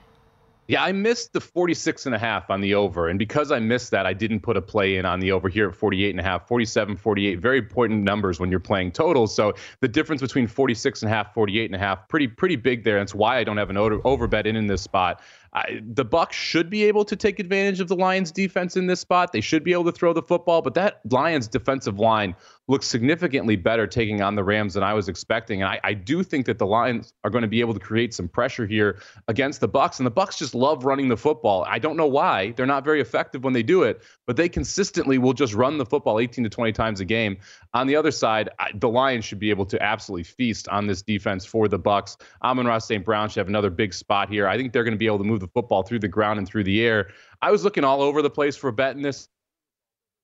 Yeah, 0.68 0.84
I 0.84 0.92
missed 0.92 1.32
the 1.32 1.40
46 1.40 2.04
and 2.04 2.14
a 2.14 2.18
half 2.18 2.50
on 2.50 2.60
the 2.60 2.74
over. 2.74 3.08
And 3.08 3.18
because 3.18 3.50
I 3.50 3.58
missed 3.58 3.90
that, 3.92 4.04
I 4.04 4.12
didn't 4.12 4.40
put 4.40 4.58
a 4.58 4.60
play 4.60 4.98
in 4.98 5.06
on 5.06 5.18
the 5.18 5.32
over 5.32 5.48
here 5.48 5.70
at 5.70 5.74
48 5.74 6.10
and 6.10 6.20
a 6.20 6.22
half, 6.22 6.46
47, 6.46 6.94
48, 6.94 7.40
very 7.40 7.56
important 7.56 8.02
numbers 8.02 8.38
when 8.38 8.50
you're 8.50 8.60
playing 8.60 8.92
totals. 8.92 9.34
So 9.34 9.54
the 9.80 9.88
difference 9.88 10.20
between 10.20 10.46
46 10.46 11.02
and 11.02 11.10
a 11.10 11.14
half, 11.14 11.32
48 11.32 11.64
and 11.64 11.74
a 11.74 11.78
half, 11.78 12.06
pretty, 12.08 12.28
pretty 12.28 12.56
big 12.56 12.84
there. 12.84 12.98
That's 12.98 13.14
why 13.14 13.38
I 13.38 13.44
don't 13.44 13.56
have 13.56 13.70
an 13.70 13.78
over, 13.78 14.26
bet 14.26 14.46
in 14.46 14.56
in 14.56 14.66
this 14.66 14.82
spot. 14.82 15.22
I, 15.54 15.80
the 15.82 16.04
Bucks 16.04 16.36
should 16.36 16.68
be 16.68 16.84
able 16.84 17.06
to 17.06 17.16
take 17.16 17.38
advantage 17.38 17.80
of 17.80 17.88
the 17.88 17.96
Lions 17.96 18.30
defense 18.30 18.76
in 18.76 18.86
this 18.86 19.00
spot. 19.00 19.32
They 19.32 19.40
should 19.40 19.64
be 19.64 19.72
able 19.72 19.84
to 19.84 19.92
throw 19.92 20.12
the 20.12 20.20
football, 20.20 20.60
but 20.60 20.74
that 20.74 21.00
Lions 21.10 21.48
defensive 21.48 21.98
line 21.98 22.34
looks 22.68 22.86
significantly 22.86 23.56
better 23.56 23.86
taking 23.86 24.20
on 24.20 24.34
the 24.34 24.44
Rams 24.44 24.74
than 24.74 24.82
I 24.82 24.92
was 24.92 25.08
expecting. 25.08 25.62
And 25.62 25.70
I, 25.70 25.80
I 25.82 25.94
do 25.94 26.22
think 26.22 26.44
that 26.46 26.58
the 26.58 26.66
Lions 26.66 27.14
are 27.24 27.30
going 27.30 27.42
to 27.42 27.48
be 27.48 27.60
able 27.60 27.72
to 27.72 27.80
create 27.80 28.12
some 28.12 28.28
pressure 28.28 28.66
here 28.66 29.00
against 29.26 29.60
the 29.60 29.68
Bucks. 29.68 29.98
And 29.98 30.06
the 30.06 30.10
Bucks 30.10 30.36
just 30.36 30.54
love 30.54 30.84
running 30.84 31.08
the 31.08 31.16
football. 31.16 31.64
I 31.66 31.78
don't 31.78 31.96
know 31.96 32.06
why. 32.06 32.52
They're 32.52 32.66
not 32.66 32.84
very 32.84 33.00
effective 33.00 33.42
when 33.42 33.54
they 33.54 33.62
do 33.62 33.82
it, 33.84 34.02
but 34.26 34.36
they 34.36 34.50
consistently 34.50 35.16
will 35.16 35.32
just 35.32 35.54
run 35.54 35.78
the 35.78 35.86
football 35.86 36.20
18 36.20 36.44
to 36.44 36.50
20 36.50 36.72
times 36.72 37.00
a 37.00 37.06
game. 37.06 37.38
On 37.72 37.86
the 37.86 37.96
other 37.96 38.10
side, 38.10 38.50
I, 38.58 38.70
the 38.74 38.88
Lions 38.88 39.24
should 39.24 39.38
be 39.38 39.48
able 39.48 39.64
to 39.66 39.82
absolutely 39.82 40.24
feast 40.24 40.68
on 40.68 40.86
this 40.86 41.00
defense 41.00 41.46
for 41.46 41.68
the 41.68 41.78
Bucks. 41.78 42.18
Amon-Ra 42.44 42.78
St. 42.78 43.02
Brown 43.02 43.30
should 43.30 43.40
have 43.40 43.48
another 43.48 43.70
big 43.70 43.94
spot 43.94 44.28
here. 44.28 44.46
I 44.46 44.58
think 44.58 44.74
they're 44.74 44.84
going 44.84 44.92
to 44.92 44.98
be 44.98 45.06
able 45.06 45.18
to 45.18 45.24
move 45.24 45.40
the 45.40 45.48
football 45.48 45.82
through 45.82 46.00
the 46.00 46.08
ground 46.08 46.38
and 46.38 46.46
through 46.46 46.64
the 46.64 46.84
air. 46.84 47.08
I 47.40 47.50
was 47.50 47.64
looking 47.64 47.84
all 47.84 48.02
over 48.02 48.20
the 48.20 48.30
place 48.30 48.56
for 48.56 48.68
a 48.68 48.72
bet 48.72 48.94
in 48.94 49.02
this 49.02 49.28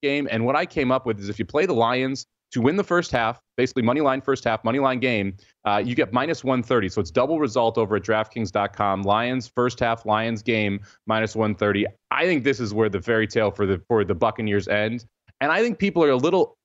game, 0.03 0.29
and 0.31 0.45
what 0.45 0.57
I 0.57 0.67
came 0.67 0.93
up 0.93 1.07
with 1.07 1.19
is 1.19 1.31
if 1.31 1.39
you 1.39 1.47
play 1.47 1.65
the 1.65 1.73
Lions 1.73 2.27
to 2.55 2.61
win 2.61 2.77
the 2.77 2.85
first 2.85 3.11
half, 3.11 3.43
basically 3.57 3.83
money 3.83 4.01
line 4.01 4.21
first 4.21 4.45
half, 4.45 4.63
money 4.63 4.79
line 4.79 5.01
game, 5.01 5.37
uh, 5.65 5.83
you 5.85 5.97
get 5.97 6.13
minus 6.13 6.45
130. 6.45 6.89
So 6.89 7.01
it's 7.01 7.11
double 7.11 7.41
result 7.41 7.77
over 7.77 7.97
at 7.97 8.05
DraftKings.com. 8.05 9.03
Lions 9.03 9.49
first 9.49 9.81
half, 9.81 10.07
Lions 10.07 10.41
game 10.41 10.81
minus 11.07 11.35
130. 11.35 11.85
I 12.13 12.27
think 12.27 12.45
this 12.45 12.61
is 12.61 12.73
where 12.73 12.89
the 12.89 13.03
fairy 13.03 13.27
tale 13.27 13.51
for 13.51 13.67
the 13.67 13.83
for 13.89 14.05
the 14.05 14.15
Buccaneers 14.15 14.69
end, 14.69 15.05
and 15.41 15.51
I 15.51 15.63
think 15.63 15.81
people 15.81 16.05
are 16.05 16.11
a 16.11 16.17
little 16.17 16.57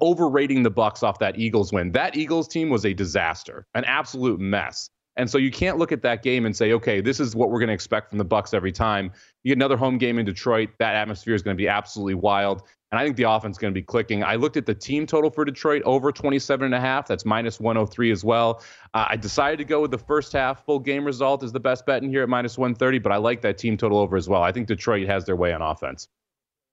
overrating 0.00 0.62
the 0.62 0.70
Bucks 0.70 1.02
off 1.02 1.18
that 1.18 1.36
Eagles 1.36 1.72
win. 1.72 1.90
That 1.90 2.16
Eagles 2.16 2.46
team 2.46 2.70
was 2.70 2.86
a 2.86 2.94
disaster, 2.94 3.66
an 3.74 3.84
absolute 3.84 4.38
mess. 4.38 4.90
And 5.16 5.28
so 5.28 5.38
you 5.38 5.50
can't 5.50 5.78
look 5.78 5.92
at 5.92 6.02
that 6.02 6.22
game 6.22 6.46
and 6.46 6.56
say, 6.56 6.72
okay, 6.72 7.00
this 7.00 7.20
is 7.20 7.36
what 7.36 7.50
we're 7.50 7.58
going 7.58 7.68
to 7.68 7.74
expect 7.74 8.08
from 8.10 8.18
the 8.18 8.24
Bucks 8.24 8.54
every 8.54 8.72
time. 8.72 9.12
You 9.42 9.50
get 9.50 9.58
another 9.58 9.76
home 9.76 9.98
game 9.98 10.18
in 10.18 10.24
Detroit. 10.24 10.70
That 10.78 10.94
atmosphere 10.94 11.34
is 11.34 11.42
going 11.42 11.56
to 11.56 11.60
be 11.60 11.68
absolutely 11.68 12.14
wild. 12.14 12.62
And 12.90 12.98
I 12.98 13.04
think 13.04 13.16
the 13.16 13.24
offense 13.24 13.54
is 13.56 13.58
going 13.58 13.72
to 13.72 13.78
be 13.78 13.84
clicking. 13.84 14.22
I 14.22 14.36
looked 14.36 14.58
at 14.58 14.66
the 14.66 14.74
team 14.74 15.06
total 15.06 15.30
for 15.30 15.46
Detroit 15.46 15.82
over 15.84 16.12
27 16.12 16.66
and 16.66 16.74
a 16.74 16.80
half. 16.80 17.08
That's 17.08 17.24
minus 17.24 17.58
103 17.58 18.10
as 18.10 18.22
well. 18.22 18.62
Uh, 18.92 19.06
I 19.08 19.16
decided 19.16 19.56
to 19.58 19.64
go 19.64 19.80
with 19.80 19.90
the 19.90 19.98
first 19.98 20.32
half 20.32 20.64
full 20.66 20.78
game 20.78 21.04
result 21.04 21.42
as 21.42 21.52
the 21.52 21.60
best 21.60 21.86
bet 21.86 22.02
in 22.02 22.10
here 22.10 22.22
at 22.22 22.28
minus 22.28 22.58
130, 22.58 22.98
but 22.98 23.10
I 23.10 23.16
like 23.16 23.40
that 23.42 23.56
team 23.56 23.78
total 23.78 23.98
over 23.98 24.16
as 24.16 24.28
well. 24.28 24.42
I 24.42 24.52
think 24.52 24.66
Detroit 24.66 25.06
has 25.08 25.24
their 25.24 25.36
way 25.36 25.54
on 25.54 25.62
offense. 25.62 26.08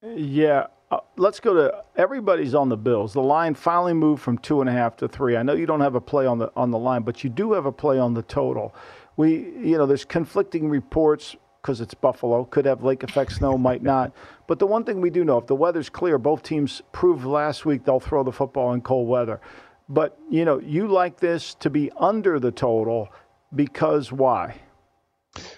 Yeah, 0.02 0.68
uh, 0.92 1.00
let's 1.18 1.40
go 1.40 1.54
to 1.54 1.84
everybody's 1.98 2.56
on 2.56 2.70
the 2.70 2.78
Bills. 2.78 3.14
The 3.14 3.22
line 3.22 3.54
finally 3.54 3.94
moved 3.94 4.22
from 4.22 4.38
two 4.38 4.62
and 4.62 4.70
a 4.70 4.74
half 4.74 4.96
to 4.98 5.08
three. 5.08 5.36
I 5.36 5.44
know 5.44 5.54
you 5.54 5.66
don't 5.66 5.82
have 5.82 5.96
a 5.96 6.02
play 6.02 6.26
on 6.26 6.40
the 6.40 6.52
on 6.56 6.72
the 6.72 6.78
line, 6.78 7.02
but 7.02 7.24
you 7.24 7.30
do 7.30 7.54
have 7.54 7.66
a 7.66 7.72
play 7.72 8.00
on 8.00 8.14
the 8.14 8.24
total. 8.24 8.74
We, 9.18 9.52
you 9.60 9.78
know, 9.78 9.86
there's 9.86 10.06
conflicting 10.06 10.70
reports 10.70 11.36
because 11.62 11.82
it's 11.82 11.94
Buffalo. 11.94 12.46
Could 12.46 12.66
have 12.66 12.84
lake 12.84 13.04
effect 13.04 13.34
snow, 13.34 13.58
might 13.58 13.84
not. 13.84 14.14
But 14.48 14.60
the 14.60 14.68
one 14.68 14.86
thing 14.86 15.02
we 15.02 15.10
do 15.10 15.26
know, 15.26 15.38
if 15.38 15.48
the 15.48 15.56
weather's 15.56 15.90
clear, 15.90 16.18
both 16.18 16.44
teams 16.44 16.82
proved 16.94 17.26
last 17.26 17.66
week 17.66 17.84
they'll 17.84 18.00
throw 18.00 18.24
the 18.24 18.32
football 18.32 18.72
in 18.72 18.82
cold 18.82 19.10
weather. 19.10 19.42
But 19.90 20.18
you 20.30 20.46
know, 20.46 20.60
you 20.60 20.88
like 20.88 21.20
this 21.20 21.56
to 21.56 21.70
be 21.70 21.92
under 21.98 22.40
the 22.40 22.52
total 22.52 23.10
because 23.54 24.14
why? 24.14 24.56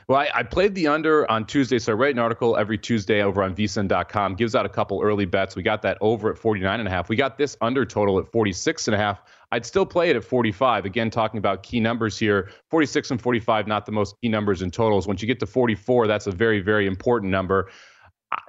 Well, 0.07 0.19
I, 0.19 0.29
I, 0.33 0.43
played 0.43 0.75
the 0.75 0.87
under 0.87 1.29
on 1.31 1.45
Tuesday, 1.45 1.79
so 1.79 1.93
I 1.93 1.95
write 1.95 2.13
an 2.13 2.19
article 2.19 2.57
every 2.57 2.77
Tuesday 2.77 3.23
over 3.23 3.41
on 3.41 3.55
vsin.com. 3.55 4.35
Gives 4.35 4.53
out 4.55 4.65
a 4.65 4.69
couple 4.69 5.01
early 5.01 5.25
bets. 5.25 5.55
We 5.55 5.63
got 5.63 5.81
that 5.83 5.97
over 6.01 6.29
at 6.31 6.37
49 6.37 6.79
and 6.79 6.87
a 6.87 6.91
half. 6.91 7.07
We 7.07 7.15
got 7.15 7.37
this 7.37 7.55
under 7.61 7.85
total 7.85 8.19
at 8.19 8.29
46 8.31 8.89
and 8.89 8.95
a 8.95 8.97
half. 8.97 9.21
I'd 9.53 9.65
still 9.65 9.85
play 9.85 10.09
it 10.09 10.15
at 10.15 10.23
45. 10.23 10.85
Again, 10.85 11.09
talking 11.09 11.37
about 11.37 11.63
key 11.63 11.79
numbers 11.79 12.17
here. 12.17 12.51
46 12.69 13.11
and 13.11 13.21
45, 13.21 13.67
not 13.67 13.85
the 13.85 13.91
most 13.91 14.15
key 14.21 14.29
numbers 14.29 14.61
in 14.61 14.71
totals. 14.71 15.07
Once 15.07 15.21
you 15.21 15.27
get 15.27 15.39
to 15.39 15.45
44, 15.45 16.07
that's 16.07 16.27
a 16.27 16.31
very, 16.31 16.59
very 16.59 16.85
important 16.85 17.31
number. 17.31 17.69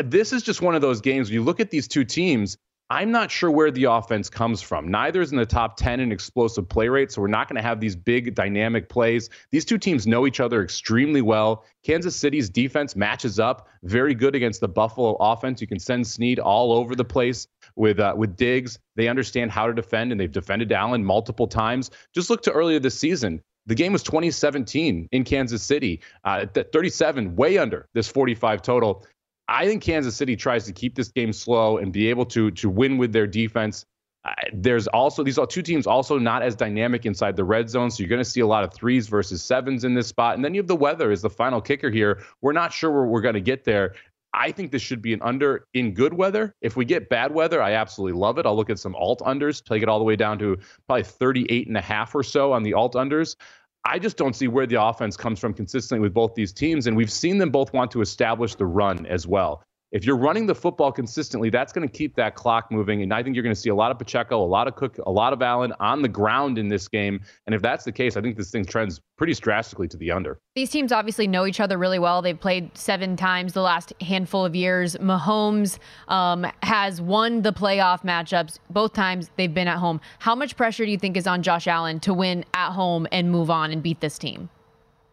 This 0.02 0.32
is 0.32 0.42
just 0.42 0.62
one 0.62 0.74
of 0.74 0.82
those 0.82 1.00
games. 1.00 1.28
When 1.28 1.35
you 1.35 1.42
look 1.42 1.61
at 1.61 1.70
these 1.70 1.88
two 1.88 2.04
teams, 2.04 2.56
I'm 2.92 3.11
not 3.11 3.31
sure 3.31 3.50
where 3.50 3.70
the 3.70 3.85
offense 3.85 4.28
comes 4.28 4.61
from. 4.61 4.90
Neither 4.90 5.22
is 5.22 5.33
in 5.33 5.38
the 5.38 5.46
top 5.46 5.78
10 5.78 5.98
in 5.98 6.12
explosive 6.12 6.68
play 6.68 6.88
rate, 6.88 7.11
so 7.11 7.22
we're 7.22 7.28
not 7.28 7.48
going 7.48 7.57
to 7.57 7.62
have 7.62 7.81
these 7.81 7.96
big 7.96 8.35
dynamic 8.35 8.90
plays. 8.90 9.31
These 9.50 9.64
two 9.64 9.78
teams 9.78 10.07
know 10.07 10.26
each 10.26 10.40
other 10.40 10.62
extremely 10.62 11.22
well. 11.22 11.64
Kansas 11.85 12.14
City's 12.14 12.50
defense 12.50 12.94
matches 12.94 13.40
up 13.40 13.66
very 13.83 14.14
good 14.14 14.35
against 14.35 14.61
the 14.61 14.68
Buffalo 14.68 15.16
offense. 15.20 15.62
You 15.62 15.66
can 15.66 15.78
send 15.78 16.07
Sneed 16.07 16.38
all 16.38 16.70
over 16.70 16.94
the 16.94 17.02
place 17.02 17.46
with 17.76 17.98
uh, 17.98 18.12
with 18.14 18.37
Diggs. 18.37 18.78
They 18.94 19.09
understand 19.09 19.50
how 19.52 19.68
to 19.68 19.72
defend, 19.72 20.12
and 20.12 20.20
they've 20.20 20.31
defended 20.31 20.70
Allen 20.70 21.02
multiple 21.02 21.46
times. 21.46 21.90
Just 22.14 22.28
look 22.28 22.42
to 22.42 22.52
earlier 22.52 22.78
this 22.78 22.98
season. 22.98 23.40
The 23.66 23.74
game 23.74 23.92
was 23.92 24.02
2017 24.02 25.09
in 25.12 25.25
Kansas 25.25 25.62
City, 25.62 26.00
uh, 26.25 26.46
37, 26.46 27.37
way 27.37 27.58
under 27.58 27.88
this 27.94 28.08
45 28.08 28.60
total. 28.60 29.06
I 29.53 29.67
think 29.67 29.83
Kansas 29.83 30.17
City 30.17 30.35
tries 30.35 30.65
to 30.65 30.73
keep 30.73 30.94
this 30.94 31.09
game 31.09 31.33
slow 31.33 31.77
and 31.77 31.92
be 31.92 32.09
able 32.09 32.25
to 32.27 32.50
to 32.53 32.71
win 32.71 32.96
with 32.96 33.13
their 33.13 33.27
defense. 33.27 33.85
Uh, 34.25 34.33
there's 34.55 34.87
also 34.88 35.23
these 35.23 35.38
are 35.38 35.46
two 35.46 35.63
teams 35.63 35.87
also 35.87 36.17
not 36.17 36.42
as 36.42 36.57
dynamic 36.57 37.05
inside 37.05 37.37
the 37.37 37.44
red 37.44 37.69
zone, 37.69 37.90
so 37.90 38.03
you're 38.03 38.09
going 38.09 38.23
to 38.23 38.29
see 38.29 38.40
a 38.40 38.46
lot 38.46 38.65
of 38.65 38.73
threes 38.73 39.09
versus 39.09 39.44
sevens 39.44 39.85
in 39.85 39.94
this 39.94 40.07
spot. 40.07 40.37
And 40.37 40.44
then 40.44 40.55
you 40.55 40.61
have 40.61 40.69
the 40.69 40.77
weather 40.77 41.11
as 41.11 41.21
the 41.21 41.31
final 41.31 41.61
kicker 41.61 41.90
here. 41.90 42.23
We're 42.40 42.53
not 42.53 42.73
sure 42.73 42.90
where 42.90 43.05
we're 43.05 43.21
going 43.21 43.35
to 43.35 43.40
get 43.40 43.65
there. 43.65 43.94
I 44.35 44.50
think 44.50 44.73
this 44.73 44.81
should 44.81 45.03
be 45.03 45.13
an 45.13 45.21
under 45.21 45.67
in 45.75 45.92
good 45.92 46.15
weather. 46.15 46.55
If 46.63 46.75
we 46.75 46.87
get 46.87 47.11
bad 47.11 47.35
weather, 47.35 47.61
I 47.61 47.73
absolutely 47.73 48.19
love 48.19 48.38
it. 48.38 48.46
I'll 48.46 48.57
look 48.57 48.71
at 48.71 48.79
some 48.79 48.94
alt 48.94 49.21
unders, 49.21 49.63
take 49.63 49.83
it 49.83 49.88
all 49.90 49.98
the 49.98 50.05
way 50.07 50.17
down 50.17 50.38
to 50.38 50.59
probably 50.87 51.03
38 51.03 51.69
and 51.69 51.77
a 51.77 51.83
half 51.83 52.15
or 52.15 52.23
so 52.23 52.53
on 52.53 52.63
the 52.63 52.73
alt 52.73 52.94
unders. 52.94 53.37
I 53.85 53.98
just 53.98 54.16
don't 54.16 54.37
see 54.37 54.48
where 54.48 54.66
the 54.66 54.83
offense 54.83 55.16
comes 55.16 55.40
from 55.40 55.54
consistently 55.54 56.00
with 56.00 56.14
both 56.14 56.35
these 56.35 56.52
teams. 56.52 56.87
And 56.87 56.96
we've 56.96 57.10
seen 57.10 57.38
them 57.38 57.50
both 57.50 57.72
want 57.72 57.90
to 57.92 58.00
establish 58.00 58.54
the 58.54 58.66
run 58.66 59.06
as 59.06 59.26
well 59.26 59.64
if 59.92 60.06
you're 60.06 60.16
running 60.16 60.46
the 60.46 60.54
football 60.54 60.90
consistently, 60.90 61.50
that's 61.50 61.72
going 61.72 61.86
to 61.86 61.92
keep 61.92 62.16
that 62.16 62.34
clock 62.34 62.70
moving. 62.70 63.02
And 63.02 63.12
I 63.12 63.22
think 63.22 63.36
you're 63.36 63.42
going 63.42 63.54
to 63.54 63.60
see 63.60 63.68
a 63.68 63.74
lot 63.74 63.90
of 63.90 63.98
Pacheco, 63.98 64.42
a 64.42 64.44
lot 64.44 64.66
of 64.66 64.74
Cook, 64.74 64.96
a 65.06 65.10
lot 65.10 65.34
of 65.34 65.42
Allen 65.42 65.72
on 65.80 66.00
the 66.00 66.08
ground 66.08 66.56
in 66.56 66.68
this 66.68 66.88
game. 66.88 67.20
And 67.46 67.54
if 67.54 67.60
that's 67.60 67.84
the 67.84 67.92
case, 67.92 68.16
I 68.16 68.22
think 68.22 68.36
this 68.38 68.50
thing 68.50 68.64
trends 68.64 69.00
pretty 69.18 69.34
drastically 69.34 69.86
to 69.88 69.96
the 69.98 70.10
under. 70.10 70.40
These 70.56 70.70
teams 70.70 70.92
obviously 70.92 71.26
know 71.26 71.46
each 71.46 71.60
other 71.60 71.76
really 71.76 71.98
well. 71.98 72.22
They've 72.22 72.40
played 72.40 72.76
seven 72.76 73.16
times 73.16 73.52
the 73.52 73.60
last 73.60 73.92
handful 74.00 74.46
of 74.46 74.56
years. 74.56 74.96
Mahomes 74.96 75.78
um, 76.08 76.46
has 76.62 77.00
won 77.00 77.42
the 77.42 77.52
playoff 77.52 78.02
matchups 78.02 78.58
both 78.70 78.94
times 78.94 79.30
they've 79.36 79.52
been 79.52 79.68
at 79.68 79.76
home. 79.76 80.00
How 80.20 80.34
much 80.34 80.56
pressure 80.56 80.86
do 80.86 80.90
you 80.90 80.98
think 80.98 81.18
is 81.18 81.26
on 81.26 81.42
Josh 81.42 81.66
Allen 81.66 82.00
to 82.00 82.14
win 82.14 82.46
at 82.54 82.70
home 82.70 83.06
and 83.12 83.30
move 83.30 83.50
on 83.50 83.70
and 83.70 83.82
beat 83.82 84.00
this 84.00 84.18
team? 84.18 84.48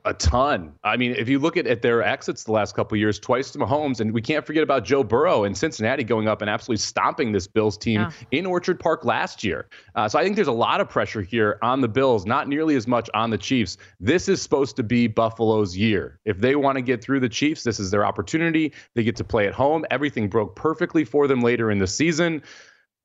A 0.06 0.14
ton. 0.14 0.74
I 0.84 0.98
mean, 0.98 1.12
if 1.12 1.28
you 1.28 1.40
look 1.40 1.58
at, 1.58 1.68
at 1.68 1.82
their 1.82 2.02
exits 2.02 2.44
the 2.44 2.52
last 2.52 2.76
couple 2.76 2.98
years, 2.98 3.20
twice 3.20 3.52
to 3.52 3.60
Mahomes, 3.60 4.00
and 4.00 4.14
we 4.14 4.22
can't 4.22 4.46
forget 4.46 4.64
about 4.64 4.86
Joe 4.86 5.04
Burrow 5.04 5.44
and 5.44 5.58
Cincinnati 5.58 6.04
going 6.04 6.28
up 6.28 6.42
and 6.42 6.50
absolutely 6.50 6.78
stomping 6.78 7.32
this 7.32 7.48
Bills 7.48 7.78
team 7.78 8.02
yeah. 8.02 8.12
in 8.32 8.46
Orchard 8.46 8.80
Park 8.80 9.04
last 9.04 9.44
year. 9.44 9.68
Uh, 9.96 10.08
so 10.08 10.18
I 10.18 10.24
think 10.24 10.36
there's 10.36 10.48
a 10.48 10.52
lot 10.52 10.80
of 10.80 10.90
pressure 10.90 11.22
here 11.22 11.60
on 11.62 11.82
the 11.82 11.88
Bills, 11.88 12.26
not 12.26 12.48
nearly 12.48 12.76
as 12.76 12.88
much 12.88 13.10
on 13.14 13.30
the 13.30 13.38
Chiefs. 13.38 13.78
This 14.00 14.30
is 14.30 14.42
supposed 14.42 14.76
to 14.78 14.84
be 14.84 15.08
Buffalo's 15.08 15.76
year. 15.76 16.20
If 16.26 16.40
they 16.40 16.56
want 16.56 16.78
to 16.78 16.82
get 16.82 17.04
through 17.04 17.20
the 17.20 17.30
Chiefs, 17.30 17.64
this 17.64 17.80
is 17.80 17.92
their 17.92 18.06
opportunity. 18.06 18.74
They 18.96 19.04
get 19.04 19.16
to 19.18 19.24
play 19.24 19.48
at 19.48 19.54
home. 19.54 19.86
Everything 19.92 20.30
broke 20.30 20.56
perfectly 20.56 21.04
for 21.04 21.28
them 21.28 21.42
later 21.42 21.72
in 21.72 21.80
the 21.80 21.88
season. 21.88 22.42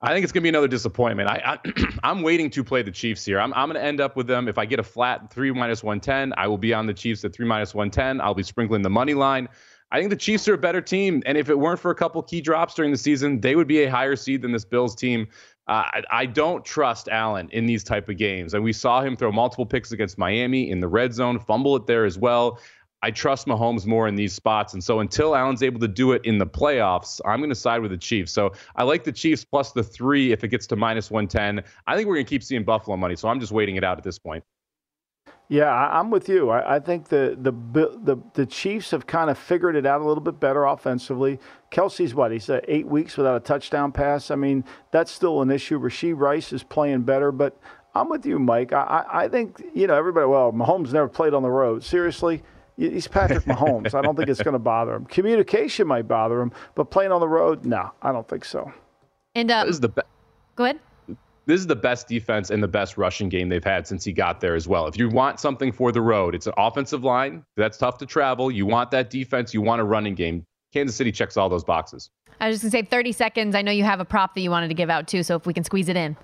I 0.03 0.13
think 0.13 0.25
it's 0.25 0.33
going 0.33 0.43
to 0.43 0.45
be 0.45 0.51
another 0.51 0.69
disappointment. 0.69 1.31
I, 1.31 1.59
I 1.65 1.93
am 2.11 2.23
waiting 2.23 2.51
to 2.51 2.65
play 2.65 2.83
the 2.83 2.91
Chiefs 2.91 3.25
here. 3.25 3.41
I'm 3.41 3.55
I'm 3.55 3.69
going 3.69 3.81
to 3.81 3.87
end 3.87 4.01
up 4.01 4.17
with 4.17 4.27
them. 4.27 4.49
If 4.49 4.59
I 4.59 4.67
get 4.67 4.79
a 4.79 4.83
flat 4.83 5.33
three 5.33 5.51
minus 5.53 5.83
one 5.83 6.01
ten, 6.01 6.33
I 6.37 6.47
will 6.47 6.59
be 6.59 6.75
on 6.75 6.87
the 6.87 6.95
Chiefs 6.95 7.25
at 7.25 7.33
three 7.33 7.47
minus 7.47 7.75
one 7.75 7.91
ten. 7.91 8.21
I'll 8.21 8.35
be 8.35 8.43
sprinkling 8.43 8.83
the 8.83 8.91
money 8.91 9.15
line. 9.15 9.49
I 9.91 9.99
think 9.99 10.11
the 10.11 10.17
Chiefs 10.17 10.49
are 10.49 10.55
a 10.55 10.59
better 10.59 10.81
team, 10.81 11.23
and 11.25 11.39
if 11.39 11.49
it 11.49 11.59
weren't 11.59 11.79
for 11.79 11.93
a 11.93 11.95
couple 11.95 12.21
key 12.23 12.41
drops 12.41 12.75
during 12.75 12.91
the 12.91 12.99
season, 12.99 13.41
they 13.41 13.55
would 13.55 13.69
be 13.69 13.85
a 13.85 13.91
higher 13.91 14.17
seed 14.17 14.43
than 14.43 14.51
this 14.51 14.65
Bills 14.65 14.97
team. 14.97 15.29
Uh, 15.69 15.85
I, 15.87 16.03
I, 16.11 16.27
don't 16.27 16.65
trust 16.65 17.09
Allen 17.09 17.49
in 17.53 17.65
these 17.65 17.85
type 17.85 18.09
of 18.09 18.19
games, 18.19 18.53
and 18.53 18.65
we 18.65 18.73
saw 18.73 19.01
him 19.03 19.17
throw 19.17 19.31
multiple 19.33 19.65
picks 19.65 19.93
against 19.93 20.19
Miami 20.19 20.69
in 20.69 20.81
the 20.81 20.89
red 20.89 21.15
zone, 21.15 21.39
fumble 21.39 21.77
it 21.77 21.87
there 21.87 22.05
as 22.05 22.19
well. 22.19 22.59
I 23.05 23.11
trust 23.11 23.47
Mahomes 23.47 23.85
more 23.85 24.09
in 24.09 24.15
these 24.15 24.33
spots. 24.33 24.73
And 24.73 24.83
so 24.83 25.01
until 25.01 25.37
Allen's 25.37 25.63
able 25.63 25.79
to 25.81 25.89
do 25.89 26.13
it 26.13 26.25
in 26.25 26.39
the 26.39 26.47
playoffs, 26.47 27.21
I'm 27.27 27.41
going 27.41 27.51
to 27.51 27.55
side 27.55 27.83
with 27.83 27.91
the 27.91 27.99
Chiefs. 27.99 28.33
So 28.33 28.55
I 28.77 28.83
like 28.83 29.05
the 29.05 29.13
Chiefs 29.13 29.45
plus 29.45 29.73
the 29.73 29.83
three 29.83 30.33
if 30.33 30.43
it 30.43 30.49
gets 30.49 30.67
to 30.69 30.77
minus 30.77 31.11
110. 31.11 31.63
I 31.87 31.97
think 31.97 32.09
we're 32.09 32.15
going 32.15 32.25
to 32.25 32.31
keep 32.31 32.43
seeing 32.43 32.65
Buffalo 32.65 32.97
money. 32.97 33.15
So 33.15 33.29
I'm 33.29 33.41
just 33.41 33.53
waiting 33.53 33.77
it 33.77 33.85
out 33.85 33.99
at 33.99 34.05
this 34.05 34.19
point. 34.19 34.43
Yeah, 35.51 35.71
I'm 35.71 36.11
with 36.11 36.31
you. 36.31 36.51
I, 36.51 36.81
think 36.81 37.09
the, 37.09 37.37
the 37.39 37.53
the 37.53 38.19
the 38.33 38.47
Chiefs 38.47 38.93
have 38.93 39.07
kind 39.07 39.29
of 39.29 39.37
figured 39.37 39.77
it 39.77 39.85
out 39.85 40.01
a 40.01 40.05
little 40.05 40.23
bit 40.23 40.41
better 40.41 40.65
offensively. 40.65 41.39
Kelce's 41.71 42.15
what? 42.15 42.33
He's 42.33 42.49
uh, 42.49 42.61
eight 42.67 42.87
weeks 42.87 43.19
without 43.19 43.37
a 43.37 43.41
touchdown 43.41 43.93
pass. 43.93 44.31
I 44.31 44.37
mean, 44.37 44.65
that's 44.91 45.13
still 45.13 45.43
an 45.43 45.51
issue. 45.51 45.79
Rashee 45.79 46.19
Rice 46.19 46.55
is 46.55 46.63
playing 46.63 47.03
better, 47.03 47.31
but 47.31 47.61
I'm 47.95 48.09
with 48.09 48.25
you, 48.25 48.39
Mike. 48.39 48.73
I, 48.73 49.05
I 49.13 49.29
think 49.29 49.63
you 49.75 49.87
know 49.87 49.95
everybody. 49.95 50.27
Well, 50.27 50.51
Mahomes 50.51 50.95
never 50.95 51.09
played 51.09 51.35
on 51.35 51.43
the 51.43 51.51
road. 51.51 51.85
Seriously, 51.85 52.43
He's 52.77 53.07
Patrick 53.07 53.45
Mahomes. 53.45 53.95
I 53.95 54.03
don't 54.03 54.17
think 54.17 54.29
it's 54.29 54.43
going 54.43 54.55
to 54.55 54.59
bother 54.59 54.95
him. 54.95 55.05
Communication 55.07 55.87
might 55.87 56.09
bother 56.09 56.41
him, 56.41 56.53
but 56.75 56.91
playing 56.91 57.13
on 57.13 57.21
the 57.21 57.29
road, 57.29 57.65
no, 57.65 57.93
I 58.03 58.13
don't 58.13 58.29
think 58.29 58.45
so. 58.45 58.73
And 59.35 59.51
uh, 59.51 59.65
this 59.65 59.75
is 59.75 59.81
the 59.81 59.89
be- 59.89 60.03
go 60.57 60.65
ahead. 60.65 60.81
This 61.47 61.61
is 61.61 61.67
the 61.67 61.77
best 61.77 62.09
defense 62.09 62.51
and 62.51 62.63
the 62.63 62.69
best 62.69 62.97
rushing 62.97 63.29
game 63.29 63.51
they've 63.51 63.63
had 63.63 63.87
since 63.87 64.03
he 64.03 64.13
got 64.13 64.41
there 64.41 64.55
as 64.55 64.67
well. 64.67 64.87
If 64.87 64.97
you 64.97 65.11
want 65.11 65.39
something 65.39 65.73
for 65.73 65.93
the 65.93 66.01
road, 66.01 66.35
it's 66.35 66.47
an 66.47 66.55
offensive 66.57 67.05
line 67.05 67.45
that's 67.57 67.77
tough 67.77 67.99
to 67.99 68.07
travel. 68.07 68.51
You 68.51 68.65
want 68.65 68.91
that 68.93 69.11
defense. 69.11 69.53
You 69.53 69.61
want 69.61 69.81
a 69.81 69.85
running 69.85 70.15
game. 70.15 70.47
Kansas 70.73 70.97
City 70.97 71.13
checks 71.13 71.37
all 71.37 71.49
those 71.49 71.63
boxes. 71.63 72.11
I 72.41 72.49
was 72.49 72.57
just 72.57 72.73
gonna 72.73 72.83
say 72.83 72.89
30 72.89 73.13
seconds. 73.13 73.55
I 73.55 73.63
know 73.63 73.71
you 73.73 73.85
have 73.85 74.01
a 74.01 74.05
prop 74.05 74.35
that 74.35 74.41
you 74.41 74.51
wanted 74.51 74.69
to 74.69 74.75
give 74.75 74.91
out 74.91 75.07
too, 75.07 75.23
so 75.23 75.37
if 75.37 75.47
we 75.47 75.53
can 75.53 75.65
squeeze 75.65 75.89
it 75.89 75.97
in. 75.97 76.17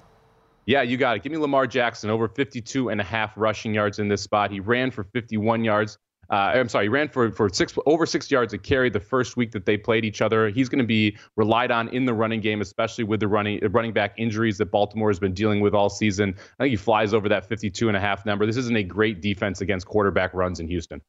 Yeah, 0.67 0.83
you 0.83 0.97
got 0.97 1.17
it. 1.17 1.23
Give 1.23 1.33
me 1.33 1.39
Lamar 1.39 1.67
Jackson 1.67 2.11
over 2.11 2.29
52 2.29 2.89
and 2.89 3.01
a 3.01 3.05
half 3.05 3.33
rushing 3.37 3.75
yards 3.75 3.99
in 3.99 4.09
this 4.09 4.23
spot. 4.23 4.51
He 4.51 4.61
ran 4.61 4.91
for 4.91 5.05
51 5.05 5.65
yards. 5.65 5.99
Uh, 6.31 6.53
I'm 6.55 6.69
sorry, 6.69 6.85
he 6.85 6.89
ran 6.89 7.09
for, 7.09 7.33
for 7.33 7.49
six 7.49 7.75
over 7.87 8.07
six 8.07 8.31
yards 8.31 8.53
a 8.53 8.59
carry 8.59 8.89
the 8.89 9.01
first 9.01 9.37
week 9.37 9.51
that 9.53 9.67
they 9.67 9.77
played 9.77 10.05
each 10.05 10.23
other. 10.23 10.49
He's 10.49 10.69
going 10.69 10.79
to 10.79 10.87
be 10.87 11.17
relied 11.37 11.73
on 11.73 11.89
in 11.89 12.05
the 12.05 12.15
running 12.15 12.41
game, 12.41 12.61
especially 12.61 13.05
with 13.05 13.19
the 13.21 13.29
running 13.29 13.61
running 13.71 13.93
back 13.93 14.15
injuries 14.17 14.57
that 14.59 14.71
Baltimore 14.71 15.11
has 15.11 15.19
been 15.19 15.35
dealing 15.35 15.61
with 15.61 15.75
all 15.75 15.91
season. 15.91 16.35
I 16.59 16.65
think 16.65 16.71
he 16.71 16.77
flies 16.77 17.13
over 17.13 17.29
that 17.29 17.47
52 17.49 17.89
and 17.89 17.97
a 17.97 18.01
half 18.01 18.25
number. 18.25 18.47
This 18.47 18.57
isn't 18.57 18.77
a 18.77 18.85
great 18.85 19.21
defense 19.21 19.61
against 19.61 19.87
quarterback 19.87 20.33
runs 20.33 20.61
in 20.61 20.69
Houston. 20.69 21.01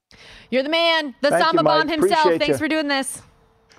You're 0.50 0.64
the 0.64 0.70
man, 0.70 1.14
the 1.22 1.30
Thank 1.30 1.44
Samba 1.44 1.62
you, 1.62 1.66
Bomb 1.66 1.88
himself. 1.88 2.12
Appreciate 2.12 2.40
Thanks 2.40 2.48
you. 2.48 2.58
for 2.58 2.68
doing 2.68 2.88
this. 2.88 3.22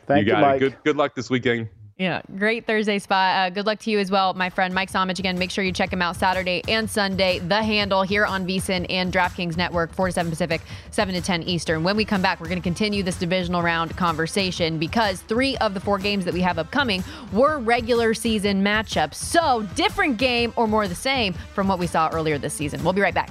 Thank 0.07 0.27
you 0.27 0.33
got 0.33 0.39
you, 0.39 0.45
Mike. 0.45 0.57
it. 0.57 0.61
Good 0.61 0.77
good 0.85 0.97
luck 0.97 1.15
this 1.15 1.29
weekend. 1.29 1.69
Yeah, 2.03 2.21
great 2.37 2.67
Thursday 2.67 2.99
spot. 2.99 3.37
Uh, 3.37 3.51
good 3.51 3.65
luck 3.65 3.79
to 3.79 3.91
you 3.93 4.01
as 4.01 4.11
well, 4.11 4.35
my 4.35 4.51
friend 4.51 4.75
Mike 4.75 4.91
Somich. 4.91 5.21
Again, 5.21 5.39
make 5.39 5.53
sure 5.53 5.63
you 5.63 5.71
check 5.71 5.93
him 5.93 6.03
out 6.03 6.17
Saturday 6.17 6.61
and 6.67 6.91
Sunday. 6.91 7.39
The 7.39 7.63
handle 7.63 8.03
here 8.03 8.27
on 8.27 8.45
VSIN 8.45 8.87
and 8.91 9.13
DraftKings 9.13 9.57
Network, 9.57 9.95
4 9.95 10.09
to 10.09 10.13
7 10.13 10.29
Pacific, 10.29 10.63
7 10.91 11.15
to 11.15 11.21
10 11.21 11.45
Eastern. 11.45 11.85
When 11.85 11.97
we 11.97 12.05
come 12.05 12.21
back, 12.21 12.41
we're 12.41 12.49
going 12.49 12.59
to 12.59 12.63
continue 12.63 13.05
this 13.05 13.21
divisional 13.21 13.63
round 13.63 13.97
conversation 13.97 14.81
because 14.81 15.21
three 15.21 15.57
of 15.59 15.75
the 15.75 15.81
four 15.81 15.99
games 15.99 16.25
that 16.25 16.35
we 16.35 16.41
have 16.41 16.59
upcoming 16.59 17.05
were 17.33 17.61
regular 17.61 18.15
season 18.15 18.65
matchups. 18.65 19.15
So, 19.15 19.63
different 19.77 20.17
game 20.17 20.53
or 20.57 20.67
more 20.67 20.89
the 20.89 20.97
same 20.97 21.35
from 21.55 21.69
what 21.69 21.79
we 21.79 21.87
saw 21.87 22.11
earlier 22.13 22.37
this 22.37 22.53
season. 22.53 22.83
We'll 22.83 22.95
be 22.95 23.01
right 23.01 23.15
back. 23.15 23.31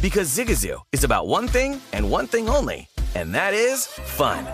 Because 0.00 0.34
Zigazoo 0.34 0.80
is 0.92 1.04
about 1.04 1.26
one 1.26 1.46
thing 1.46 1.78
and 1.92 2.10
one 2.10 2.26
thing 2.26 2.48
only, 2.48 2.88
and 3.14 3.34
that 3.34 3.52
is 3.52 3.86
fun. 3.86 4.46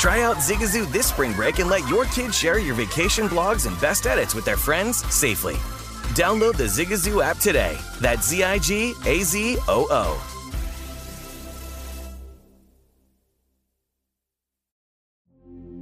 Try 0.00 0.22
out 0.22 0.38
Zigazoo 0.38 0.90
this 0.90 1.06
spring 1.06 1.32
break 1.32 1.60
and 1.60 1.70
let 1.70 1.88
your 1.88 2.06
kids 2.06 2.36
share 2.36 2.58
your 2.58 2.74
vacation 2.74 3.28
blogs 3.28 3.68
and 3.68 3.80
best 3.80 4.06
edits 4.08 4.34
with 4.34 4.44
their 4.44 4.56
friends 4.56 5.04
safely. 5.14 5.54
Download 6.14 6.56
the 6.56 6.64
Zigazoo 6.64 7.22
app 7.22 7.38
today. 7.38 7.78
That's 8.00 8.26
Z 8.28 8.42
I 8.42 8.58
G 8.58 8.94
A 9.06 9.22
Z 9.22 9.58
O 9.68 9.86
O. 9.90 10.34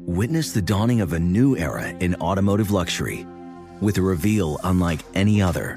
Witness 0.05 0.53
the 0.53 0.63
dawning 0.63 1.01
of 1.01 1.15
a 1.15 1.19
new 1.19 1.57
era 1.57 1.89
in 1.89 2.15
automotive 2.17 2.71
luxury 2.71 3.27
with 3.81 3.97
a 3.97 4.03
reveal 4.03 4.59
unlike 4.65 5.01
any 5.15 5.41
other 5.41 5.77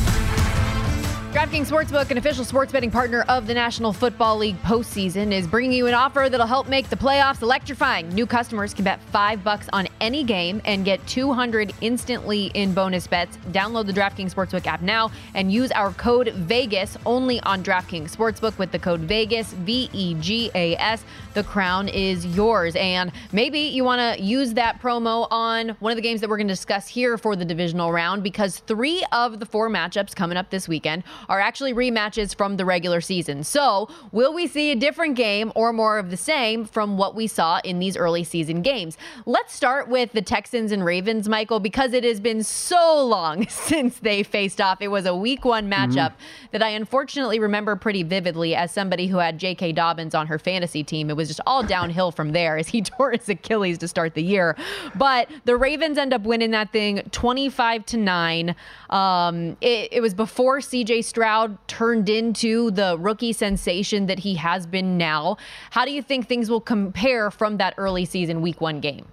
DraftKings 1.31 1.67
Sportsbook, 1.67 2.11
an 2.11 2.17
official 2.17 2.43
sports 2.43 2.73
betting 2.73 2.91
partner 2.91 3.23
of 3.29 3.47
the 3.47 3.53
National 3.53 3.93
Football 3.93 4.35
League 4.35 4.61
postseason, 4.63 5.31
is 5.31 5.47
bringing 5.47 5.71
you 5.71 5.87
an 5.87 5.93
offer 5.93 6.27
that'll 6.29 6.45
help 6.45 6.67
make 6.67 6.89
the 6.89 6.95
playoffs 6.97 7.41
electrifying. 7.41 8.09
New 8.09 8.25
customers 8.25 8.73
can 8.73 8.83
bet 8.83 8.99
five 9.13 9.41
bucks 9.41 9.69
on 9.71 9.87
any 10.01 10.25
game 10.25 10.61
and 10.65 10.83
get 10.83 11.05
200 11.07 11.71
instantly 11.79 12.51
in 12.53 12.73
bonus 12.73 13.07
bets. 13.07 13.37
Download 13.51 13.85
the 13.85 13.93
DraftKings 13.93 14.33
Sportsbook 14.33 14.67
app 14.67 14.81
now 14.81 15.09
and 15.33 15.53
use 15.53 15.71
our 15.71 15.93
code 15.93 16.33
VEGAS 16.35 16.97
only 17.05 17.39
on 17.43 17.63
DraftKings 17.63 18.13
Sportsbook 18.13 18.57
with 18.57 18.73
the 18.73 18.79
code 18.79 18.99
VEGAS, 18.99 19.53
V 19.53 19.89
E 19.93 20.15
G 20.15 20.51
A 20.53 20.75
S. 20.75 21.05
The 21.33 21.45
crown 21.45 21.87
is 21.87 22.25
yours. 22.25 22.75
And 22.75 23.09
maybe 23.31 23.59
you 23.59 23.85
want 23.85 24.17
to 24.17 24.21
use 24.21 24.53
that 24.55 24.81
promo 24.81 25.29
on 25.31 25.69
one 25.79 25.93
of 25.93 25.95
the 25.95 26.01
games 26.01 26.19
that 26.19 26.29
we're 26.29 26.35
going 26.35 26.49
to 26.49 26.53
discuss 26.53 26.89
here 26.89 27.17
for 27.17 27.37
the 27.37 27.45
divisional 27.45 27.93
round 27.93 28.21
because 28.21 28.59
three 28.59 29.05
of 29.13 29.39
the 29.39 29.45
four 29.45 29.69
matchups 29.69 30.13
coming 30.13 30.35
up 30.35 30.49
this 30.49 30.67
weekend 30.67 31.05
are 31.29 31.39
actually 31.39 31.73
rematches 31.73 32.35
from 32.35 32.57
the 32.57 32.65
regular 32.65 33.01
season. 33.01 33.43
So, 33.43 33.89
will 34.11 34.33
we 34.33 34.47
see 34.47 34.71
a 34.71 34.75
different 34.75 35.15
game 35.15 35.51
or 35.55 35.73
more 35.73 35.97
of 35.97 36.09
the 36.09 36.17
same 36.17 36.65
from 36.65 36.97
what 36.97 37.15
we 37.15 37.27
saw 37.27 37.59
in 37.63 37.79
these 37.79 37.97
early 37.97 38.23
season 38.23 38.61
games? 38.61 38.97
Let's 39.25 39.53
start 39.53 39.87
with 39.87 40.11
the 40.11 40.21
Texans 40.21 40.71
and 40.71 40.83
Ravens, 40.83 41.27
Michael, 41.27 41.59
because 41.59 41.93
it 41.93 42.03
has 42.03 42.19
been 42.19 42.43
so 42.43 43.05
long 43.05 43.47
since 43.49 43.99
they 43.99 44.23
faced 44.23 44.61
off. 44.61 44.81
It 44.81 44.89
was 44.89 45.05
a 45.05 45.15
week 45.15 45.45
one 45.45 45.69
matchup 45.69 46.11
mm-hmm. 46.11 46.47
that 46.51 46.63
I 46.63 46.69
unfortunately 46.69 47.39
remember 47.39 47.75
pretty 47.75 48.03
vividly 48.03 48.55
as 48.55 48.71
somebody 48.71 49.07
who 49.07 49.17
had 49.17 49.37
J.K. 49.37 49.73
Dobbins 49.73 50.15
on 50.15 50.27
her 50.27 50.39
fantasy 50.39 50.83
team. 50.83 51.09
It 51.09 51.15
was 51.15 51.27
just 51.27 51.41
all 51.45 51.63
downhill 51.63 52.11
from 52.11 52.31
there 52.31 52.57
as 52.57 52.67
he 52.67 52.81
tore 52.91 53.11
his 53.11 53.27
Achilles 53.29 53.77
to 53.79 53.87
start 53.87 54.15
the 54.15 54.23
year. 54.23 54.55
But 54.95 55.29
the 55.45 55.55
Ravens 55.55 55.97
end 55.97 56.13
up 56.13 56.23
winning 56.23 56.51
that 56.51 56.71
thing 56.71 57.01
25 57.11 57.85
to 57.87 57.97
9. 57.97 58.55
Um, 58.89 59.57
it, 59.61 59.89
it 59.91 60.01
was 60.01 60.13
before 60.13 60.59
CJ 60.59 61.03
Stroud 61.11 61.57
turned 61.67 62.07
into 62.07 62.71
the 62.71 62.97
rookie 62.97 63.33
sensation 63.33 64.05
that 64.05 64.19
he 64.19 64.35
has 64.35 64.65
been 64.65 64.97
now. 64.97 65.35
How 65.71 65.83
do 65.83 65.91
you 65.91 66.01
think 66.01 66.25
things 66.25 66.49
will 66.49 66.61
compare 66.61 67.29
from 67.29 67.57
that 67.57 67.73
early 67.77 68.05
season 68.05 68.41
week 68.41 68.61
one 68.61 68.79
game? 68.79 69.07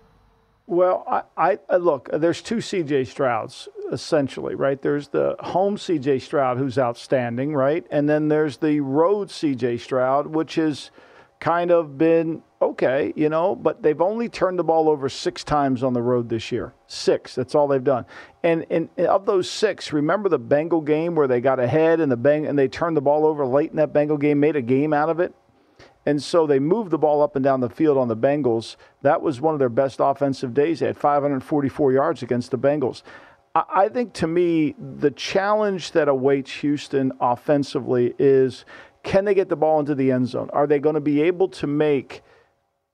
Well, 0.69 1.03
I, 1.09 1.23
I, 1.37 1.59
uh, 1.69 1.79
look. 1.79 2.09
Uh, 2.13 2.19
there's 2.19 2.41
two 2.41 2.61
C.J. 2.61 3.03
Strouds 3.03 3.67
essentially, 3.91 4.55
right? 4.55 4.81
There's 4.81 5.09
the 5.09 5.35
home 5.41 5.77
C.J. 5.77 6.21
Stroud 6.21 6.57
who's 6.57 6.79
outstanding, 6.79 7.53
right, 7.53 7.85
and 7.91 8.09
then 8.09 8.29
there's 8.29 8.59
the 8.59 8.79
road 8.79 9.29
C.J. 9.33 9.79
Stroud, 9.79 10.29
which 10.29 10.57
is 10.57 10.93
kind 11.41 11.71
of 11.71 11.97
been 11.97 12.43
okay, 12.61 13.13
you 13.15 13.29
know, 13.29 13.55
but 13.55 13.83
they've 13.83 14.01
only 14.01 14.29
turned 14.29 14.59
the 14.59 14.65
ball 14.65 14.89
over 14.89 15.09
six 15.09 15.45
times 15.45 15.83
on 15.83 15.93
the 15.93 16.03
road 16.03 16.29
this 16.29 16.51
year. 16.51 16.75
Six. 16.89 17.35
That's 17.35 17.55
all 17.55 17.69
they've 17.69 17.83
done. 17.83 18.05
And, 18.43 18.67
and, 18.71 18.89
of 18.99 19.27
those 19.27 19.49
six, 19.49 19.93
remember 19.93 20.29
the 20.29 20.39
Bengal 20.39 20.81
game 20.81 21.15
where 21.15 21.29
they 21.29 21.41
got 21.41 21.61
ahead 21.61 22.01
and 22.01 22.11
the 22.11 22.17
Bang 22.17 22.47
and 22.47 22.59
they 22.59 22.69
turned 22.69 22.97
the 22.97 23.01
ball 23.01 23.27
over 23.27 23.47
late 23.47 23.71
in 23.71 23.77
that 23.77 23.93
Bengal 23.93 24.17
game, 24.17 24.41
made 24.41 24.57
a 24.57 24.63
game 24.63 24.93
out 24.93 25.09
of 25.09 25.21
it. 25.21 25.35
And 26.05 26.23
so 26.23 26.47
they 26.47 26.59
moved 26.59 26.91
the 26.91 26.99
ball 26.99 27.23
up 27.23 27.37
and 27.37 27.45
down 27.45 27.61
the 27.61 27.69
field 27.69 27.99
on 27.99 28.09
the 28.09 28.17
Bengals. 28.17 28.77
That 29.03 29.21
was 29.21 29.41
one 29.41 29.55
of 29.55 29.59
their 29.59 29.69
best 29.69 29.99
offensive 30.01 30.55
days. 30.55 30.81
They 30.81 30.87
had 30.87 30.97
544 30.97 31.93
yards 31.93 32.23
against 32.23 32.51
the 32.51 32.59
Bengals. 32.59 33.03
I 33.55 33.89
think 33.89 34.13
to 34.15 34.27
me, 34.27 34.75
the 34.79 35.11
challenge 35.11 35.93
that 35.93 36.09
awaits 36.09 36.51
Houston 36.53 37.13
offensively 37.21 38.15
is 38.19 38.65
can 39.03 39.25
they 39.25 39.35
get 39.35 39.49
the 39.49 39.57
ball 39.57 39.81
into 39.81 39.95
the 39.95 40.11
end 40.13 40.29
zone? 40.29 40.51
Are 40.53 40.67
they 40.67 40.79
going 40.79 40.95
to 40.95 41.01
be 41.01 41.23
able 41.23 41.49
to 41.49 41.67
make 41.67 42.23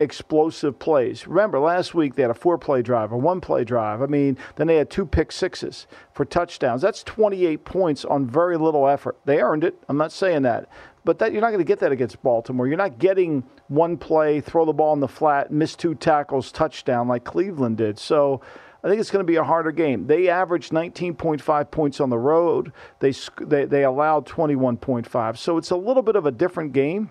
explosive 0.01 0.79
plays. 0.79 1.27
Remember, 1.27 1.59
last 1.59 1.95
week 1.95 2.15
they 2.15 2.23
had 2.23 2.31
a 2.31 2.35
four 2.35 2.59
play 2.59 2.83
drive, 2.83 3.13
a 3.13 3.17
one 3.17 3.41
play 3.41 3.65
drive. 3.65 4.03
I 4.03 4.07
mean, 4.07 4.37
then 4.57 4.67
they 4.67 4.77
had 4.77 4.91
two 4.91 5.07
pick 5.07 5.31
sixes 5.31 5.87
for 6.13 6.25
touchdowns. 6.25 6.83
That's 6.83 7.03
28 7.05 7.65
points 7.65 8.05
on 8.05 8.27
very 8.27 8.57
little 8.57 8.89
effort. 8.89 9.17
They 9.25 9.41
earned 9.41 9.65
it. 9.65 9.77
I'm 9.89 9.97
not 9.97 10.13
saying 10.13 10.43
that. 10.43 10.69
But 11.05 11.19
that 11.19 11.33
you're 11.33 11.43
not 11.43 11.49
going 11.49 11.59
to 11.59 11.65
get 11.65 11.81
that 11.81 11.93
against 11.93 12.23
Baltimore. 12.23 12.67
You're 12.67 12.79
not 12.79 12.99
getting 12.99 13.45
one 13.69 13.97
play, 13.97 14.41
throw 14.41 14.65
the 14.65 14.73
ball 14.73 14.95
in 14.95 15.01
the 15.01 15.09
flat, 15.09 15.53
miss 15.53 15.77
two 15.77 15.95
tackles, 15.95 16.51
touchdown 16.51 17.09
like 17.09 17.25
Cleveland 17.25 17.77
did. 17.77 17.99
So 17.99 18.41
I 18.85 18.89
think 18.89 19.01
it's 19.01 19.11
going 19.11 19.25
to 19.25 19.31
be 19.31 19.37
a 19.37 19.45
harder 19.45 19.73
game. 19.73 20.07
They 20.07 20.29
averaged 20.29 20.71
19.5 20.71 21.71
points 21.71 22.01
on 22.01 22.11
the 22.11 22.19
road. 22.19 22.71
They 23.01 23.15
they, 23.41 23.65
they 23.65 23.83
allowed 23.83 24.27
21.5. 24.27 25.39
So 25.39 25.57
it's 25.57 25.71
a 25.71 25.77
little 25.77 26.03
bit 26.03 26.17
of 26.17 26.27
a 26.27 26.31
different 26.31 26.75
game. 26.75 27.11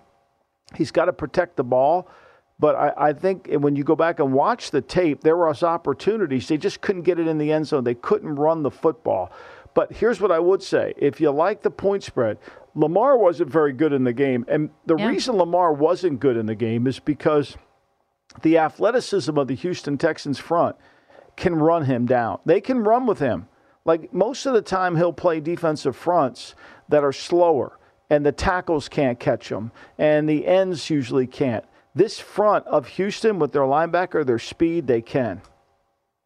He's 0.75 0.91
got 0.91 1.05
to 1.05 1.13
protect 1.13 1.57
the 1.57 1.63
ball. 1.63 2.07
But 2.59 2.75
I, 2.75 2.93
I, 3.09 3.13
think 3.13 3.49
when 3.51 3.75
you 3.75 3.83
go 3.83 3.95
back 3.95 4.19
and 4.19 4.31
watch 4.31 4.69
the 4.69 4.81
tape, 4.81 5.21
there 5.21 5.35
was 5.35 5.63
opportunities. 5.63 6.47
They 6.47 6.57
just 6.57 6.81
couldn't 6.81 7.01
get 7.01 7.19
it 7.19 7.27
in 7.27 7.39
the 7.39 7.51
end 7.51 7.65
zone. 7.65 7.83
They 7.83 7.95
couldn't 7.95 8.35
run 8.35 8.61
the 8.61 8.71
football. 8.71 9.31
But 9.73 9.91
here's 9.91 10.21
what 10.21 10.31
I 10.31 10.37
would 10.37 10.61
say: 10.61 10.93
if 10.97 11.19
you 11.19 11.31
like 11.31 11.63
the 11.63 11.71
point 11.71 12.03
spread, 12.03 12.37
Lamar 12.75 13.17
wasn't 13.17 13.49
very 13.49 13.73
good 13.73 13.91
in 13.91 14.03
the 14.03 14.13
game, 14.13 14.45
and 14.47 14.69
the 14.85 14.95
yeah. 14.95 15.07
reason 15.07 15.35
Lamar 15.35 15.73
wasn't 15.73 16.19
good 16.19 16.37
in 16.37 16.45
the 16.45 16.55
game 16.55 16.85
is 16.85 16.99
because 16.99 17.57
the 18.43 18.59
athleticism 18.59 19.35
of 19.37 19.47
the 19.47 19.55
Houston 19.55 19.97
Texans 19.97 20.37
front 20.37 20.75
can 21.35 21.55
run 21.55 21.85
him 21.85 22.05
down. 22.05 22.39
They 22.45 22.61
can 22.61 22.83
run 22.83 23.05
with 23.05 23.19
him. 23.19 23.47
Like 23.85 24.13
most 24.13 24.45
of 24.45 24.53
the 24.53 24.61
time, 24.61 24.95
he'll 24.95 25.13
play 25.13 25.39
defensive 25.39 25.95
fronts 25.95 26.55
that 26.89 27.03
are 27.03 27.11
slower, 27.13 27.77
and 28.09 28.25
the 28.25 28.31
tackles 28.31 28.87
can't 28.87 29.19
catch 29.19 29.49
them, 29.49 29.71
and 29.97 30.27
the 30.27 30.47
ends 30.47 30.89
usually 30.89 31.27
can't. 31.27 31.65
This 31.95 32.19
front 32.19 32.65
of 32.67 32.87
Houston 32.87 33.39
with 33.39 33.51
their 33.51 33.63
linebacker, 33.63 34.25
their 34.25 34.39
speed, 34.39 34.87
they 34.87 35.01
can. 35.01 35.41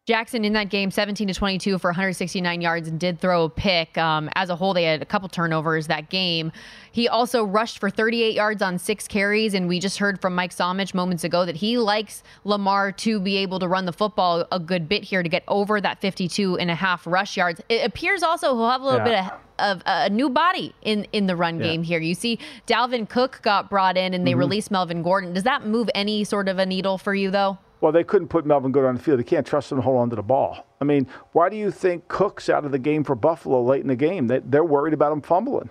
Jackson 0.08 0.42
in 0.42 0.54
that 0.54 0.70
game, 0.70 0.90
17 0.90 1.28
to 1.28 1.34
22 1.34 1.78
for 1.78 1.90
169 1.90 2.62
yards 2.62 2.88
and 2.88 2.98
did 2.98 3.20
throw 3.20 3.44
a 3.44 3.50
pick. 3.50 3.98
Um, 3.98 4.30
as 4.36 4.48
a 4.48 4.56
whole, 4.56 4.72
they 4.72 4.84
had 4.84 5.02
a 5.02 5.04
couple 5.04 5.28
turnovers 5.28 5.86
that 5.88 6.08
game. 6.08 6.50
He 6.90 7.06
also 7.06 7.44
rushed 7.44 7.78
for 7.78 7.90
38 7.90 8.34
yards 8.34 8.62
on 8.62 8.78
six 8.78 9.06
carries. 9.06 9.52
And 9.52 9.68
we 9.68 9.78
just 9.78 9.98
heard 9.98 10.18
from 10.18 10.34
Mike 10.34 10.52
Somich 10.52 10.94
moments 10.94 11.24
ago 11.24 11.44
that 11.44 11.56
he 11.56 11.76
likes 11.76 12.22
Lamar 12.44 12.90
to 12.92 13.20
be 13.20 13.36
able 13.36 13.58
to 13.58 13.68
run 13.68 13.84
the 13.84 13.92
football 13.92 14.46
a 14.50 14.58
good 14.58 14.88
bit 14.88 15.04
here 15.04 15.22
to 15.22 15.28
get 15.28 15.44
over 15.46 15.78
that 15.78 16.00
52 16.00 16.56
and 16.56 16.70
a 16.70 16.74
half 16.74 17.06
rush 17.06 17.36
yards. 17.36 17.60
It 17.68 17.84
appears 17.84 18.22
also 18.22 18.56
he'll 18.56 18.70
have 18.70 18.80
a 18.80 18.84
little 18.84 19.00
yeah. 19.00 19.04
bit 19.04 19.32
of 19.32 19.40
of 19.58 19.82
a 19.86 20.08
new 20.08 20.30
body 20.30 20.72
in 20.82 21.04
in 21.12 21.26
the 21.26 21.34
run 21.36 21.58
yeah. 21.58 21.64
game 21.64 21.82
here. 21.82 21.98
You 21.98 22.14
see, 22.14 22.38
Dalvin 22.66 23.08
Cook 23.08 23.40
got 23.42 23.68
brought 23.68 23.96
in, 23.98 24.14
and 24.14 24.24
they 24.24 24.30
mm-hmm. 24.30 24.38
released 24.38 24.70
Melvin 24.70 25.02
Gordon. 25.02 25.34
Does 25.34 25.42
that 25.42 25.66
move 25.66 25.90
any 25.96 26.22
sort 26.22 26.48
of 26.48 26.58
a 26.60 26.64
needle 26.64 26.96
for 26.96 27.12
you, 27.12 27.30
though? 27.32 27.58
Well, 27.80 27.92
they 27.92 28.04
couldn't 28.04 28.28
put 28.28 28.44
Melvin 28.44 28.72
Gordon 28.72 28.90
on 28.90 28.94
the 28.96 29.02
field. 29.02 29.20
They 29.20 29.24
can't 29.24 29.46
trust 29.46 29.70
him 29.70 29.78
to 29.78 29.82
hold 29.82 29.98
on 29.98 30.10
to 30.10 30.16
the 30.16 30.22
ball. 30.22 30.66
I 30.80 30.84
mean, 30.84 31.06
why 31.32 31.48
do 31.48 31.56
you 31.56 31.70
think 31.70 32.08
Cook's 32.08 32.48
out 32.48 32.64
of 32.64 32.72
the 32.72 32.78
game 32.78 33.04
for 33.04 33.14
Buffalo 33.14 33.62
late 33.62 33.82
in 33.82 33.88
the 33.88 33.96
game? 33.96 34.26
They, 34.26 34.40
they're 34.40 34.64
worried 34.64 34.94
about 34.94 35.12
him 35.12 35.22
fumbling. 35.22 35.70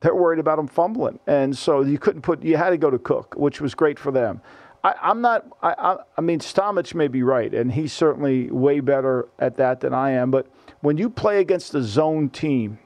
They're 0.00 0.14
worried 0.14 0.38
about 0.38 0.58
him 0.58 0.68
fumbling, 0.68 1.18
and 1.26 1.56
so 1.56 1.82
you 1.82 1.98
couldn't 1.98 2.22
put. 2.22 2.42
You 2.42 2.56
had 2.56 2.70
to 2.70 2.78
go 2.78 2.88
to 2.88 2.98
Cook, 2.98 3.34
which 3.36 3.60
was 3.60 3.74
great 3.74 3.98
for 3.98 4.12
them. 4.12 4.40
I, 4.84 4.94
am 5.02 5.20
not. 5.20 5.46
I, 5.60 5.74
I, 5.76 5.96
I 6.16 6.20
mean, 6.20 6.38
Somich 6.38 6.94
may 6.94 7.08
be 7.08 7.24
right, 7.24 7.52
and 7.52 7.72
he's 7.72 7.92
certainly 7.92 8.48
way 8.48 8.78
better 8.78 9.28
at 9.40 9.56
that 9.56 9.80
than 9.80 9.92
I 9.92 10.12
am. 10.12 10.30
But 10.30 10.46
when 10.80 10.98
you 10.98 11.10
play 11.10 11.40
against 11.40 11.74
a 11.74 11.82
zone 11.82 12.28
team, 12.28 12.78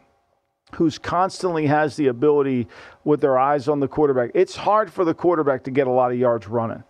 who's 0.77 0.97
constantly 0.97 1.67
has 1.67 1.97
the 1.97 2.07
ability 2.07 2.67
with 3.05 3.21
their 3.21 3.39
eyes 3.39 3.69
on 3.69 3.81
the 3.81 3.89
quarterback, 3.89 4.31
it's 4.35 4.57
hard 4.57 4.91
for 4.91 5.05
the 5.05 5.13
quarterback 5.13 5.65
to 5.65 5.71
get 5.71 5.87
a 5.87 5.91
lot 5.91 6.13
of 6.13 6.19
yards 6.19 6.49
running 6.49 6.83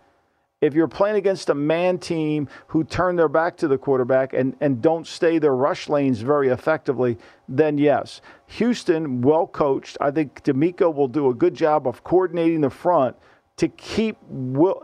If 0.63 0.73
you're 0.73 0.87
playing 0.87 1.17
against 1.17 1.49
a 1.49 1.53
man 1.53 1.97
team 1.97 2.47
who 2.67 2.85
turn 2.85 3.17
their 3.17 3.27
back 3.27 3.57
to 3.57 3.67
the 3.67 3.77
quarterback 3.77 4.31
and, 4.31 4.55
and 4.61 4.81
don't 4.81 5.05
stay 5.05 5.37
their 5.37 5.53
rush 5.53 5.89
lanes 5.89 6.21
very 6.21 6.47
effectively, 6.47 7.17
then 7.49 7.77
yes. 7.77 8.21
Houston, 8.47 9.19
well 9.19 9.45
coached. 9.45 9.97
I 9.99 10.09
think 10.09 10.41
DeMeco 10.45 10.95
will 10.95 11.09
do 11.09 11.27
a 11.29 11.33
good 11.33 11.53
job 11.53 11.85
of 11.85 12.05
coordinating 12.05 12.61
the 12.61 12.69
front 12.69 13.17
to 13.57 13.67
keep 13.67 14.15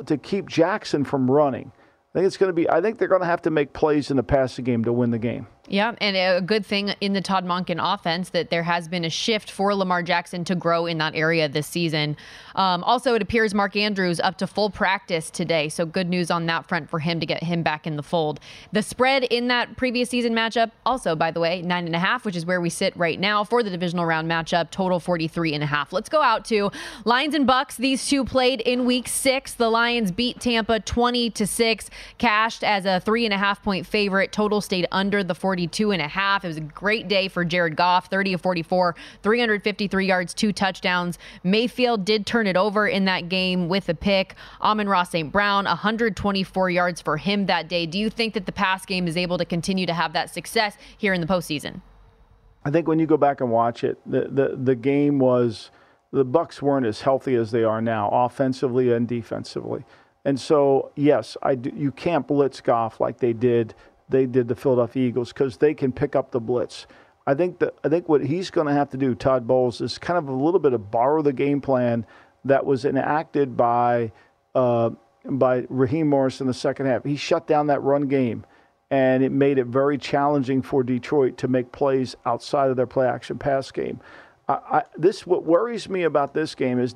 to 0.05 0.19
keep 0.21 0.49
Jackson 0.49 1.05
from 1.05 1.31
running. 1.31 1.71
I 2.13 2.19
think 2.19 2.27
it's 2.27 2.35
going 2.35 2.49
to 2.49 2.53
be. 2.53 2.69
I 2.69 2.81
think 2.81 2.97
they're 2.97 3.07
going 3.07 3.21
to 3.21 3.27
have 3.27 3.43
to 3.43 3.51
make 3.51 3.71
plays 3.71 4.11
in 4.11 4.17
the 4.17 4.23
passing 4.23 4.65
game 4.65 4.83
to 4.83 4.91
win 4.91 5.11
the 5.11 5.17
game. 5.17 5.47
Yeah, 5.71 5.93
and 6.01 6.17
a 6.17 6.41
good 6.41 6.65
thing 6.65 6.95
in 6.99 7.13
the 7.13 7.21
Todd 7.21 7.45
Monken 7.45 7.77
offense 7.79 8.29
that 8.29 8.49
there 8.49 8.63
has 8.63 8.87
been 8.87 9.05
a 9.05 9.09
shift 9.09 9.51
for 9.51 9.75
Lamar 9.75 10.01
Jackson 10.01 10.43
to 10.45 10.55
grow 10.55 10.87
in 10.87 10.97
that 10.97 11.13
area 11.13 11.47
this 11.47 11.67
season. 11.67 12.17
Um, 12.55 12.83
also, 12.83 13.13
it 13.13 13.21
appears 13.21 13.53
Mark 13.53 13.75
Andrews 13.75 14.19
up 14.19 14.39
to 14.39 14.47
full 14.47 14.71
practice 14.71 15.29
today, 15.29 15.69
so 15.69 15.85
good 15.85 16.09
news 16.09 16.31
on 16.31 16.47
that 16.47 16.67
front 16.67 16.89
for 16.89 16.97
him 16.97 17.19
to 17.19 17.25
get 17.27 17.43
him 17.43 17.61
back 17.61 17.85
in 17.85 17.97
the 17.97 18.03
fold. 18.03 18.39
The 18.71 18.81
spread 18.81 19.25
in 19.25 19.47
that 19.49 19.77
previous 19.77 20.09
season 20.09 20.33
matchup, 20.33 20.71
also 20.87 21.15
by 21.15 21.29
the 21.29 21.39
way, 21.39 21.61
nine 21.61 21.85
and 21.85 21.95
a 21.95 21.99
half, 21.99 22.25
which 22.25 22.35
is 22.35 22.47
where 22.47 22.59
we 22.59 22.71
sit 22.71 22.97
right 22.97 23.19
now 23.19 23.43
for 23.43 23.61
the 23.61 23.69
divisional 23.69 24.07
round 24.07 24.27
matchup. 24.27 24.71
Total 24.71 24.99
43 24.99 25.53
and 25.53 25.63
a 25.63 25.67
half. 25.67 25.93
Let's 25.93 26.09
go 26.09 26.23
out 26.23 26.45
to 26.45 26.71
Lions 27.05 27.35
and 27.35 27.45
Bucks. 27.45 27.77
These 27.77 28.07
two 28.07 28.25
played 28.25 28.61
in 28.61 28.85
Week 28.85 29.07
Six. 29.07 29.53
The 29.53 29.69
Lions 29.69 30.11
beat 30.11 30.39
Tampa 30.39 30.79
20 30.79 31.29
to 31.29 31.45
six, 31.45 31.91
cashed 32.17 32.63
as 32.63 32.85
a 32.85 32.99
three 32.99 33.25
and 33.25 33.35
a 33.35 33.37
half 33.37 33.61
point 33.61 33.85
favorite. 33.85 34.31
Total 34.31 34.61
stayed 34.61 34.87
under 34.91 35.23
the 35.23 35.35
40. 35.35 35.58
42 35.59 35.91
and 35.91 36.01
a 36.01 36.07
half. 36.07 36.45
It 36.45 36.47
was 36.47 36.55
a 36.55 36.61
great 36.61 37.09
day 37.09 37.27
for 37.27 37.43
Jared 37.43 37.75
Goff, 37.75 38.07
30 38.07 38.31
of 38.31 38.41
44, 38.41 38.95
353 39.21 40.05
yards, 40.05 40.33
two 40.33 40.53
touchdowns. 40.53 41.19
Mayfield 41.43 42.05
did 42.05 42.25
turn 42.25 42.47
it 42.47 42.55
over 42.55 42.87
in 42.87 43.03
that 43.05 43.27
game 43.27 43.67
with 43.67 43.89
a 43.89 43.93
pick. 43.93 44.35
Amon-Ra 44.61 45.03
St. 45.03 45.29
Brown, 45.29 45.65
124 45.65 46.69
yards 46.69 47.01
for 47.01 47.17
him 47.17 47.47
that 47.47 47.67
day. 47.67 47.85
Do 47.85 47.99
you 47.99 48.09
think 48.09 48.35
that 48.35 48.45
the 48.45 48.53
pass 48.53 48.85
game 48.85 49.05
is 49.05 49.17
able 49.17 49.37
to 49.37 49.43
continue 49.43 49.85
to 49.85 49.93
have 49.93 50.13
that 50.13 50.33
success 50.33 50.77
here 50.97 51.13
in 51.13 51.19
the 51.19 51.27
postseason? 51.27 51.81
I 52.63 52.71
think 52.71 52.87
when 52.87 52.97
you 52.97 53.05
go 53.05 53.17
back 53.17 53.41
and 53.41 53.51
watch 53.51 53.83
it, 53.83 53.97
the, 54.09 54.29
the, 54.31 54.57
the 54.63 54.75
game 54.75 55.19
was 55.19 55.71
the 56.13 56.23
Bucks 56.23 56.61
weren't 56.61 56.85
as 56.85 57.01
healthy 57.01 57.35
as 57.35 57.51
they 57.51 57.65
are 57.65 57.81
now, 57.81 58.07
offensively 58.13 58.93
and 58.93 59.05
defensively. 59.09 59.83
And 60.23 60.39
so, 60.39 60.93
yes, 60.95 61.35
I 61.41 61.55
do, 61.55 61.69
you 61.75 61.91
can't 61.91 62.25
blitz 62.25 62.61
Goff 62.61 63.01
like 63.01 63.17
they 63.17 63.33
did 63.33 63.75
they 64.09 64.25
did 64.25 64.47
the 64.47 64.55
Philadelphia 64.55 65.07
Eagles 65.07 65.31
because 65.31 65.57
they 65.57 65.73
can 65.73 65.91
pick 65.91 66.15
up 66.15 66.31
the 66.31 66.39
blitz. 66.39 66.87
I 67.27 67.35
think 67.35 67.59
that 67.59 67.75
I 67.83 67.89
think 67.89 68.09
what 68.09 68.25
he's 68.25 68.49
going 68.49 68.67
to 68.67 68.73
have 68.73 68.89
to 68.89 68.97
do, 68.97 69.13
Todd 69.13 69.47
Bowles, 69.47 69.81
is 69.81 69.97
kind 69.97 70.17
of 70.17 70.27
a 70.27 70.33
little 70.33 70.59
bit 70.59 70.73
of 70.73 70.89
borrow 70.89 71.21
the 71.21 71.33
game 71.33 71.61
plan 71.61 72.05
that 72.45 72.65
was 72.65 72.85
enacted 72.85 73.55
by 73.55 74.11
uh, 74.55 74.89
by 75.25 75.65
Raheem 75.69 76.07
Morris 76.07 76.41
in 76.41 76.47
the 76.47 76.53
second 76.53 76.87
half. 76.87 77.03
He 77.03 77.15
shut 77.15 77.45
down 77.45 77.67
that 77.67 77.83
run 77.83 78.07
game, 78.07 78.45
and 78.89 79.23
it 79.23 79.31
made 79.31 79.57
it 79.57 79.67
very 79.67 79.97
challenging 79.97 80.61
for 80.61 80.83
Detroit 80.83 81.37
to 81.37 81.47
make 81.47 81.71
plays 81.71 82.15
outside 82.25 82.71
of 82.71 82.77
their 82.77 82.87
play 82.87 83.07
action 83.07 83.37
pass 83.37 83.69
game. 83.69 83.99
I, 84.49 84.53
I, 84.79 84.83
this 84.97 85.27
what 85.27 85.45
worries 85.45 85.87
me 85.87 86.03
about 86.03 86.33
this 86.33 86.55
game 86.55 86.79
is 86.79 86.95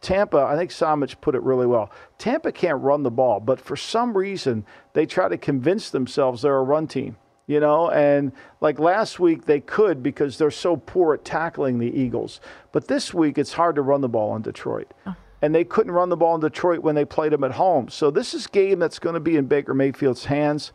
Tampa. 0.00 0.38
I 0.38 0.56
think 0.56 0.70
Somich 0.70 1.20
put 1.20 1.36
it 1.36 1.42
really 1.42 1.66
well. 1.66 1.90
Tampa 2.18 2.50
can't 2.50 2.82
run 2.82 3.04
the 3.04 3.10
ball, 3.10 3.38
but 3.40 3.60
for 3.60 3.76
some 3.76 4.16
reason 4.16 4.66
they 4.92 5.06
try 5.06 5.28
to 5.28 5.38
convince 5.38 5.90
themselves 5.90 6.42
they're 6.42 6.56
a 6.56 6.62
run 6.62 6.88
team. 6.88 7.16
You 7.46 7.60
know, 7.60 7.90
and 7.90 8.32
like 8.60 8.78
last 8.78 9.18
week 9.18 9.46
they 9.46 9.60
could 9.60 10.02
because 10.02 10.36
they're 10.36 10.50
so 10.50 10.76
poor 10.76 11.14
at 11.14 11.24
tackling 11.24 11.78
the 11.78 11.98
Eagles. 11.98 12.42
But 12.72 12.88
this 12.88 13.14
week 13.14 13.38
it's 13.38 13.54
hard 13.54 13.76
to 13.76 13.82
run 13.82 14.02
the 14.02 14.08
ball 14.08 14.36
in 14.36 14.42
Detroit. 14.42 14.92
Oh. 15.06 15.14
And 15.40 15.54
they 15.54 15.64
couldn't 15.64 15.92
run 15.92 16.10
the 16.10 16.16
ball 16.16 16.34
in 16.34 16.40
Detroit 16.40 16.80
when 16.80 16.96
they 16.96 17.04
played 17.06 17.32
them 17.32 17.44
at 17.44 17.52
home. 17.52 17.88
So 17.88 18.10
this 18.10 18.34
is 18.34 18.46
a 18.46 18.48
game 18.50 18.80
that's 18.80 18.98
going 18.98 19.14
to 19.14 19.20
be 19.20 19.36
in 19.36 19.46
Baker 19.46 19.72
Mayfield's 19.72 20.26
hands 20.26 20.72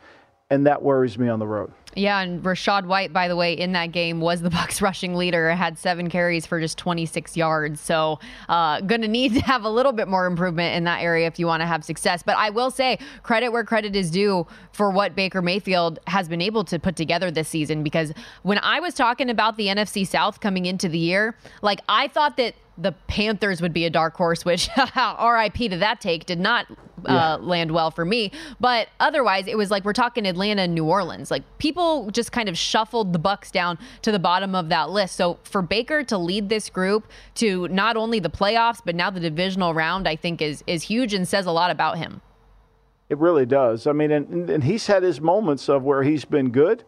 and 0.54 0.68
that 0.68 0.84
worries 0.84 1.18
me 1.18 1.28
on 1.28 1.40
the 1.40 1.48
road. 1.48 1.72
Yeah, 1.96 2.22
and 2.22 2.44
Rachaad 2.44 2.86
White, 2.86 3.14
by 3.14 3.28
the 3.28 3.36
way, 3.36 3.54
in 3.54 3.72
that 3.74 3.92
game 3.92 4.20
was 4.20 4.42
the 4.42 4.50
Bucks 4.52 4.82
rushing 4.82 5.16
leader. 5.16 5.52
Had 5.52 5.78
seven 5.78 6.10
carries 6.10 6.46
for 6.46 6.60
just 6.60 6.78
26 6.78 7.36
yards. 7.36 7.82
So, 7.82 8.20
uh, 8.50 8.82
to 8.82 9.08
need 9.08 9.34
to 9.34 9.40
have 9.42 9.64
a 9.64 9.70
little 9.70 9.92
bit 9.92 10.08
more 10.08 10.26
improvement 10.26 10.76
in 10.76 10.84
that 10.84 11.02
area 11.02 11.28
if 11.28 11.40
you 11.40 11.48
want 11.48 11.62
to 11.62 11.68
have 11.68 11.84
success. 11.84 12.24
But 12.24 12.38
I 12.38 12.52
will 12.52 12.72
say 12.72 13.00
credit 13.24 13.50
where 13.50 13.64
credit 13.64 13.96
is 13.96 14.12
due 14.12 14.46
for 14.72 14.92
what 14.92 15.16
Baker 15.16 15.42
Mayfield 15.42 16.00
has 16.08 16.30
been 16.30 16.42
able 16.42 16.64
to 16.66 16.80
put 16.80 16.96
together 16.96 17.32
this 17.32 17.48
season. 17.48 17.84
Because 17.84 18.14
when 18.44 18.60
I 18.60 18.80
was 18.80 18.94
talking 18.94 19.30
about 19.30 19.58
the 19.58 19.68
NFC 19.68 20.06
South 20.08 20.40
coming 20.40 20.66
into 20.66 20.88
the 20.88 21.00
year, 21.00 21.36
like 21.62 21.82
I 21.90 22.08
thought 22.08 22.38
that 22.38 22.56
the 22.78 22.92
Panthers 23.08 23.62
would 23.62 23.74
be 23.74 23.86
a 23.86 23.90
dark 23.90 24.16
horse, 24.16 24.44
which 24.46 24.70
RIP 24.78 25.56
to 25.56 25.78
that 25.78 26.02
take 26.02 26.26
did 26.26 26.40
not 26.40 26.66
uh, 26.70 26.76
yeah. 27.06 27.36
land 27.36 27.72
well 27.72 27.92
for 27.92 28.06
me. 28.06 28.32
But 28.60 28.88
otherwise, 29.00 29.48
it 29.48 29.58
was 29.58 29.70
like 29.70 29.86
we're 29.86 29.94
talking 29.94 30.26
Atlanta 30.26 30.64
and 30.64 30.74
New 30.74 30.86
Orleans. 30.86 31.30
Like 31.30 31.44
people 31.58 32.10
just 32.12 32.32
kind 32.32 32.50
of 32.50 32.58
shuffled 32.58 33.14
the 33.14 33.20
Bucks 33.20 33.52
down 33.52 33.78
to 34.02 34.12
the 34.12 34.20
bottom 34.20 34.56
of 34.56 34.70
that 34.70 34.90
list. 34.90 35.16
So 35.16 35.38
for 35.44 35.62
Baker 35.62 36.04
to 36.06 36.18
lead 36.18 36.50
this 36.50 36.70
group 36.70 37.08
to 37.36 37.68
not 37.68 37.96
only 37.96 38.20
the 38.20 38.30
playoffs 38.30 38.82
but 38.84 38.96
now 38.96 39.10
the 39.10 39.20
divisional 39.20 39.74
round, 39.74 40.08
I 40.08 40.16
think 40.16 40.42
is 40.42 40.64
is 40.66 40.84
huge 40.84 41.14
and 41.14 41.28
says 41.28 41.46
a 41.46 41.52
lot 41.52 41.72
about 41.72 41.98
him. 41.98 42.22
It 43.10 43.18
really 43.20 43.46
does. 43.46 43.86
I 43.86 43.92
mean, 43.92 44.12
and, 44.12 44.50
and 44.50 44.64
he's 44.64 44.88
had 44.88 45.04
his 45.04 45.22
moments 45.22 45.70
of 45.70 45.84
where 45.84 46.02
he's 46.02 46.26
been 46.26 46.50
good 46.50 46.84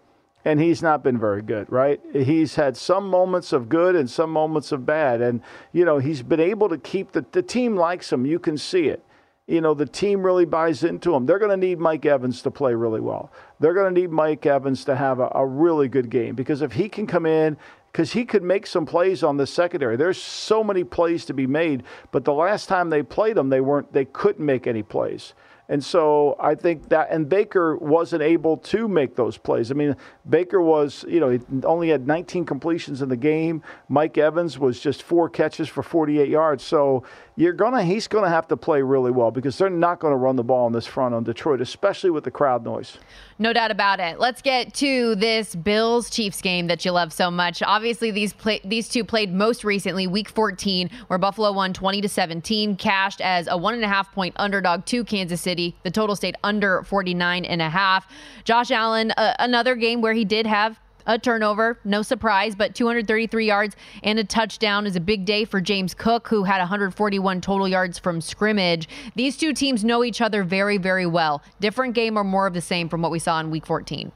and 0.45 0.61
he's 0.61 0.83
not 0.83 1.03
been 1.03 1.17
very 1.17 1.41
good, 1.41 1.69
right? 1.71 1.99
He's 2.13 2.53
had 2.53 2.77
some 2.77 3.09
moments 3.09 3.51
of 3.51 3.67
good 3.67 3.95
and 3.95 4.09
some 4.09 4.29
moments 4.29 4.71
of 4.71 4.85
bad. 4.85 5.19
And, 5.19 5.41
you 5.73 5.83
know, 5.83 5.97
he's 5.97 6.21
been 6.21 6.39
able 6.39 6.69
to 6.69 6.77
keep 6.77 7.11
the, 7.11 7.25
the 7.31 7.41
team 7.41 7.75
likes 7.75 8.13
him. 8.13 8.27
You 8.27 8.37
can 8.37 8.57
see 8.57 8.87
it. 8.87 9.03
You 9.47 9.61
know, 9.61 9.73
the 9.73 9.85
team 9.85 10.23
really 10.23 10.45
buys 10.45 10.83
into 10.83 11.13
him. 11.13 11.25
They're 11.25 11.39
going 11.39 11.51
to 11.51 11.57
need 11.57 11.79
Mike 11.79 12.05
Evans 12.05 12.43
to 12.43 12.51
play 12.51 12.73
really 12.75 13.01
well. 13.01 13.31
They're 13.59 13.73
going 13.73 13.93
to 13.93 14.01
need 14.01 14.11
Mike 14.11 14.45
Evans 14.45 14.85
to 14.85 14.95
have 14.95 15.19
a, 15.19 15.31
a 15.35 15.45
really 15.45 15.87
good 15.87 16.09
game 16.09 16.35
because 16.35 16.61
if 16.61 16.73
he 16.73 16.89
can 16.89 17.05
come 17.05 17.25
in, 17.25 17.57
because 17.91 18.11
he 18.11 18.25
could 18.25 18.43
make 18.43 18.67
some 18.67 18.85
plays 18.85 19.23
on 19.23 19.37
the 19.37 19.47
secondary. 19.47 19.95
There's 19.95 20.21
so 20.21 20.65
many 20.65 20.83
plays 20.83 21.23
to 21.25 21.33
be 21.33 21.47
made, 21.47 21.83
but 22.11 22.25
the 22.25 22.33
last 22.33 22.67
time 22.67 22.89
they 22.89 23.01
played 23.01 23.37
them, 23.37 23.47
they 23.47 23.61
weren't. 23.61 23.93
They 23.93 24.03
couldn't 24.03 24.45
make 24.45 24.67
any 24.67 24.83
plays. 24.83 25.33
And 25.67 25.83
so 25.83 26.35
I 26.39 26.53
think 26.55 26.89
that, 26.89 27.09
and 27.09 27.27
Baker 27.27 27.75
wasn't 27.77 28.21
able 28.21 28.57
to 28.57 28.87
make 28.87 29.15
those 29.15 29.37
plays. 29.37 29.71
I 29.71 29.73
mean, 29.73 29.95
Baker 30.29 30.61
was, 30.61 31.03
you 31.07 31.19
know, 31.19 31.29
he 31.29 31.39
only 31.63 31.89
had 31.89 32.05
19 32.05 32.45
completions 32.45 33.01
in 33.01 33.09
the 33.09 33.17
game. 33.17 33.63
Mike 33.89 34.17
Evans 34.17 34.59
was 34.59 34.79
just 34.79 35.01
four 35.01 35.27
catches 35.27 35.67
for 35.67 35.81
48 35.81 36.29
yards. 36.29 36.63
So 36.63 37.03
you're 37.35 37.53
gonna, 37.53 37.83
he's 37.83 38.07
gonna 38.07 38.29
have 38.29 38.47
to 38.49 38.57
play 38.57 38.81
really 38.81 39.11
well 39.11 39.31
because 39.31 39.57
they're 39.57 39.69
not 39.69 39.99
gonna 39.99 40.17
run 40.17 40.35
the 40.35 40.43
ball 40.43 40.65
on 40.67 40.71
this 40.71 40.85
front 40.85 41.15
on 41.15 41.23
Detroit, 41.23 41.61
especially 41.61 42.11
with 42.11 42.23
the 42.23 42.31
crowd 42.31 42.63
noise. 42.63 42.97
No 43.39 43.51
doubt 43.51 43.71
about 43.71 43.99
it. 43.99 44.19
Let's 44.19 44.41
get 44.41 44.73
to 44.75 45.15
this 45.15 45.55
Bills 45.55 46.09
Chiefs 46.09 46.41
game 46.41 46.67
that 46.67 46.85
you 46.85 46.91
love 46.91 47.11
so 47.11 47.29
much. 47.29 47.61
Obviously, 47.61 48.11
these 48.11 48.31
play, 48.31 48.61
these 48.63 48.87
two 48.87 49.03
played 49.03 49.33
most 49.33 49.63
recently, 49.65 50.07
Week 50.07 50.29
14, 50.29 50.89
where 51.07 51.19
Buffalo 51.19 51.51
won 51.51 51.73
20 51.73 52.01
to 52.01 52.07
17, 52.07 52.77
cashed 52.77 53.19
as 53.19 53.47
a 53.47 53.57
one 53.57 53.73
and 53.73 53.83
a 53.83 53.87
half 53.87 54.13
point 54.13 54.33
underdog 54.37 54.85
to 54.85 55.03
Kansas 55.03 55.41
City. 55.41 55.54
The 55.55 55.91
total 55.91 56.15
stayed 56.15 56.35
under 56.43 56.83
49 56.83 57.45
and 57.45 57.61
a 57.61 57.69
half. 57.69 58.07
Josh 58.43 58.71
Allen, 58.71 59.11
uh, 59.11 59.35
another 59.39 59.75
game 59.75 60.01
where 60.01 60.13
he 60.13 60.25
did 60.25 60.45
have 60.45 60.79
a 61.07 61.19
turnover, 61.19 61.79
no 61.83 62.01
surprise, 62.01 62.55
but 62.55 62.73
233 62.75 63.45
yards 63.45 63.75
and 64.03 64.17
a 64.19 64.23
touchdown 64.23 64.87
is 64.87 64.95
a 64.95 64.99
big 64.99 65.25
day 65.25 65.45
for 65.45 65.61
James 65.61 65.93
Cook, 65.93 66.27
who 66.27 66.43
had 66.43 66.59
141 66.59 67.41
total 67.41 67.67
yards 67.67 67.99
from 67.99 68.21
scrimmage. 68.21 68.89
These 69.15 69.37
two 69.37 69.53
teams 69.53 69.83
know 69.83 70.03
each 70.03 70.21
other 70.21 70.43
very, 70.43 70.77
very 70.77 71.05
well. 71.05 71.43
Different 71.59 71.93
game 71.93 72.17
or 72.17 72.23
more 72.23 72.47
of 72.47 72.53
the 72.53 72.61
same 72.61 72.89
from 72.89 73.01
what 73.01 73.11
we 73.11 73.19
saw 73.19 73.39
in 73.39 73.51
week 73.51 73.65
14? 73.65 74.11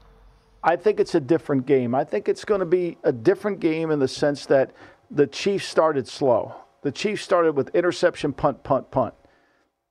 I 0.62 0.76
think 0.76 1.00
it's 1.00 1.14
a 1.14 1.20
different 1.20 1.64
game. 1.64 1.94
I 1.94 2.04
think 2.04 2.28
it's 2.28 2.44
going 2.44 2.60
to 2.60 2.66
be 2.66 2.98
a 3.04 3.12
different 3.12 3.60
game 3.60 3.90
in 3.90 3.98
the 3.98 4.08
sense 4.08 4.44
that 4.46 4.72
the 5.10 5.26
Chiefs 5.26 5.66
started 5.66 6.06
slow. 6.06 6.54
The 6.82 6.92
Chiefs 6.92 7.22
started 7.22 7.56
with 7.56 7.74
interception, 7.74 8.32
punt, 8.32 8.62
punt, 8.62 8.90
punt. 8.90 9.14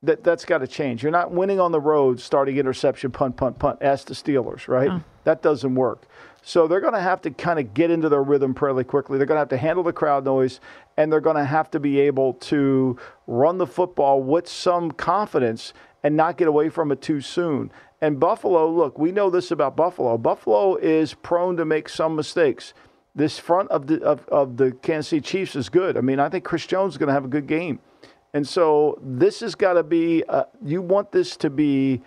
That 0.02 0.24
that's 0.24 0.46
got 0.46 0.60
to 0.60 0.68
change. 0.68 1.04
You're 1.04 1.12
not 1.12 1.32
winning 1.32 1.60
on 1.60 1.74
the 1.74 1.80
road 1.80 2.22
starting 2.22 2.58
interception, 2.58 3.12
punt, 3.12 3.36
punt, 3.36 3.60
punt. 3.60 3.80
Ask 3.82 4.08
the 4.08 4.14
Steelers, 4.14 4.68
right? 4.68 4.90
Oh. 4.90 5.04
That 5.26 5.42
doesn't 5.42 5.76
work. 5.76 6.08
So 6.42 6.68
they're 6.68 6.80
going 6.80 6.94
to 6.94 7.02
have 7.02 7.22
to 7.24 7.32
kind 7.32 7.60
of 7.60 7.74
get 7.74 7.92
into 7.92 8.08
their 8.08 8.24
rhythm 8.24 8.56
fairly 8.56 8.86
quickly. 8.86 9.18
They're 9.18 9.28
going 9.28 9.36
to 9.36 9.42
have 9.42 9.50
to 9.50 9.58
handle 9.58 9.84
the 9.84 9.92
crowd 9.92 10.24
noise, 10.24 10.62
and 10.96 11.12
they're 11.12 11.20
going 11.20 11.36
to 11.36 11.44
have 11.44 11.70
to 11.72 11.80
be 11.82 12.00
able 12.00 12.34
to 12.36 12.98
run 13.28 13.58
the 13.58 13.68
football 13.68 14.24
with 14.24 14.48
some 14.48 14.92
confidence 14.92 15.74
and 16.02 16.16
not 16.16 16.38
get 16.38 16.48
away 16.48 16.70
from 16.70 16.92
it 16.92 17.02
too 17.02 17.20
soon. 17.20 17.72
And 18.02 18.20
Buffalo, 18.20 18.70
look, 18.70 18.98
we 18.98 19.12
know 19.12 19.30
this 19.30 19.52
about 19.52 19.76
Buffalo. 19.76 20.18
Buffalo 20.18 20.78
is 20.78 21.14
prone 21.14 21.58
to 21.58 21.66
make 21.66 21.90
some 21.90 22.16
mistakes. 22.16 22.74
This 23.14 23.38
front 23.38 23.70
of 23.70 23.88
the 23.88 24.02
of, 24.02 24.26
of 24.30 24.56
the 24.56 24.72
Kansas 24.72 25.10
City 25.10 25.22
Chiefs 25.22 25.56
is 25.56 25.68
good. 25.68 25.98
I 25.98 26.02
mean, 26.02 26.20
I 26.20 26.30
think 26.30 26.46
Chris 26.46 26.66
Jones 26.66 26.94
is 26.94 26.98
going 26.98 27.08
to 27.08 27.14
have 27.14 27.26
a 27.26 27.30
good 27.30 27.48
game. 27.48 27.80
And 28.34 28.48
so 28.48 29.00
this 29.02 29.40
has 29.40 29.56
got 29.56 29.74
to 29.74 29.84
be. 29.84 30.24
Uh, 30.30 30.44
you 30.64 30.82
want 30.82 31.12
this 31.12 31.36
to 31.38 31.50
be 31.50 32.02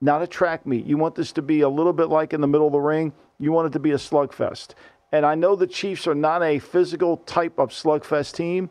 not 0.00 0.22
a 0.22 0.26
track 0.26 0.66
meet. 0.66 0.86
You 0.86 0.96
want 0.96 1.14
this 1.14 1.32
to 1.32 1.42
be 1.42 1.60
a 1.60 1.68
little 1.68 1.92
bit 1.92 2.08
like 2.08 2.32
in 2.32 2.40
the 2.40 2.46
middle 2.48 2.66
of 2.66 2.72
the 2.72 2.80
ring. 2.80 3.12
You 3.38 3.52
want 3.52 3.66
it 3.66 3.72
to 3.74 3.78
be 3.78 3.92
a 3.92 3.96
slugfest. 3.96 4.74
And 5.12 5.24
I 5.24 5.34
know 5.34 5.56
the 5.56 5.66
Chiefs 5.66 6.06
are 6.06 6.14
not 6.14 6.42
a 6.42 6.58
physical 6.58 7.18
type 7.18 7.58
of 7.58 7.70
slugfest 7.70 8.34
team, 8.34 8.70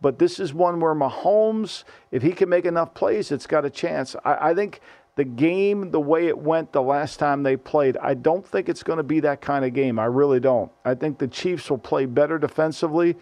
But 0.00 0.18
this 0.18 0.38
is 0.38 0.54
one 0.54 0.80
where 0.80 0.94
Mahomes, 0.94 1.84
if 2.10 2.22
he 2.22 2.32
can 2.32 2.48
make 2.48 2.64
enough 2.64 2.94
plays, 2.94 3.32
it's 3.32 3.46
got 3.46 3.64
a 3.64 3.70
chance. 3.70 4.14
I, 4.24 4.50
I 4.50 4.54
think 4.54 4.80
the 5.16 5.24
game, 5.24 5.90
the 5.90 6.00
way 6.00 6.28
it 6.28 6.38
went 6.38 6.72
the 6.72 6.82
last 6.82 7.18
time 7.18 7.42
they 7.42 7.56
played, 7.56 7.96
I 7.96 8.14
don't 8.14 8.46
think 8.46 8.68
it's 8.68 8.84
going 8.84 8.98
to 8.98 9.02
be 9.02 9.20
that 9.20 9.40
kind 9.40 9.64
of 9.64 9.74
game. 9.74 9.98
I 9.98 10.04
really 10.04 10.38
don't. 10.38 10.70
I 10.84 10.94
think 10.94 11.18
the 11.18 11.26
Chiefs 11.26 11.68
will 11.68 11.78
play 11.78 12.06
better 12.06 12.38
defensively. 12.38 13.16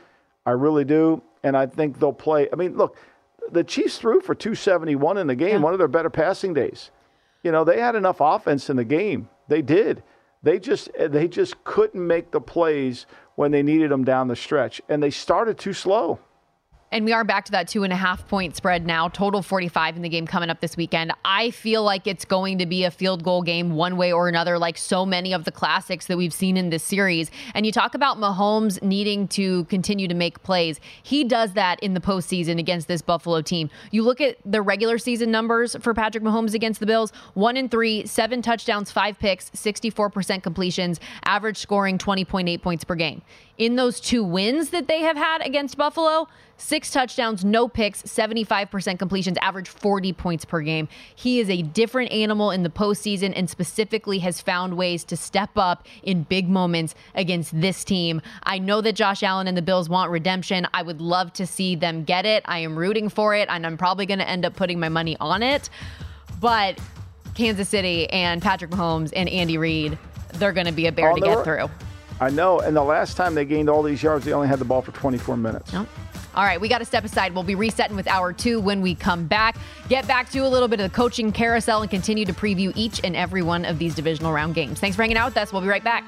I 0.44 0.50
really 0.50 0.84
do. 0.84 1.22
And 1.42 1.56
I 1.56 1.66
think 1.66 1.98
they'll 1.98 2.12
play. 2.12 2.48
I 2.52 2.56
mean, 2.56 2.76
look, 2.76 2.98
the 3.50 3.64
Chiefs 3.64 3.98
threw 3.98 4.20
for 4.20 4.34
271 4.34 5.18
in 5.18 5.26
the 5.26 5.34
game, 5.34 5.48
yeah. 5.48 5.58
one 5.58 5.72
of 5.72 5.78
their 5.78 5.88
better 5.88 6.10
passing 6.10 6.54
days. 6.54 6.90
You 7.42 7.52
know, 7.52 7.64
they 7.64 7.80
had 7.80 7.94
enough 7.94 8.16
offense 8.20 8.70
in 8.70 8.76
the 8.76 8.84
game. 8.84 9.28
They 9.48 9.62
did. 9.62 10.02
They 10.42 10.58
just 10.58 10.90
they 10.98 11.28
just 11.28 11.62
couldn't 11.64 12.04
make 12.06 12.30
the 12.30 12.40
plays 12.40 13.06
when 13.34 13.50
they 13.50 13.62
needed 13.62 13.90
them 13.90 14.04
down 14.04 14.28
the 14.28 14.36
stretch, 14.36 14.80
and 14.88 15.02
they 15.02 15.10
started 15.10 15.58
too 15.58 15.72
slow. 15.72 16.20
And 16.96 17.04
we 17.04 17.12
are 17.12 17.24
back 17.24 17.44
to 17.44 17.52
that 17.52 17.68
two 17.68 17.84
and 17.84 17.92
a 17.92 17.96
half 17.96 18.26
point 18.26 18.56
spread 18.56 18.86
now, 18.86 19.08
total 19.08 19.42
45 19.42 19.96
in 19.96 20.02
the 20.02 20.08
game 20.08 20.26
coming 20.26 20.48
up 20.48 20.60
this 20.60 20.78
weekend. 20.78 21.12
I 21.26 21.50
feel 21.50 21.82
like 21.82 22.06
it's 22.06 22.24
going 22.24 22.56
to 22.56 22.64
be 22.64 22.84
a 22.84 22.90
field 22.90 23.22
goal 23.22 23.42
game 23.42 23.74
one 23.74 23.98
way 23.98 24.14
or 24.14 24.28
another, 24.28 24.58
like 24.58 24.78
so 24.78 25.04
many 25.04 25.34
of 25.34 25.44
the 25.44 25.52
classics 25.52 26.06
that 26.06 26.16
we've 26.16 26.32
seen 26.32 26.56
in 26.56 26.70
this 26.70 26.82
series. 26.82 27.30
And 27.52 27.66
you 27.66 27.72
talk 27.72 27.94
about 27.94 28.16
Mahomes 28.16 28.82
needing 28.82 29.28
to 29.28 29.64
continue 29.64 30.08
to 30.08 30.14
make 30.14 30.42
plays. 30.42 30.80
He 31.02 31.22
does 31.22 31.52
that 31.52 31.78
in 31.80 31.92
the 31.92 32.00
postseason 32.00 32.58
against 32.58 32.88
this 32.88 33.02
Buffalo 33.02 33.42
team. 33.42 33.68
You 33.90 34.02
look 34.02 34.22
at 34.22 34.38
the 34.46 34.62
regular 34.62 34.96
season 34.96 35.30
numbers 35.30 35.76
for 35.82 35.92
Patrick 35.92 36.24
Mahomes 36.24 36.54
against 36.54 36.80
the 36.80 36.86
Bills 36.86 37.12
one 37.34 37.58
and 37.58 37.70
three, 37.70 38.06
seven 38.06 38.40
touchdowns, 38.40 38.90
five 38.90 39.18
picks, 39.18 39.50
64% 39.50 40.42
completions, 40.42 40.98
average 41.26 41.58
scoring 41.58 41.98
20.8 41.98 42.62
points 42.62 42.84
per 42.84 42.94
game 42.94 43.20
in 43.58 43.76
those 43.76 44.00
two 44.00 44.22
wins 44.22 44.70
that 44.70 44.88
they 44.88 45.00
have 45.00 45.16
had 45.16 45.44
against 45.44 45.76
Buffalo, 45.76 46.28
six 46.56 46.90
touchdowns, 46.90 47.44
no 47.44 47.68
picks, 47.68 48.02
75% 48.02 48.98
completions, 48.98 49.36
average 49.40 49.68
40 49.68 50.12
points 50.12 50.44
per 50.44 50.60
game. 50.60 50.88
He 51.14 51.40
is 51.40 51.50
a 51.50 51.62
different 51.62 52.12
animal 52.12 52.50
in 52.50 52.62
the 52.62 52.70
postseason 52.70 53.32
and 53.36 53.48
specifically 53.48 54.18
has 54.20 54.40
found 54.40 54.76
ways 54.76 55.04
to 55.04 55.16
step 55.16 55.50
up 55.56 55.86
in 56.02 56.22
big 56.24 56.48
moments 56.48 56.94
against 57.14 57.58
this 57.60 57.84
team. 57.84 58.22
I 58.42 58.58
know 58.58 58.80
that 58.80 58.94
Josh 58.94 59.22
Allen 59.22 59.48
and 59.48 59.56
the 59.56 59.62
Bills 59.62 59.88
want 59.88 60.10
redemption. 60.10 60.66
I 60.72 60.82
would 60.82 61.00
love 61.00 61.32
to 61.34 61.46
see 61.46 61.76
them 61.76 62.04
get 62.04 62.26
it. 62.26 62.42
I 62.46 62.58
am 62.60 62.78
rooting 62.78 63.08
for 63.08 63.34
it, 63.34 63.48
and 63.50 63.66
I'm 63.66 63.76
probably 63.76 64.06
going 64.06 64.18
to 64.20 64.28
end 64.28 64.44
up 64.44 64.56
putting 64.56 64.80
my 64.80 64.88
money 64.88 65.16
on 65.20 65.42
it. 65.42 65.68
But 66.40 66.78
Kansas 67.34 67.68
City 67.68 68.08
and 68.10 68.40
Patrick 68.42 68.70
Mahomes 68.70 69.12
and 69.14 69.28
Andy 69.28 69.58
Reid, 69.58 69.98
they're 70.34 70.52
going 70.52 70.66
to 70.66 70.72
be 70.72 70.86
a 70.86 70.92
bear 70.92 71.12
to 71.12 71.20
get 71.20 71.44
through. 71.44 71.68
I 72.18 72.30
know. 72.30 72.60
And 72.60 72.74
the 72.74 72.82
last 72.82 73.16
time 73.16 73.34
they 73.34 73.44
gained 73.44 73.68
all 73.68 73.82
these 73.82 74.02
yards, 74.02 74.24
they 74.24 74.32
only 74.32 74.48
had 74.48 74.58
the 74.58 74.64
ball 74.64 74.80
for 74.80 74.92
24 74.92 75.36
minutes. 75.36 75.72
All 76.36 76.44
right, 76.44 76.60
we 76.60 76.68
got 76.68 76.78
to 76.78 76.84
step 76.84 77.04
aside. 77.04 77.34
We'll 77.34 77.44
be 77.44 77.54
resetting 77.54 77.96
with 77.96 78.06
hour 78.06 78.32
two 78.32 78.60
when 78.60 78.82
we 78.82 78.94
come 78.94 79.26
back. 79.26 79.56
Get 79.88 80.06
back 80.06 80.28
to 80.30 80.40
a 80.40 80.48
little 80.48 80.68
bit 80.68 80.80
of 80.80 80.90
the 80.90 80.94
coaching 80.94 81.32
carousel 81.32 81.80
and 81.80 81.90
continue 81.90 82.26
to 82.26 82.34
preview 82.34 82.72
each 82.76 83.00
and 83.02 83.16
every 83.16 83.42
one 83.42 83.64
of 83.64 83.78
these 83.78 83.94
divisional 83.94 84.32
round 84.32 84.54
games. 84.54 84.78
Thanks 84.78 84.96
for 84.96 85.02
hanging 85.02 85.16
out 85.16 85.28
with 85.28 85.38
us. 85.38 85.50
We'll 85.50 85.62
be 85.62 85.68
right 85.68 85.82
back. 85.82 86.04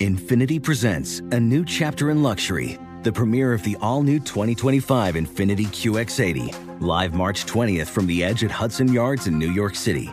Infiniti 0.00 0.62
presents 0.62 1.20
a 1.20 1.40
new 1.40 1.64
chapter 1.64 2.10
in 2.10 2.22
luxury, 2.22 2.78
the 3.04 3.12
premiere 3.12 3.54
of 3.54 3.62
the 3.62 3.78
all 3.80 4.02
new 4.02 4.18
2025 4.18 5.14
Infiniti 5.14 5.66
QX80 5.66 6.64
Live 6.80 7.14
March 7.14 7.46
20th 7.46 7.86
from 7.86 8.06
the 8.06 8.22
edge 8.22 8.44
at 8.44 8.50
Hudson 8.50 8.92
Yards 8.92 9.26
in 9.28 9.38
New 9.38 9.50
York 9.50 9.74
City, 9.74 10.12